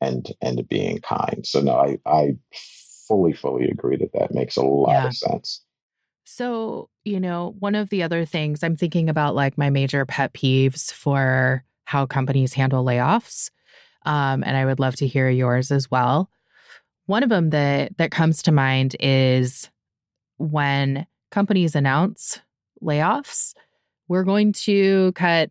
and 0.00 0.26
and 0.40 0.66
being 0.68 1.00
kind. 1.00 1.46
So 1.46 1.60
no, 1.60 1.76
I 1.76 1.98
I 2.06 2.36
fully 3.06 3.32
fully 3.32 3.68
agree 3.68 3.96
that 3.96 4.12
that 4.14 4.32
makes 4.32 4.56
a 4.56 4.62
lot 4.62 4.92
yeah. 4.92 5.06
of 5.06 5.16
sense. 5.16 5.61
So, 6.34 6.88
you 7.04 7.20
know, 7.20 7.54
one 7.58 7.74
of 7.74 7.90
the 7.90 8.02
other 8.02 8.24
things 8.24 8.62
I'm 8.62 8.74
thinking 8.74 9.10
about, 9.10 9.34
like 9.34 9.58
my 9.58 9.68
major 9.68 10.06
pet 10.06 10.32
peeves 10.32 10.90
for 10.90 11.62
how 11.84 12.06
companies 12.06 12.54
handle 12.54 12.82
layoffs, 12.82 13.50
um, 14.06 14.42
and 14.42 14.56
I 14.56 14.64
would 14.64 14.80
love 14.80 14.96
to 14.96 15.06
hear 15.06 15.28
yours 15.28 15.70
as 15.70 15.90
well. 15.90 16.30
One 17.04 17.22
of 17.22 17.28
them 17.28 17.50
that 17.50 17.98
that 17.98 18.12
comes 18.12 18.40
to 18.44 18.52
mind 18.52 18.96
is 18.98 19.68
when 20.38 21.06
companies 21.30 21.74
announce 21.76 22.40
layoffs, 22.82 23.52
we're 24.08 24.24
going 24.24 24.54
to 24.54 25.12
cut 25.12 25.50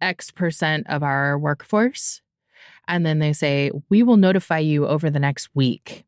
X 0.00 0.32
percent 0.32 0.88
of 0.88 1.04
our 1.04 1.38
workforce. 1.38 2.20
And 2.88 3.06
then 3.06 3.20
they 3.20 3.32
say, 3.32 3.70
we 3.90 4.02
will 4.02 4.16
notify 4.16 4.58
you 4.58 4.88
over 4.88 5.08
the 5.08 5.20
next 5.20 5.50
week 5.54 6.04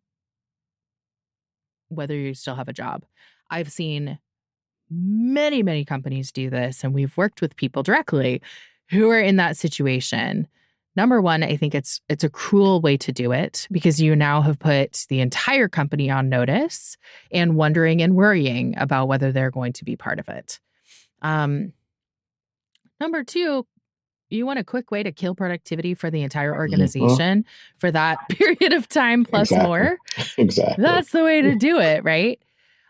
whether 1.89 2.15
you 2.15 2.35
still 2.35 2.55
have 2.57 2.69
a 2.69 2.73
job. 2.73 3.05
I've 3.51 3.73
seen 3.73 4.19
many, 4.91 5.63
many 5.63 5.85
companies 5.85 6.33
do 6.33 6.51
this, 6.51 6.85
and 6.85 6.95
we've 6.95 7.17
worked 7.17 7.41
with 7.41 7.57
people 7.57 7.83
directly 7.83 8.43
who 8.91 9.11
are 9.11 9.21
in 9.21 9.37
that 9.37 9.57
situation. 9.57 10.49
Number 10.97 11.21
one, 11.21 11.43
I 11.43 11.57
think 11.57 11.75
it's 11.75 12.01
it's 12.09 12.25
a 12.25 12.29
cruel 12.29 12.81
way 12.81 12.97
to 12.97 13.13
do 13.13 13.31
it 13.31 13.69
because 13.71 14.01
you 14.01 14.17
now 14.17 14.41
have 14.41 14.59
put 14.59 15.07
the 15.09 15.21
entire 15.21 15.69
company 15.69 16.11
on 16.11 16.29
notice 16.29 16.97
and 17.31 17.55
wondering 17.55 18.03
and 18.03 18.17
worrying 18.17 18.75
about 18.79 19.07
whether 19.07 19.31
they're 19.31 19.51
going 19.51 19.75
to 19.75 19.85
be 19.85 19.95
part 19.95 20.19
of 20.19 20.29
it. 20.29 20.59
Um, 21.23 21.73
number 23.01 23.23
two, 23.23 23.65
you 24.31 24.45
want 24.45 24.59
a 24.59 24.65
quick 24.65 24.91
way 24.91 25.03
to 25.03 25.13
kill 25.13 25.35
productivity 25.35 25.95
for 25.95 26.11
the 26.11 26.23
entire 26.23 26.51
mm-hmm. 26.51 26.61
organization 26.61 27.43
mm-hmm. 27.43 27.79
for 27.79 27.91
that 27.91 28.19
period 28.31 28.73
of 28.73 28.89
time 28.89 29.25
plus 29.25 29.51
exactly. 29.51 29.67
more. 29.67 29.99
exactly. 30.39 30.85
That's 30.85 31.11
the 31.13 31.25
way 31.25 31.43
to 31.43 31.55
do 31.59 31.79
it, 31.79 32.05
right? 32.05 32.41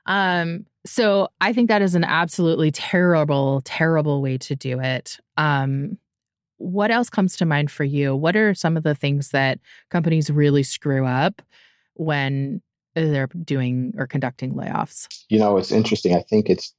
Um, 0.08 0.66
so 0.84 1.28
I 1.40 1.52
think 1.52 1.68
that 1.68 1.82
is 1.82 1.94
an 1.94 2.02
absolutely 2.02 2.70
terrible, 2.72 3.60
terrible 3.64 4.22
way 4.22 4.38
to 4.38 4.56
do 4.56 4.80
it. 4.80 5.18
Um, 5.36 5.98
what 6.56 6.90
else 6.90 7.10
comes 7.10 7.36
to 7.36 7.46
mind 7.46 7.70
for 7.70 7.84
you? 7.84 8.16
What 8.16 8.34
are 8.34 8.54
some 8.54 8.76
of 8.76 8.82
the 8.82 8.94
things 8.94 9.30
that 9.30 9.60
companies 9.90 10.30
really 10.30 10.64
screw 10.64 11.06
up 11.06 11.42
when 11.94 12.62
they're 12.94 13.28
doing 13.44 13.92
or 13.96 14.06
conducting 14.06 14.54
layoffs? 14.54 15.06
You 15.28 15.38
know, 15.38 15.56
it's 15.58 15.70
interesting. 15.70 16.16
I 16.16 16.22
think 16.22 16.48
it's, 16.50 16.74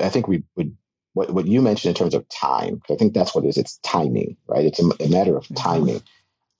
I 0.00 0.08
think 0.08 0.26
we 0.26 0.42
would, 0.56 0.74
what, 1.12 1.30
what 1.30 1.46
you 1.46 1.62
mentioned 1.62 1.90
in 1.90 1.94
terms 1.94 2.14
of 2.14 2.28
time, 2.30 2.80
I 2.90 2.96
think 2.96 3.14
that's 3.14 3.34
what 3.34 3.44
it 3.44 3.48
is. 3.48 3.58
It's 3.58 3.78
timing, 3.84 4.36
right? 4.48 4.64
It's 4.64 4.80
a, 4.80 4.90
a 4.98 5.08
matter 5.08 5.36
of 5.36 5.44
mm-hmm. 5.44 5.54
timing. 5.54 6.02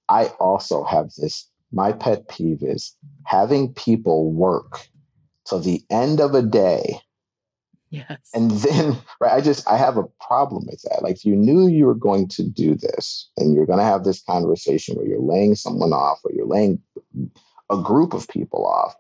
I 0.09 0.27
also 0.39 0.85
have 0.85 1.11
this, 1.17 1.51
my 1.73 1.91
pet 1.91 2.29
peeve 2.29 2.63
is 2.63 2.95
having 3.25 3.73
people 3.73 4.31
work 4.31 4.87
till 5.47 5.61
the 5.61 5.83
end 5.91 6.21
of 6.21 6.35
a 6.35 6.43
day 6.43 7.01
Yes. 7.91 8.19
And 8.35 8.51
then, 8.51 8.97
right, 9.21 9.33
I 9.33 9.41
just, 9.41 9.69
I 9.69 9.77
have 9.77 9.97
a 9.97 10.05
problem 10.21 10.67
with 10.67 10.83
that. 10.83 11.03
Like, 11.03 11.25
you 11.25 11.37
knew 11.37 11.69
you 11.69 11.87
were 11.87 11.95
going 11.95 12.29
to 12.29 12.43
do 12.43 12.75
this 12.75 13.31
and 13.37 13.55
you're 13.55 13.67
going 13.67 13.79
to 13.79 13.85
have 13.85 14.05
this 14.05 14.23
conversation 14.23 14.97
where 14.97 15.07
you're 15.07 15.21
laying 15.21 15.55
someone 15.55 15.93
off 15.93 16.21
or 16.25 16.33
you're 16.33 16.47
laying 16.47 16.81
a 17.71 17.81
group 17.81 18.13
of 18.13 18.29
people 18.29 18.67
off. 18.67 18.95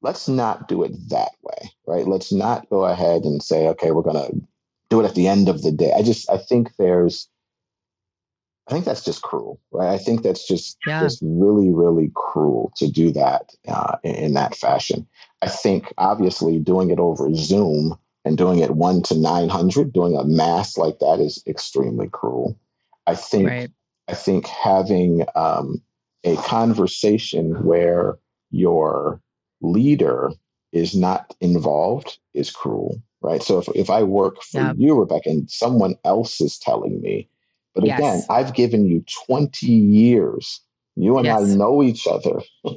Let's 0.00 0.28
not 0.28 0.68
do 0.68 0.84
it 0.84 0.92
that 1.08 1.32
way, 1.42 1.72
right? 1.86 2.06
Let's 2.06 2.32
not 2.32 2.70
go 2.70 2.84
ahead 2.84 3.22
and 3.22 3.42
say, 3.42 3.66
okay, 3.68 3.90
we're 3.90 4.02
going 4.02 4.30
to 4.30 4.40
do 4.90 5.00
it 5.00 5.04
at 5.04 5.14
the 5.14 5.26
end 5.26 5.48
of 5.48 5.62
the 5.62 5.72
day. 5.72 5.92
I 5.96 6.02
just, 6.02 6.30
I 6.30 6.38
think 6.38 6.70
there's, 6.78 7.28
I 8.68 8.72
think 8.72 8.84
that's 8.84 9.04
just 9.04 9.22
cruel, 9.22 9.60
right? 9.72 9.88
I 9.88 9.98
think 9.98 10.22
that's 10.22 10.46
just 10.46 10.76
yeah. 10.86 11.00
just 11.00 11.20
really, 11.22 11.70
really 11.70 12.12
cruel 12.14 12.70
to 12.76 12.88
do 12.88 13.10
that 13.12 13.50
uh, 13.66 13.96
in, 14.04 14.14
in, 14.14 14.34
that 14.34 14.54
fashion. 14.54 15.06
I 15.42 15.48
think 15.48 15.92
obviously 15.98 16.58
doing 16.58 16.90
it 16.90 16.98
over 16.98 17.32
Zoom 17.34 17.96
and 18.24 18.36
doing 18.36 18.58
it 18.58 18.72
one 18.72 19.02
to 19.04 19.16
nine 19.16 19.48
hundred, 19.48 19.92
doing 19.92 20.16
a 20.16 20.24
mass 20.24 20.76
like 20.76 20.98
that 20.98 21.20
is 21.20 21.42
extremely 21.46 22.08
cruel. 22.08 22.58
I 23.06 23.14
think 23.14 23.48
right. 23.48 23.70
I 24.08 24.14
think 24.14 24.46
having 24.46 25.24
um, 25.34 25.82
a 26.24 26.36
conversation 26.36 27.64
where 27.64 28.18
your 28.50 29.20
leader 29.60 30.30
is 30.72 30.94
not 30.94 31.34
involved 31.40 32.18
is 32.34 32.50
cruel, 32.50 33.00
right? 33.20 33.42
So 33.42 33.58
if 33.58 33.68
if 33.74 33.90
I 33.90 34.02
work 34.02 34.42
for 34.42 34.60
yeah. 34.60 34.72
you, 34.76 34.98
Rebecca, 34.98 35.30
and 35.30 35.50
someone 35.50 35.94
else 36.04 36.40
is 36.40 36.58
telling 36.58 37.00
me 37.00 37.28
but 37.78 37.86
yes. 37.86 37.98
again, 38.00 38.22
I've 38.28 38.54
given 38.54 38.86
you 38.86 39.04
20 39.26 39.66
years. 39.66 40.60
You 40.96 41.16
and 41.16 41.26
yes. 41.26 41.40
I 41.40 41.54
know 41.54 41.80
each 41.80 42.08
other. 42.08 42.40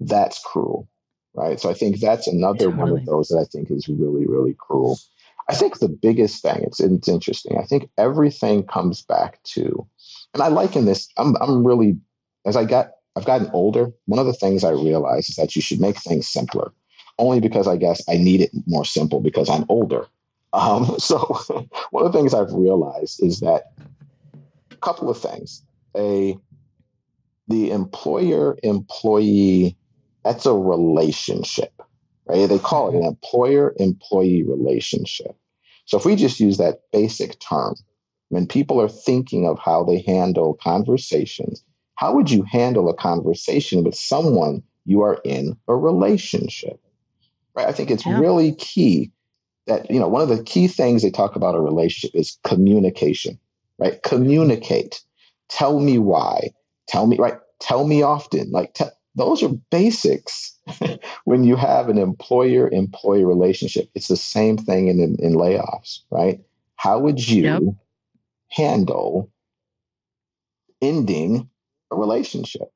that's 0.00 0.42
cruel, 0.42 0.88
right? 1.34 1.60
So 1.60 1.70
I 1.70 1.74
think 1.74 2.00
that's 2.00 2.26
another 2.26 2.66
totally. 2.66 2.78
one 2.78 3.00
of 3.00 3.06
those 3.06 3.28
that 3.28 3.38
I 3.38 3.44
think 3.44 3.70
is 3.70 3.88
really, 3.88 4.26
really 4.26 4.54
cruel. 4.58 4.98
I 5.48 5.54
think 5.54 5.78
the 5.78 5.88
biggest 5.88 6.42
thing, 6.42 6.62
it's, 6.62 6.80
it's 6.80 7.08
interesting. 7.08 7.58
I 7.58 7.64
think 7.64 7.90
everything 7.98 8.64
comes 8.64 9.02
back 9.02 9.42
to, 9.54 9.86
and 10.32 10.42
I 10.42 10.48
liken 10.48 10.84
this, 10.84 11.08
I'm, 11.16 11.34
I'm 11.40 11.66
really, 11.66 11.96
as 12.46 12.56
I 12.56 12.64
got, 12.64 12.92
I've 13.16 13.24
gotten 13.24 13.50
older, 13.52 13.90
one 14.06 14.20
of 14.20 14.26
the 14.26 14.32
things 14.32 14.62
I 14.62 14.70
realized 14.70 15.30
is 15.30 15.36
that 15.36 15.56
you 15.56 15.62
should 15.62 15.80
make 15.80 15.96
things 15.96 16.28
simpler, 16.28 16.72
only 17.18 17.40
because 17.40 17.66
I 17.66 17.76
guess 17.76 18.00
I 18.08 18.16
need 18.16 18.40
it 18.40 18.50
more 18.66 18.84
simple 18.84 19.20
because 19.20 19.50
I'm 19.50 19.64
older. 19.68 20.06
Um, 20.52 20.94
so 20.98 21.18
one 21.90 22.06
of 22.06 22.12
the 22.12 22.18
things 22.18 22.32
I've 22.32 22.52
realized 22.52 23.22
is 23.22 23.40
that 23.40 23.72
a 24.70 24.76
couple 24.76 25.10
of 25.10 25.18
things. 25.18 25.62
A 25.96 26.38
the 27.48 27.72
employer 27.72 28.56
employee 28.62 29.76
that's 30.24 30.46
a 30.46 30.54
relationship, 30.54 31.72
right? 32.26 32.48
They 32.48 32.58
call 32.58 32.90
it 32.90 32.98
an 32.98 33.04
employer 33.04 33.74
employee 33.78 34.42
relationship. 34.42 35.36
So 35.86 35.98
if 35.98 36.04
we 36.04 36.16
just 36.16 36.40
use 36.40 36.58
that 36.58 36.80
basic 36.92 37.38
term, 37.40 37.74
when 38.28 38.46
people 38.46 38.80
are 38.80 38.88
thinking 38.88 39.46
of 39.46 39.58
how 39.58 39.84
they 39.84 40.02
handle 40.02 40.58
conversations, 40.62 41.64
how 41.96 42.14
would 42.14 42.30
you 42.30 42.44
handle 42.44 42.88
a 42.88 42.94
conversation 42.94 43.82
with 43.82 43.94
someone 43.94 44.62
you 44.84 45.02
are 45.02 45.20
in 45.24 45.56
a 45.68 45.74
relationship? 45.74 46.80
Right? 47.54 47.66
I 47.66 47.72
think 47.72 47.90
it's 47.90 48.06
yeah. 48.06 48.18
really 48.18 48.54
key 48.54 49.10
that, 49.66 49.90
you 49.90 49.98
know, 49.98 50.08
one 50.08 50.22
of 50.22 50.28
the 50.28 50.42
key 50.44 50.68
things 50.68 51.02
they 51.02 51.10
talk 51.10 51.34
about 51.34 51.56
a 51.56 51.60
relationship 51.60 52.12
is 52.14 52.38
communication 52.44 53.38
right? 53.80 54.00
Communicate. 54.04 55.02
Tell 55.48 55.80
me 55.80 55.98
why. 55.98 56.50
Tell 56.86 57.06
me, 57.06 57.16
right? 57.16 57.38
Tell 57.58 57.86
me 57.86 58.02
often. 58.02 58.50
Like, 58.52 58.74
t- 58.74 58.84
those 59.14 59.42
are 59.42 59.48
basics 59.70 60.56
when 61.24 61.44
you 61.44 61.56
have 61.56 61.88
an 61.88 61.98
employer 61.98 62.68
employee 62.68 63.24
relationship. 63.24 63.90
It's 63.94 64.08
the 64.08 64.16
same 64.16 64.56
thing 64.56 64.88
in, 64.88 65.00
in, 65.00 65.16
in 65.18 65.34
layoffs, 65.34 66.00
right? 66.10 66.40
How 66.76 66.98
would 66.98 67.26
you 67.28 67.42
yep. 67.42 67.62
handle 68.48 69.30
ending 70.80 71.48
a 71.90 71.96
relationship? 71.96 72.72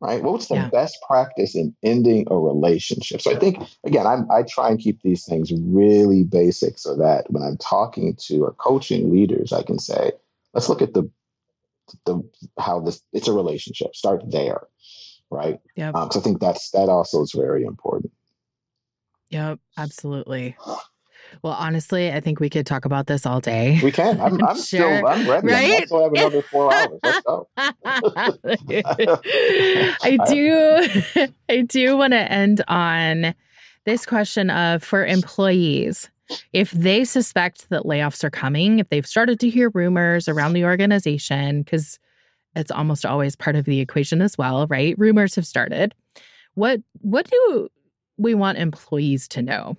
Right? 0.00 0.22
What's 0.22 0.46
the 0.46 0.54
yeah. 0.54 0.68
best 0.68 0.96
practice 1.08 1.56
in 1.56 1.74
ending 1.82 2.28
a 2.30 2.38
relationship? 2.38 3.20
So 3.20 3.34
I 3.34 3.38
think 3.38 3.60
again, 3.82 4.06
I'm, 4.06 4.30
I 4.30 4.44
try 4.44 4.70
and 4.70 4.78
keep 4.78 5.02
these 5.02 5.24
things 5.24 5.52
really 5.52 6.22
basic 6.22 6.78
so 6.78 6.94
that 6.96 7.28
when 7.32 7.42
I'm 7.42 7.56
talking 7.56 8.14
to 8.26 8.44
or 8.44 8.52
coaching 8.52 9.10
leaders, 9.10 9.52
I 9.52 9.62
can 9.62 9.80
say, 9.80 10.12
let's 10.54 10.68
look 10.68 10.82
at 10.82 10.94
the 10.94 11.10
the 12.04 12.22
how 12.58 12.80
this 12.80 13.02
it's 13.12 13.28
a 13.28 13.32
relationship. 13.32 13.96
Start 13.96 14.22
there, 14.30 14.60
right? 15.30 15.58
Yeah. 15.76 15.90
Um, 15.94 16.10
so 16.10 16.20
I 16.20 16.22
think 16.22 16.40
that's 16.40 16.70
that 16.70 16.88
also 16.88 17.22
is 17.22 17.32
very 17.34 17.64
important. 17.64 18.12
Yep, 19.30 19.60
absolutely. 19.76 20.56
Well, 21.42 21.52
honestly, 21.52 22.10
I 22.10 22.20
think 22.20 22.40
we 22.40 22.48
could 22.48 22.66
talk 22.66 22.84
about 22.84 23.06
this 23.06 23.26
all 23.26 23.40
day. 23.40 23.78
We 23.82 23.92
can. 23.92 24.20
I'm, 24.20 24.42
I'm 24.48 24.56
sure. 24.56 24.64
still. 24.64 25.06
I'm 25.06 25.28
ready. 25.28 25.46
Right? 25.48 25.92
I 25.92 26.02
have 26.02 26.12
another 26.12 26.42
four 26.42 26.72
hours. 26.74 26.98
Let's 27.02 27.20
go. 27.20 27.48
I 30.02 30.18
do. 30.28 31.28
I 31.48 31.60
do 31.62 31.96
want 31.96 32.12
to 32.12 32.32
end 32.32 32.64
on 32.68 33.34
this 33.84 34.06
question 34.06 34.50
of 34.50 34.82
for 34.82 35.04
employees 35.04 36.10
if 36.52 36.70
they 36.72 37.04
suspect 37.04 37.70
that 37.70 37.84
layoffs 37.84 38.22
are 38.22 38.30
coming, 38.30 38.78
if 38.78 38.88
they've 38.90 39.06
started 39.06 39.40
to 39.40 39.48
hear 39.48 39.70
rumors 39.70 40.28
around 40.28 40.52
the 40.52 40.64
organization, 40.64 41.62
because 41.62 41.98
it's 42.56 42.70
almost 42.70 43.06
always 43.06 43.36
part 43.36 43.56
of 43.56 43.64
the 43.64 43.80
equation 43.80 44.22
as 44.22 44.36
well, 44.36 44.66
right? 44.66 44.98
Rumors 44.98 45.34
have 45.34 45.46
started. 45.46 45.94
What 46.54 46.80
what 47.00 47.30
do 47.30 47.68
we 48.16 48.34
want 48.34 48.58
employees 48.58 49.28
to 49.28 49.42
know 49.42 49.76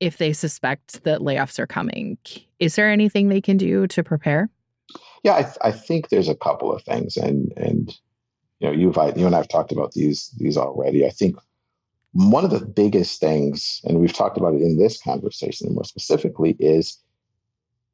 if 0.00 0.18
they 0.18 0.32
suspect 0.32 1.04
that 1.04 1.20
layoffs 1.20 1.58
are 1.58 1.66
coming? 1.66 2.18
Is 2.58 2.76
there 2.76 2.90
anything 2.90 3.28
they 3.28 3.40
can 3.40 3.56
do 3.56 3.86
to 3.88 4.02
prepare? 4.02 4.50
Yeah, 5.22 5.36
I, 5.36 5.42
th- 5.42 5.58
I 5.62 5.72
think 5.72 6.08
there's 6.08 6.28
a 6.28 6.34
couple 6.34 6.72
of 6.72 6.82
things, 6.82 7.16
and 7.16 7.52
and 7.56 7.94
you 8.58 8.68
know, 8.68 8.72
you've 8.72 8.98
I, 8.98 9.12
you 9.14 9.26
and 9.26 9.34
I've 9.34 9.48
talked 9.48 9.72
about 9.72 9.92
these 9.92 10.34
these 10.38 10.56
already. 10.56 11.06
I 11.06 11.10
think 11.10 11.36
one 12.12 12.44
of 12.44 12.50
the 12.50 12.64
biggest 12.64 13.20
things, 13.20 13.80
and 13.84 14.00
we've 14.00 14.12
talked 14.12 14.36
about 14.36 14.54
it 14.54 14.62
in 14.62 14.78
this 14.78 15.00
conversation 15.00 15.74
more 15.74 15.84
specifically, 15.84 16.56
is, 16.58 16.98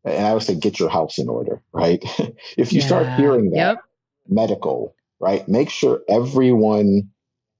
and 0.05 0.27
I 0.27 0.33
would 0.33 0.43
say, 0.43 0.55
get 0.55 0.79
your 0.81 0.89
house 0.89 1.19
in 1.19 1.29
order, 1.29 1.61
right? 1.73 2.03
if 2.57 2.73
you 2.73 2.81
yeah. 2.81 2.87
start 2.87 3.09
hearing 3.19 3.51
that 3.51 3.57
yep. 3.57 3.79
Medical, 4.29 4.95
right, 5.21 5.47
make 5.49 5.71
sure 5.71 6.03
everyone 6.09 7.11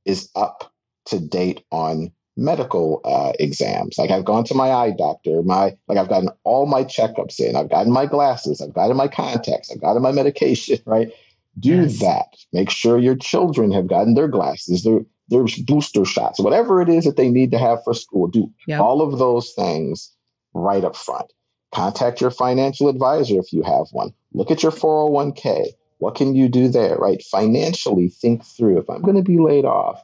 is 0.05 0.29
up 0.35 0.73
to 1.07 1.19
date 1.19 1.65
on 1.71 2.13
medical 2.37 3.01
uh, 3.05 3.33
exams. 3.39 3.97
Like 3.99 4.11
I've 4.11 4.25
gone 4.25 4.45
to 4.45 4.55
my 4.55 4.71
eye 4.71 4.93
doctor, 4.97 5.43
my 5.43 5.77
like 5.89 5.99
I've 5.99 6.09
gotten 6.09 6.29
all 6.45 6.67
my 6.67 6.85
checkups 6.85 7.41
in. 7.41 7.57
I've 7.57 7.71
gotten 7.71 7.93
my 7.93 8.07
glasses. 8.07 8.61
I've 8.61 8.75
gotten 8.75 8.97
my 8.97 9.09
contacts. 9.09 9.71
I've 9.71 9.81
gotten 9.81 10.03
my 10.03 10.13
medication. 10.13 10.79
Right. 10.87 11.11
Do 11.59 11.83
yes. 11.83 12.01
that. 12.01 12.37
Make 12.53 12.69
sure 12.69 12.99
your 12.99 13.17
children 13.17 13.73
have 13.73 13.87
gotten 13.87 14.15
their 14.15 14.29
glasses. 14.29 14.85
Their 14.85 15.01
there's 15.29 15.57
booster 15.57 16.05
shots, 16.05 16.39
whatever 16.39 16.81
it 16.81 16.89
is 16.89 17.05
that 17.05 17.17
they 17.17 17.29
need 17.29 17.51
to 17.51 17.59
have 17.59 17.83
for 17.83 17.95
school. 17.95 18.29
Do 18.29 18.53
yep. 18.69 18.81
all 18.81 19.03
of 19.03 19.19
those 19.19 19.53
things 19.55 20.13
right 20.55 20.85
up 20.85 20.95
front. 20.95 21.33
Contact 21.73 22.21
your 22.21 22.31
financial 22.31 22.89
advisor 22.89 23.39
if 23.39 23.53
you 23.53 23.63
have 23.63 23.87
one. 23.91 24.13
Look 24.35 24.51
at 24.51 24.63
your 24.63 24.73
401k. 24.73 25.69
What 25.99 26.15
can 26.15 26.35
you 26.35 26.49
do 26.49 26.69
there, 26.69 26.97
right? 26.97 27.23
Financially, 27.23 28.09
think 28.09 28.45
through 28.45 28.79
if 28.79 28.89
I'm 28.91 29.03
going 29.03 29.17
to 29.17 29.23
be 29.23 29.39
laid 29.39 29.65
off, 29.65 30.03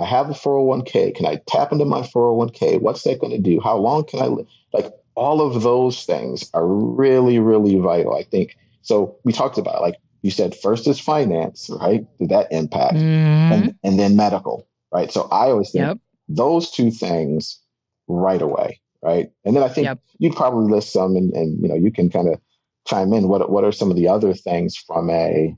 I 0.00 0.04
have 0.04 0.28
a 0.28 0.34
401k. 0.34 1.14
Can 1.14 1.26
I 1.26 1.40
tap 1.46 1.72
into 1.72 1.84
my 1.84 2.00
401k? 2.00 2.80
What's 2.80 3.04
that 3.04 3.20
going 3.20 3.32
to 3.32 3.38
do? 3.38 3.60
How 3.60 3.76
long 3.76 4.04
can 4.04 4.20
I 4.20 4.26
live? 4.26 4.46
Like 4.72 4.92
all 5.14 5.40
of 5.40 5.62
those 5.62 6.04
things 6.04 6.50
are 6.54 6.66
really, 6.66 7.38
really 7.38 7.78
vital. 7.78 8.14
I 8.14 8.24
think 8.24 8.56
so. 8.82 9.16
We 9.24 9.32
talked 9.32 9.58
about 9.58 9.82
like 9.82 9.96
you 10.22 10.30
said 10.30 10.54
first 10.54 10.86
is 10.86 11.00
finance, 11.00 11.70
right? 11.80 12.06
Did 12.18 12.30
that 12.30 12.48
impact, 12.50 12.94
mm-hmm. 12.94 13.52
and, 13.52 13.74
and 13.82 13.98
then 13.98 14.16
medical, 14.16 14.66
right? 14.92 15.10
So 15.10 15.28
I 15.30 15.46
always 15.46 15.70
think 15.70 15.86
yep. 15.86 15.98
those 16.28 16.70
two 16.70 16.90
things 16.90 17.58
right 18.06 18.42
away, 18.42 18.80
right? 19.02 19.30
And 19.44 19.56
then 19.56 19.62
I 19.62 19.68
think 19.68 19.86
yep. 19.86 20.00
you'd 20.18 20.36
probably 20.36 20.70
list 20.70 20.92
some, 20.92 21.16
and, 21.16 21.32
and 21.32 21.60
you 21.62 21.68
know 21.68 21.74
you 21.74 21.90
can 21.90 22.10
kind 22.10 22.28
of 22.28 22.40
chime 22.86 23.12
in. 23.12 23.28
What 23.28 23.50
what 23.50 23.64
are 23.64 23.72
some 23.72 23.90
of 23.90 23.96
the 23.96 24.08
other 24.08 24.34
things 24.34 24.76
from 24.76 25.10
a 25.10 25.56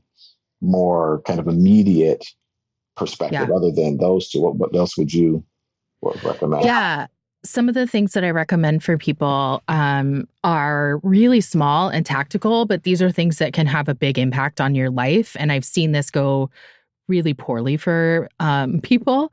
more 0.61 1.23
kind 1.27 1.41
of 1.41 1.49
immediate 1.49 2.25
perspective, 2.97 3.49
yeah. 3.49 3.55
other 3.55 3.71
than 3.71 3.99
those 3.99 4.29
two? 4.29 4.41
What, 4.41 4.57
what 4.57 4.75
else 4.75 4.97
would 4.97 5.13
you 5.13 5.45
recommend? 6.03 6.65
Yeah. 6.65 7.07
Some 7.45 7.69
of 7.69 7.75
the 7.75 7.89
things 7.89 8.13
that 8.13 8.23
I 8.23 8.31
recommend 8.31 8.85
for 8.85 8.97
people 8.97 9.65
um, 9.67 10.29
are 10.45 11.01
really 11.03 11.41
small 11.41 11.89
and 11.89 12.07
tactical, 12.07 12.67
but 12.67 12.85
these 12.85 13.03
are 13.03 13.11
things 13.11 13.39
that 13.39 13.53
can 13.53 13.67
have 13.67 13.89
a 13.89 13.97
big 13.97 14.17
impact 14.17 14.61
on 14.61 14.77
your 14.77 14.91
life. 14.91 15.35
And 15.41 15.51
I've 15.51 15.65
seen 15.65 15.91
this 15.91 16.09
go 16.09 16.51
really 17.09 17.35
poorly 17.35 17.77
for 17.77 18.29
um, 18.39 18.81
people. 18.83 19.33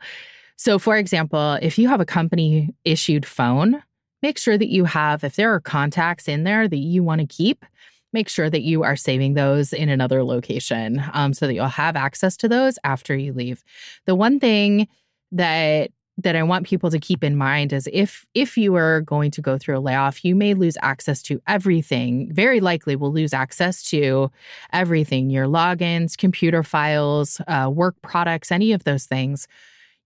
So, 0.56 0.80
for 0.80 0.98
example, 0.98 1.58
if 1.62 1.78
you 1.78 1.88
have 1.88 2.02
a 2.02 2.06
company 2.06 2.74
issued 2.84 3.26
phone, 3.26 3.82
make 4.22 4.38
sure 4.38 4.57
that 4.57 4.70
you 4.70 4.86
have, 4.86 5.24
if 5.24 5.36
there 5.36 5.53
are 5.53 5.59
contacts 5.59 6.28
in 6.28 6.43
there 6.43 6.67
that 6.67 6.78
you 6.78 7.03
want 7.03 7.22
to 7.22 7.28
keep, 7.28 7.65
make 8.13 8.30
sure 8.30 8.49
that 8.49 8.61
you 8.61 8.84
are 8.84 8.95
saving 8.95 9.34
those 9.34 9.74
in 9.74 9.89
another 9.89 10.24
location 10.24 11.03
um, 11.13 11.34
so 11.34 11.47
that 11.47 11.53
you'll 11.53 11.67
have 11.67 11.95
access 11.95 12.36
to 12.38 12.47
those 12.47 12.80
after 12.84 13.15
you 13.15 13.34
leave. 13.34 13.63
The 14.05 14.15
one 14.15 14.39
thing 14.39 14.88
that 15.32 15.91
that 16.22 16.36
I 16.36 16.43
want 16.43 16.67
people 16.67 16.91
to 16.91 16.99
keep 16.99 17.24
in 17.24 17.38
mind 17.38 17.72
is 17.72 17.88
if 17.93 18.26
if 18.34 18.57
you 18.57 18.76
are 18.76 19.01
going 19.01 19.32
to 19.32 19.41
go 19.41 19.57
through 19.57 19.78
a 19.78 19.80
layoff, 19.80 20.26
you 20.26 20.36
may 20.36 20.53
lose 20.53 20.78
access 20.82 21.22
to 21.24 21.41
everything. 21.47 22.32
Very 22.34 22.59
likely 22.59 22.97
will 22.97 23.13
lose 23.13 23.34
access 23.34 23.82
to 23.84 24.30
everything, 24.74 25.30
your 25.30 25.45
logins, 25.45 26.17
computer 26.17 26.61
files, 26.61 27.39
uh, 27.47 27.70
work 27.74 27.95
products, 28.01 28.51
any 28.51 28.74
of 28.74 28.84
those 28.84 29.05
things. 29.05 29.47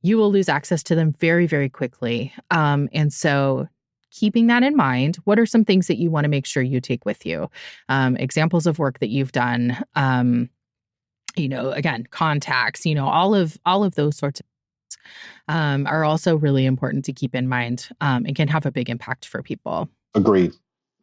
You 0.03 0.17
will 0.17 0.31
lose 0.31 0.49
access 0.49 0.83
to 0.83 0.95
them 0.95 1.13
very, 1.13 1.47
very 1.47 1.69
quickly. 1.69 2.31
Um, 2.51 2.89
and 2.93 3.11
so 3.11 3.67
keeping 4.13 4.47
that 4.47 4.63
in 4.63 4.75
mind, 4.75 5.17
what 5.25 5.39
are 5.39 5.45
some 5.45 5.65
things 5.65 5.87
that 5.87 5.97
you 5.97 6.11
want 6.11 6.25
to 6.25 6.29
make 6.29 6.45
sure 6.45 6.63
you 6.63 6.79
take 6.79 7.05
with 7.05 7.25
you? 7.25 7.49
Um, 7.89 8.15
examples 8.17 8.67
of 8.67 8.79
work 8.79 8.99
that 8.99 9.09
you've 9.09 9.31
done. 9.31 9.77
Um, 9.95 10.49
you 11.35 11.49
know, 11.49 11.71
again, 11.71 12.05
contacts. 12.11 12.85
You 12.85 12.95
know, 12.95 13.07
all 13.07 13.33
of 13.33 13.57
all 13.65 13.83
of 13.83 13.95
those 13.95 14.17
sorts 14.17 14.39
of 14.39 14.45
um, 15.47 15.87
are 15.87 16.03
also 16.03 16.35
really 16.35 16.65
important 16.65 17.05
to 17.05 17.13
keep 17.13 17.35
in 17.35 17.47
mind 17.49 17.89
um, 18.01 18.25
and 18.25 18.35
can 18.35 18.47
have 18.47 18.65
a 18.65 18.71
big 18.71 18.89
impact 18.89 19.25
for 19.25 19.41
people. 19.41 19.89
Agreed. 20.15 20.53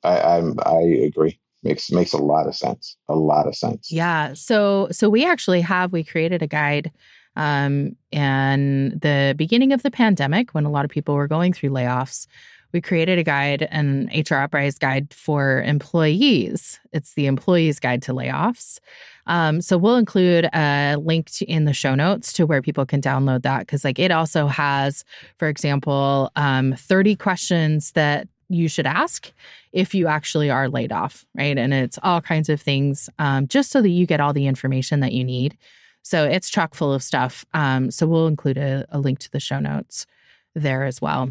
I, 0.02 0.20
I'm, 0.20 0.54
I 0.64 0.80
agree. 1.04 1.38
Makes 1.62 1.90
makes 1.90 2.14
a 2.14 2.18
lot 2.18 2.46
of 2.46 2.54
sense. 2.54 2.96
A 3.08 3.14
lot 3.14 3.46
of 3.46 3.54
sense. 3.54 3.92
Yeah. 3.92 4.32
So 4.32 4.88
so 4.92 5.10
we 5.10 5.26
actually 5.26 5.60
have 5.60 5.92
we 5.92 6.04
created 6.04 6.42
a 6.42 6.46
guide 6.46 6.90
um, 7.36 7.96
in 8.10 8.98
the 9.00 9.34
beginning 9.36 9.72
of 9.72 9.82
the 9.82 9.90
pandemic 9.90 10.52
when 10.52 10.64
a 10.64 10.70
lot 10.70 10.84
of 10.84 10.90
people 10.90 11.14
were 11.14 11.28
going 11.28 11.52
through 11.52 11.70
layoffs 11.70 12.26
we 12.72 12.80
created 12.80 13.18
a 13.18 13.22
guide, 13.22 13.66
an 13.70 14.10
HR 14.14 14.36
Uprise 14.36 14.78
guide 14.78 15.12
for 15.12 15.62
employees. 15.62 16.78
It's 16.92 17.14
the 17.14 17.26
employees 17.26 17.78
guide 17.80 18.02
to 18.02 18.12
layoffs. 18.12 18.78
Um, 19.26 19.60
so 19.60 19.78
we'll 19.78 19.96
include 19.96 20.48
a 20.52 20.96
link 20.96 21.30
to, 21.32 21.44
in 21.44 21.64
the 21.64 21.72
show 21.72 21.94
notes 21.94 22.32
to 22.34 22.46
where 22.46 22.62
people 22.62 22.86
can 22.86 23.00
download 23.00 23.42
that 23.42 23.60
because, 23.60 23.84
like, 23.84 23.98
it 23.98 24.10
also 24.10 24.46
has, 24.46 25.04
for 25.38 25.48
example, 25.48 26.30
um, 26.36 26.74
30 26.76 27.16
questions 27.16 27.92
that 27.92 28.28
you 28.48 28.68
should 28.68 28.86
ask 28.86 29.32
if 29.72 29.94
you 29.94 30.08
actually 30.08 30.50
are 30.50 30.68
laid 30.68 30.90
off, 30.90 31.24
right? 31.36 31.56
And 31.56 31.72
it's 31.72 31.98
all 32.02 32.20
kinds 32.20 32.48
of 32.48 32.60
things 32.60 33.08
um, 33.18 33.46
just 33.46 33.70
so 33.70 33.80
that 33.80 33.88
you 33.88 34.06
get 34.06 34.20
all 34.20 34.32
the 34.32 34.46
information 34.46 35.00
that 35.00 35.12
you 35.12 35.22
need. 35.22 35.56
So 36.02 36.24
it's 36.24 36.50
chock 36.50 36.74
full 36.74 36.92
of 36.92 37.02
stuff. 37.02 37.44
Um, 37.54 37.90
so 37.90 38.06
we'll 38.06 38.26
include 38.26 38.58
a, 38.58 38.86
a 38.90 38.98
link 38.98 39.20
to 39.20 39.30
the 39.30 39.40
show 39.40 39.60
notes 39.60 40.06
there 40.54 40.84
as 40.84 41.00
well. 41.00 41.30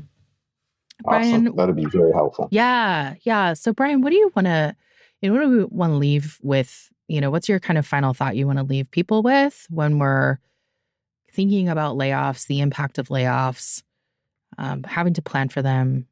Brian, 1.04 1.48
awesome. 1.48 1.56
that'd 1.56 1.76
be 1.76 1.86
very 1.86 2.12
helpful. 2.12 2.48
Yeah, 2.52 3.16
yeah. 3.22 3.54
So, 3.54 3.74
Brian, 3.74 4.02
what 4.02 4.10
do 4.12 4.18
you 4.18 4.32
want 4.36 4.48
to, 4.48 4.76
you 5.22 5.30
know, 5.30 5.36
what 5.36 5.46
do 5.46 5.58
we 5.58 5.66
want 5.66 5.92
to 5.92 5.98
leave 5.98 6.38
with? 6.42 6.90
You 7.08 7.22
know, 7.22 7.32
what's 7.32 7.50
your 7.50 7.60
kind 7.60 7.78
of 7.78 7.88
final 7.88 8.14
thought 8.14 8.36
you 8.36 8.46
want 8.46 8.60
to 8.60 8.64
leave 8.64 8.92
people 8.92 9.24
with 9.24 9.66
when 9.70 9.98
we're 9.98 10.38
thinking 11.34 11.70
about 11.70 11.98
layoffs, 11.98 12.48
the 12.48 12.60
impact 12.60 12.98
of 12.98 13.08
layoffs, 13.08 13.82
um, 14.58 14.84
having 14.84 15.14
to 15.16 15.22
plan 15.22 15.50
for 15.50 15.62
them? 15.62 16.06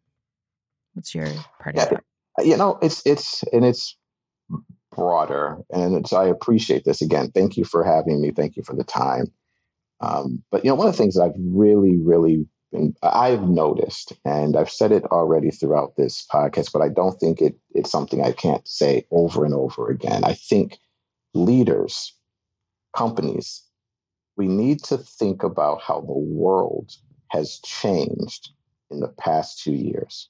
What's 0.94 1.14
your 1.14 1.28
part 1.60 1.76
yeah, 1.76 1.84
of 1.84 1.90
that? 1.90 2.46
You 2.46 2.58
know, 2.58 2.80
it's 2.82 3.06
it's 3.06 3.44
and 3.54 3.66
it's 3.66 3.98
broader, 4.92 5.58
and 5.72 5.96
it's 5.96 6.14
I 6.14 6.26
appreciate 6.26 6.86
this 6.86 7.02
again. 7.02 7.32
Thank 7.32 7.58
you 7.58 7.66
for 7.66 7.84
having 7.84 8.22
me. 8.22 8.32
Thank 8.32 8.56
you 8.56 8.64
for 8.64 8.76
the 8.76 8.84
time. 8.84 9.28
Um, 10.00 10.44
but 10.52 10.64
you 10.64 10.70
know, 10.70 10.76
one 10.76 10.88
of 10.88 10.94
the 10.94 10.98
things 10.98 11.16
that 11.16 11.24
I've 11.24 11.36
really, 11.38 11.98
really 11.98 12.48
I've 13.02 13.44
noticed, 13.44 14.14
and 14.26 14.58
I've 14.58 14.70
said 14.70 14.92
it 14.92 15.06
already 15.06 15.52
throughout 15.52 15.96
this 15.96 16.26
podcast, 16.32 16.74
but 16.74 16.82
I 16.82 16.90
don't 16.90 17.18
think 17.20 17.42
it, 17.42 17.56
it's 17.72 17.92
something 17.92 18.22
I 18.22 18.34
can't 18.34 18.68
say 18.68 19.06
over 19.12 19.46
and 19.46 19.54
over 19.54 19.90
again. 19.90 20.24
I 20.26 20.34
think 20.34 20.78
leaders, 21.34 22.14
companies, 22.96 23.64
we 24.36 24.48
need 24.48 24.84
to 24.86 24.98
think 24.98 25.44
about 25.44 25.82
how 25.82 26.02
the 26.02 26.18
world 26.18 26.92
has 27.30 27.60
changed 27.60 28.50
in 28.92 29.00
the 29.00 29.08
past 29.08 29.64
two 29.64 29.74
years 29.74 30.30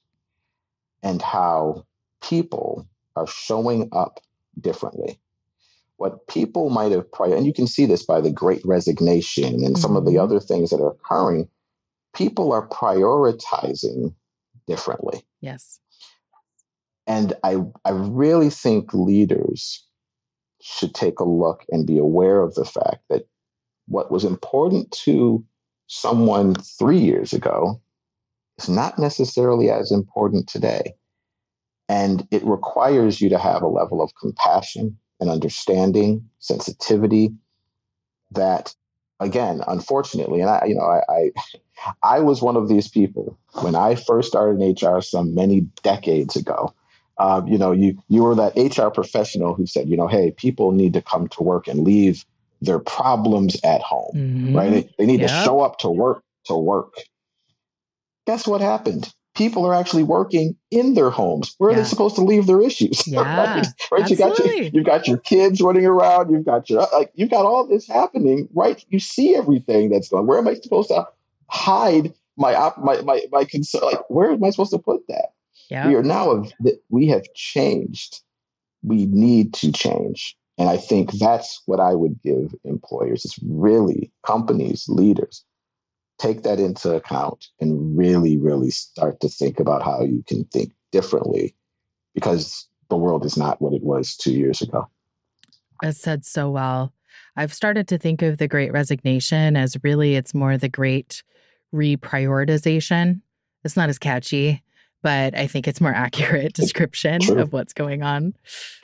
and 1.02 1.20
how 1.20 1.84
people 2.22 2.86
are 3.16 3.26
showing 3.26 3.88
up 3.92 4.20
differently. 4.60 5.18
What 5.96 6.28
people 6.28 6.70
might 6.70 6.92
have 6.92 7.10
prior, 7.10 7.34
and 7.34 7.46
you 7.46 7.52
can 7.52 7.66
see 7.66 7.84
this 7.84 8.04
by 8.04 8.20
the 8.20 8.30
great 8.30 8.64
resignation 8.64 9.54
and 9.54 9.62
mm-hmm. 9.62 9.74
some 9.74 9.96
of 9.96 10.04
the 10.04 10.12
mm-hmm. 10.12 10.20
other 10.20 10.38
things 10.38 10.70
that 10.70 10.80
are 10.80 10.92
occurring 10.92 11.48
people 12.14 12.52
are 12.52 12.68
prioritizing 12.68 14.14
differently. 14.66 15.22
Yes. 15.40 15.80
And 17.06 17.32
I, 17.42 17.56
I 17.84 17.90
really 17.90 18.50
think 18.50 18.92
leaders 18.92 19.84
should 20.60 20.94
take 20.94 21.20
a 21.20 21.24
look 21.24 21.64
and 21.70 21.86
be 21.86 21.98
aware 21.98 22.42
of 22.42 22.54
the 22.54 22.64
fact 22.64 23.02
that 23.08 23.26
what 23.86 24.10
was 24.10 24.24
important 24.24 24.90
to 24.92 25.44
someone 25.86 26.54
three 26.54 26.98
years 26.98 27.32
ago 27.32 27.80
is 28.58 28.68
not 28.68 28.98
necessarily 28.98 29.70
as 29.70 29.90
important 29.90 30.48
today. 30.48 30.94
And 31.88 32.28
it 32.30 32.44
requires 32.44 33.20
you 33.20 33.30
to 33.30 33.38
have 33.38 33.62
a 33.62 33.68
level 33.68 34.02
of 34.02 34.14
compassion 34.20 34.98
and 35.20 35.30
understanding, 35.30 36.28
sensitivity 36.40 37.30
that 38.32 38.74
again, 39.20 39.62
unfortunately, 39.66 40.40
and 40.40 40.50
I, 40.50 40.64
you 40.66 40.74
know, 40.74 40.82
I, 40.82 41.00
I, 41.08 41.30
I 42.02 42.20
was 42.20 42.42
one 42.42 42.56
of 42.56 42.68
these 42.68 42.88
people 42.88 43.38
when 43.60 43.74
I 43.74 43.94
first 43.94 44.28
started 44.28 44.60
in 44.60 44.70
HR 44.72 45.00
some 45.00 45.34
many 45.34 45.62
decades 45.82 46.36
ago. 46.36 46.74
Um, 47.18 47.48
you 47.48 47.58
know, 47.58 47.72
you 47.72 48.00
you 48.08 48.22
were 48.22 48.34
that 48.36 48.56
HR 48.56 48.90
professional 48.90 49.54
who 49.54 49.66
said, 49.66 49.88
you 49.88 49.96
know, 49.96 50.06
hey, 50.06 50.30
people 50.32 50.72
need 50.72 50.92
to 50.92 51.02
come 51.02 51.28
to 51.28 51.42
work 51.42 51.66
and 51.66 51.80
leave 51.80 52.24
their 52.60 52.78
problems 52.78 53.56
at 53.64 53.80
home, 53.80 54.12
mm-hmm. 54.14 54.56
right? 54.56 54.70
They, 54.70 54.90
they 54.98 55.06
need 55.06 55.20
yep. 55.20 55.30
to 55.30 55.44
show 55.44 55.60
up 55.60 55.78
to 55.80 55.88
work 55.88 56.22
to 56.44 56.56
work. 56.56 56.94
Guess 58.26 58.46
what 58.46 58.60
happened? 58.60 59.12
people 59.38 59.64
are 59.64 59.72
actually 59.72 60.02
working 60.02 60.56
in 60.70 60.94
their 60.94 61.10
homes. 61.10 61.54
Where 61.58 61.70
yeah. 61.70 61.76
are 61.76 61.80
they 61.80 61.88
supposed 61.88 62.16
to 62.16 62.22
leave 62.22 62.46
their 62.46 62.60
issues? 62.60 63.06
Yeah, 63.08 63.20
right? 63.20 63.66
right? 63.90 64.10
You 64.10 64.16
got 64.16 64.38
your, 64.38 64.62
you've 64.64 64.84
got 64.84 65.06
your 65.06 65.16
kids 65.16 65.62
running 65.62 65.86
around. 65.86 66.30
You've 66.30 66.44
got 66.44 66.68
your 66.68 66.86
like 66.92 67.10
you've 67.14 67.30
got 67.30 67.46
all 67.46 67.66
this 67.66 67.86
happening. 67.86 68.48
Right? 68.52 68.84
You 68.90 68.98
see 68.98 69.34
everything 69.34 69.88
that's 69.88 70.08
going. 70.08 70.26
Where 70.26 70.38
am 70.38 70.48
I 70.48 70.54
supposed 70.54 70.88
to 70.88 71.06
hide 71.50 72.12
my 72.36 72.72
my 72.78 73.00
my 73.02 73.22
my 73.30 73.44
concern? 73.44 73.82
Like 73.82 74.08
where 74.08 74.30
am 74.30 74.44
I 74.44 74.50
supposed 74.50 74.72
to 74.72 74.78
put 74.78 75.06
that? 75.08 75.30
Yeah. 75.70 75.88
We 75.88 75.94
are 75.94 76.02
now 76.02 76.44
we 76.88 77.08
have 77.08 77.24
changed. 77.34 78.20
We 78.82 79.06
need 79.06 79.54
to 79.54 79.72
change. 79.72 80.36
And 80.56 80.68
I 80.68 80.76
think 80.76 81.12
that's 81.12 81.62
what 81.66 81.78
I 81.78 81.94
would 81.94 82.20
give 82.22 82.52
employers. 82.64 83.24
It's 83.24 83.38
really 83.42 84.12
companies, 84.24 84.86
leaders 84.88 85.44
take 86.18 86.42
that 86.42 86.58
into 86.58 86.94
account 86.94 87.46
and 87.60 87.96
really, 87.96 88.36
really 88.38 88.70
start 88.70 89.20
to 89.20 89.28
think 89.28 89.60
about 89.60 89.82
how 89.82 90.02
you 90.02 90.22
can 90.26 90.44
think 90.46 90.72
differently 90.92 91.54
because 92.14 92.68
the 92.90 92.96
world 92.96 93.24
is 93.24 93.36
not 93.36 93.60
what 93.62 93.72
it 93.72 93.82
was 93.82 94.16
two 94.16 94.32
years 94.32 94.60
ago. 94.60 94.88
As 95.82 95.98
said 95.98 96.24
so 96.24 96.50
well. 96.50 96.92
I've 97.36 97.54
started 97.54 97.86
to 97.88 97.98
think 97.98 98.20
of 98.22 98.38
the 98.38 98.48
great 98.48 98.72
resignation 98.72 99.56
as 99.56 99.76
really 99.84 100.16
it's 100.16 100.34
more 100.34 100.58
the 100.58 100.68
great 100.68 101.22
reprioritization. 101.74 103.20
It's 103.64 103.76
not 103.76 103.88
as 103.88 103.98
catchy, 103.98 104.62
but 105.02 105.36
I 105.36 105.46
think 105.46 105.68
it's 105.68 105.80
more 105.80 105.94
accurate 105.94 106.54
description 106.54 107.38
of 107.38 107.52
what's 107.52 107.72
going 107.72 108.02
on. 108.02 108.34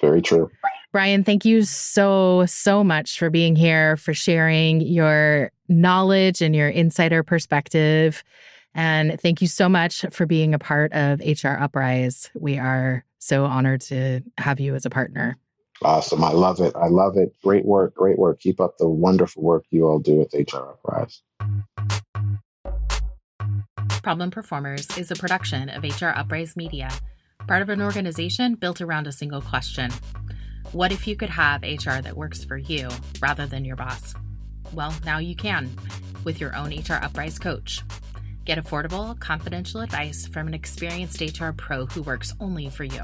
Very 0.01 0.23
true. 0.23 0.51
Brian, 0.93 1.25
thank 1.25 1.45
you 1.45 1.63
so, 1.63 2.47
so 2.47 2.85
much 2.85 3.19
for 3.19 3.29
being 3.29 3.57
here, 3.57 3.97
for 3.97 4.15
sharing 4.15 4.81
your 4.81 5.51
knowledge 5.69 6.41
and 6.41 6.55
your 6.55 6.69
insider 6.69 7.25
perspective. 7.25 8.23
And 8.75 9.21
thank 9.21 9.43
you 9.43 9.49
so 9.49 9.69
much 9.69 10.05
for 10.11 10.27
being 10.27 10.55
a 10.55 10.59
part 10.59 10.93
of 10.93 11.21
HR 11.21 11.57
Uprise. 11.61 12.31
We 12.35 12.59
are 12.59 13.05
so 13.19 13.45
honored 13.45 13.81
to 13.83 14.21
have 14.39 14.61
you 14.61 14.75
as 14.75 14.85
a 14.85 14.91
partner. 14.91 15.37
Awesome. 15.83 16.23
I 16.23 16.31
love 16.31 16.61
it. 16.61 16.75
I 16.77 16.89
love 16.89 17.17
it. 17.17 17.35
Great 17.43 17.65
work. 17.65 17.95
Great 17.95 18.19
work. 18.19 18.41
Keep 18.41 18.61
up 18.61 18.79
the 18.79 18.89
wonderful 18.89 19.43
work 19.43 19.65
you 19.71 19.87
all 19.87 19.99
do 19.99 20.15
with 20.17 20.33
HR 20.33 20.71
Uprise. 20.71 21.23
Problem 24.03 24.31
Performers 24.31 24.97
is 24.99 25.11
a 25.11 25.17
production 25.17 25.69
of 25.69 25.83
HR 25.83 26.09
Uprise 26.09 26.57
Media 26.57 26.91
Part 27.47 27.61
of 27.61 27.69
an 27.69 27.83
organization 27.83 28.55
built 28.55 28.81
around 28.81 29.07
a 29.07 29.13
single 29.13 29.43
question 29.43 29.91
What 30.73 30.93
if 30.93 31.07
you 31.07 31.15
could 31.15 31.29
have 31.31 31.63
HR 31.63 32.01
that 32.01 32.17
works 32.17 32.43
for 32.43 32.57
you 32.57 32.89
rather 33.21 33.47
than 33.47 33.65
your 33.65 33.77
boss? 33.77 34.15
Well, 34.73 34.95
now 35.05 35.19
you 35.19 35.37
can 35.37 35.71
with 36.25 36.41
your 36.41 36.57
own 36.57 36.71
HR 36.71 37.01
Uprise 37.03 37.39
coach. 37.39 37.83
Get 38.45 38.59
affordable, 38.59 39.19
confidential 39.21 39.83
advice 39.83 40.27
from 40.27 40.49
an 40.49 40.55
experienced 40.55 41.21
HR 41.21 41.51
pro 41.51 41.87
who 41.87 42.03
works 42.03 42.35
only 42.41 42.71
for 42.71 42.85
you. 42.85 43.03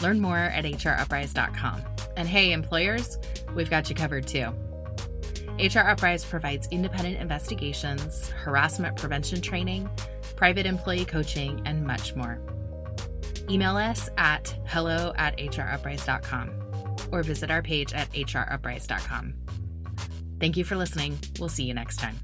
Learn 0.00 0.20
more 0.20 0.38
at 0.38 0.64
hruprise.com. 0.64 1.82
And 2.16 2.26
hey, 2.26 2.52
employers, 2.52 3.18
we've 3.54 3.70
got 3.70 3.88
you 3.88 3.94
covered 3.94 4.26
too. 4.26 4.52
HR 5.62 5.86
Uprise 5.86 6.24
provides 6.24 6.66
independent 6.72 7.18
investigations, 7.20 8.30
harassment 8.30 8.96
prevention 8.96 9.40
training, 9.40 9.88
private 10.34 10.66
employee 10.66 11.04
coaching, 11.04 11.62
and 11.64 11.86
much 11.86 12.16
more. 12.16 12.40
Email 13.48 13.76
us 13.76 14.08
at 14.18 14.56
hello 14.66 15.12
at 15.16 15.38
hruprise.com 15.38 16.50
or 17.12 17.22
visit 17.22 17.50
our 17.50 17.62
page 17.62 17.92
at 17.92 18.10
hruprise.com. 18.12 19.34
Thank 20.40 20.56
you 20.56 20.64
for 20.64 20.74
listening. 20.74 21.18
We'll 21.38 21.48
see 21.48 21.64
you 21.64 21.74
next 21.74 21.98
time. 21.98 22.18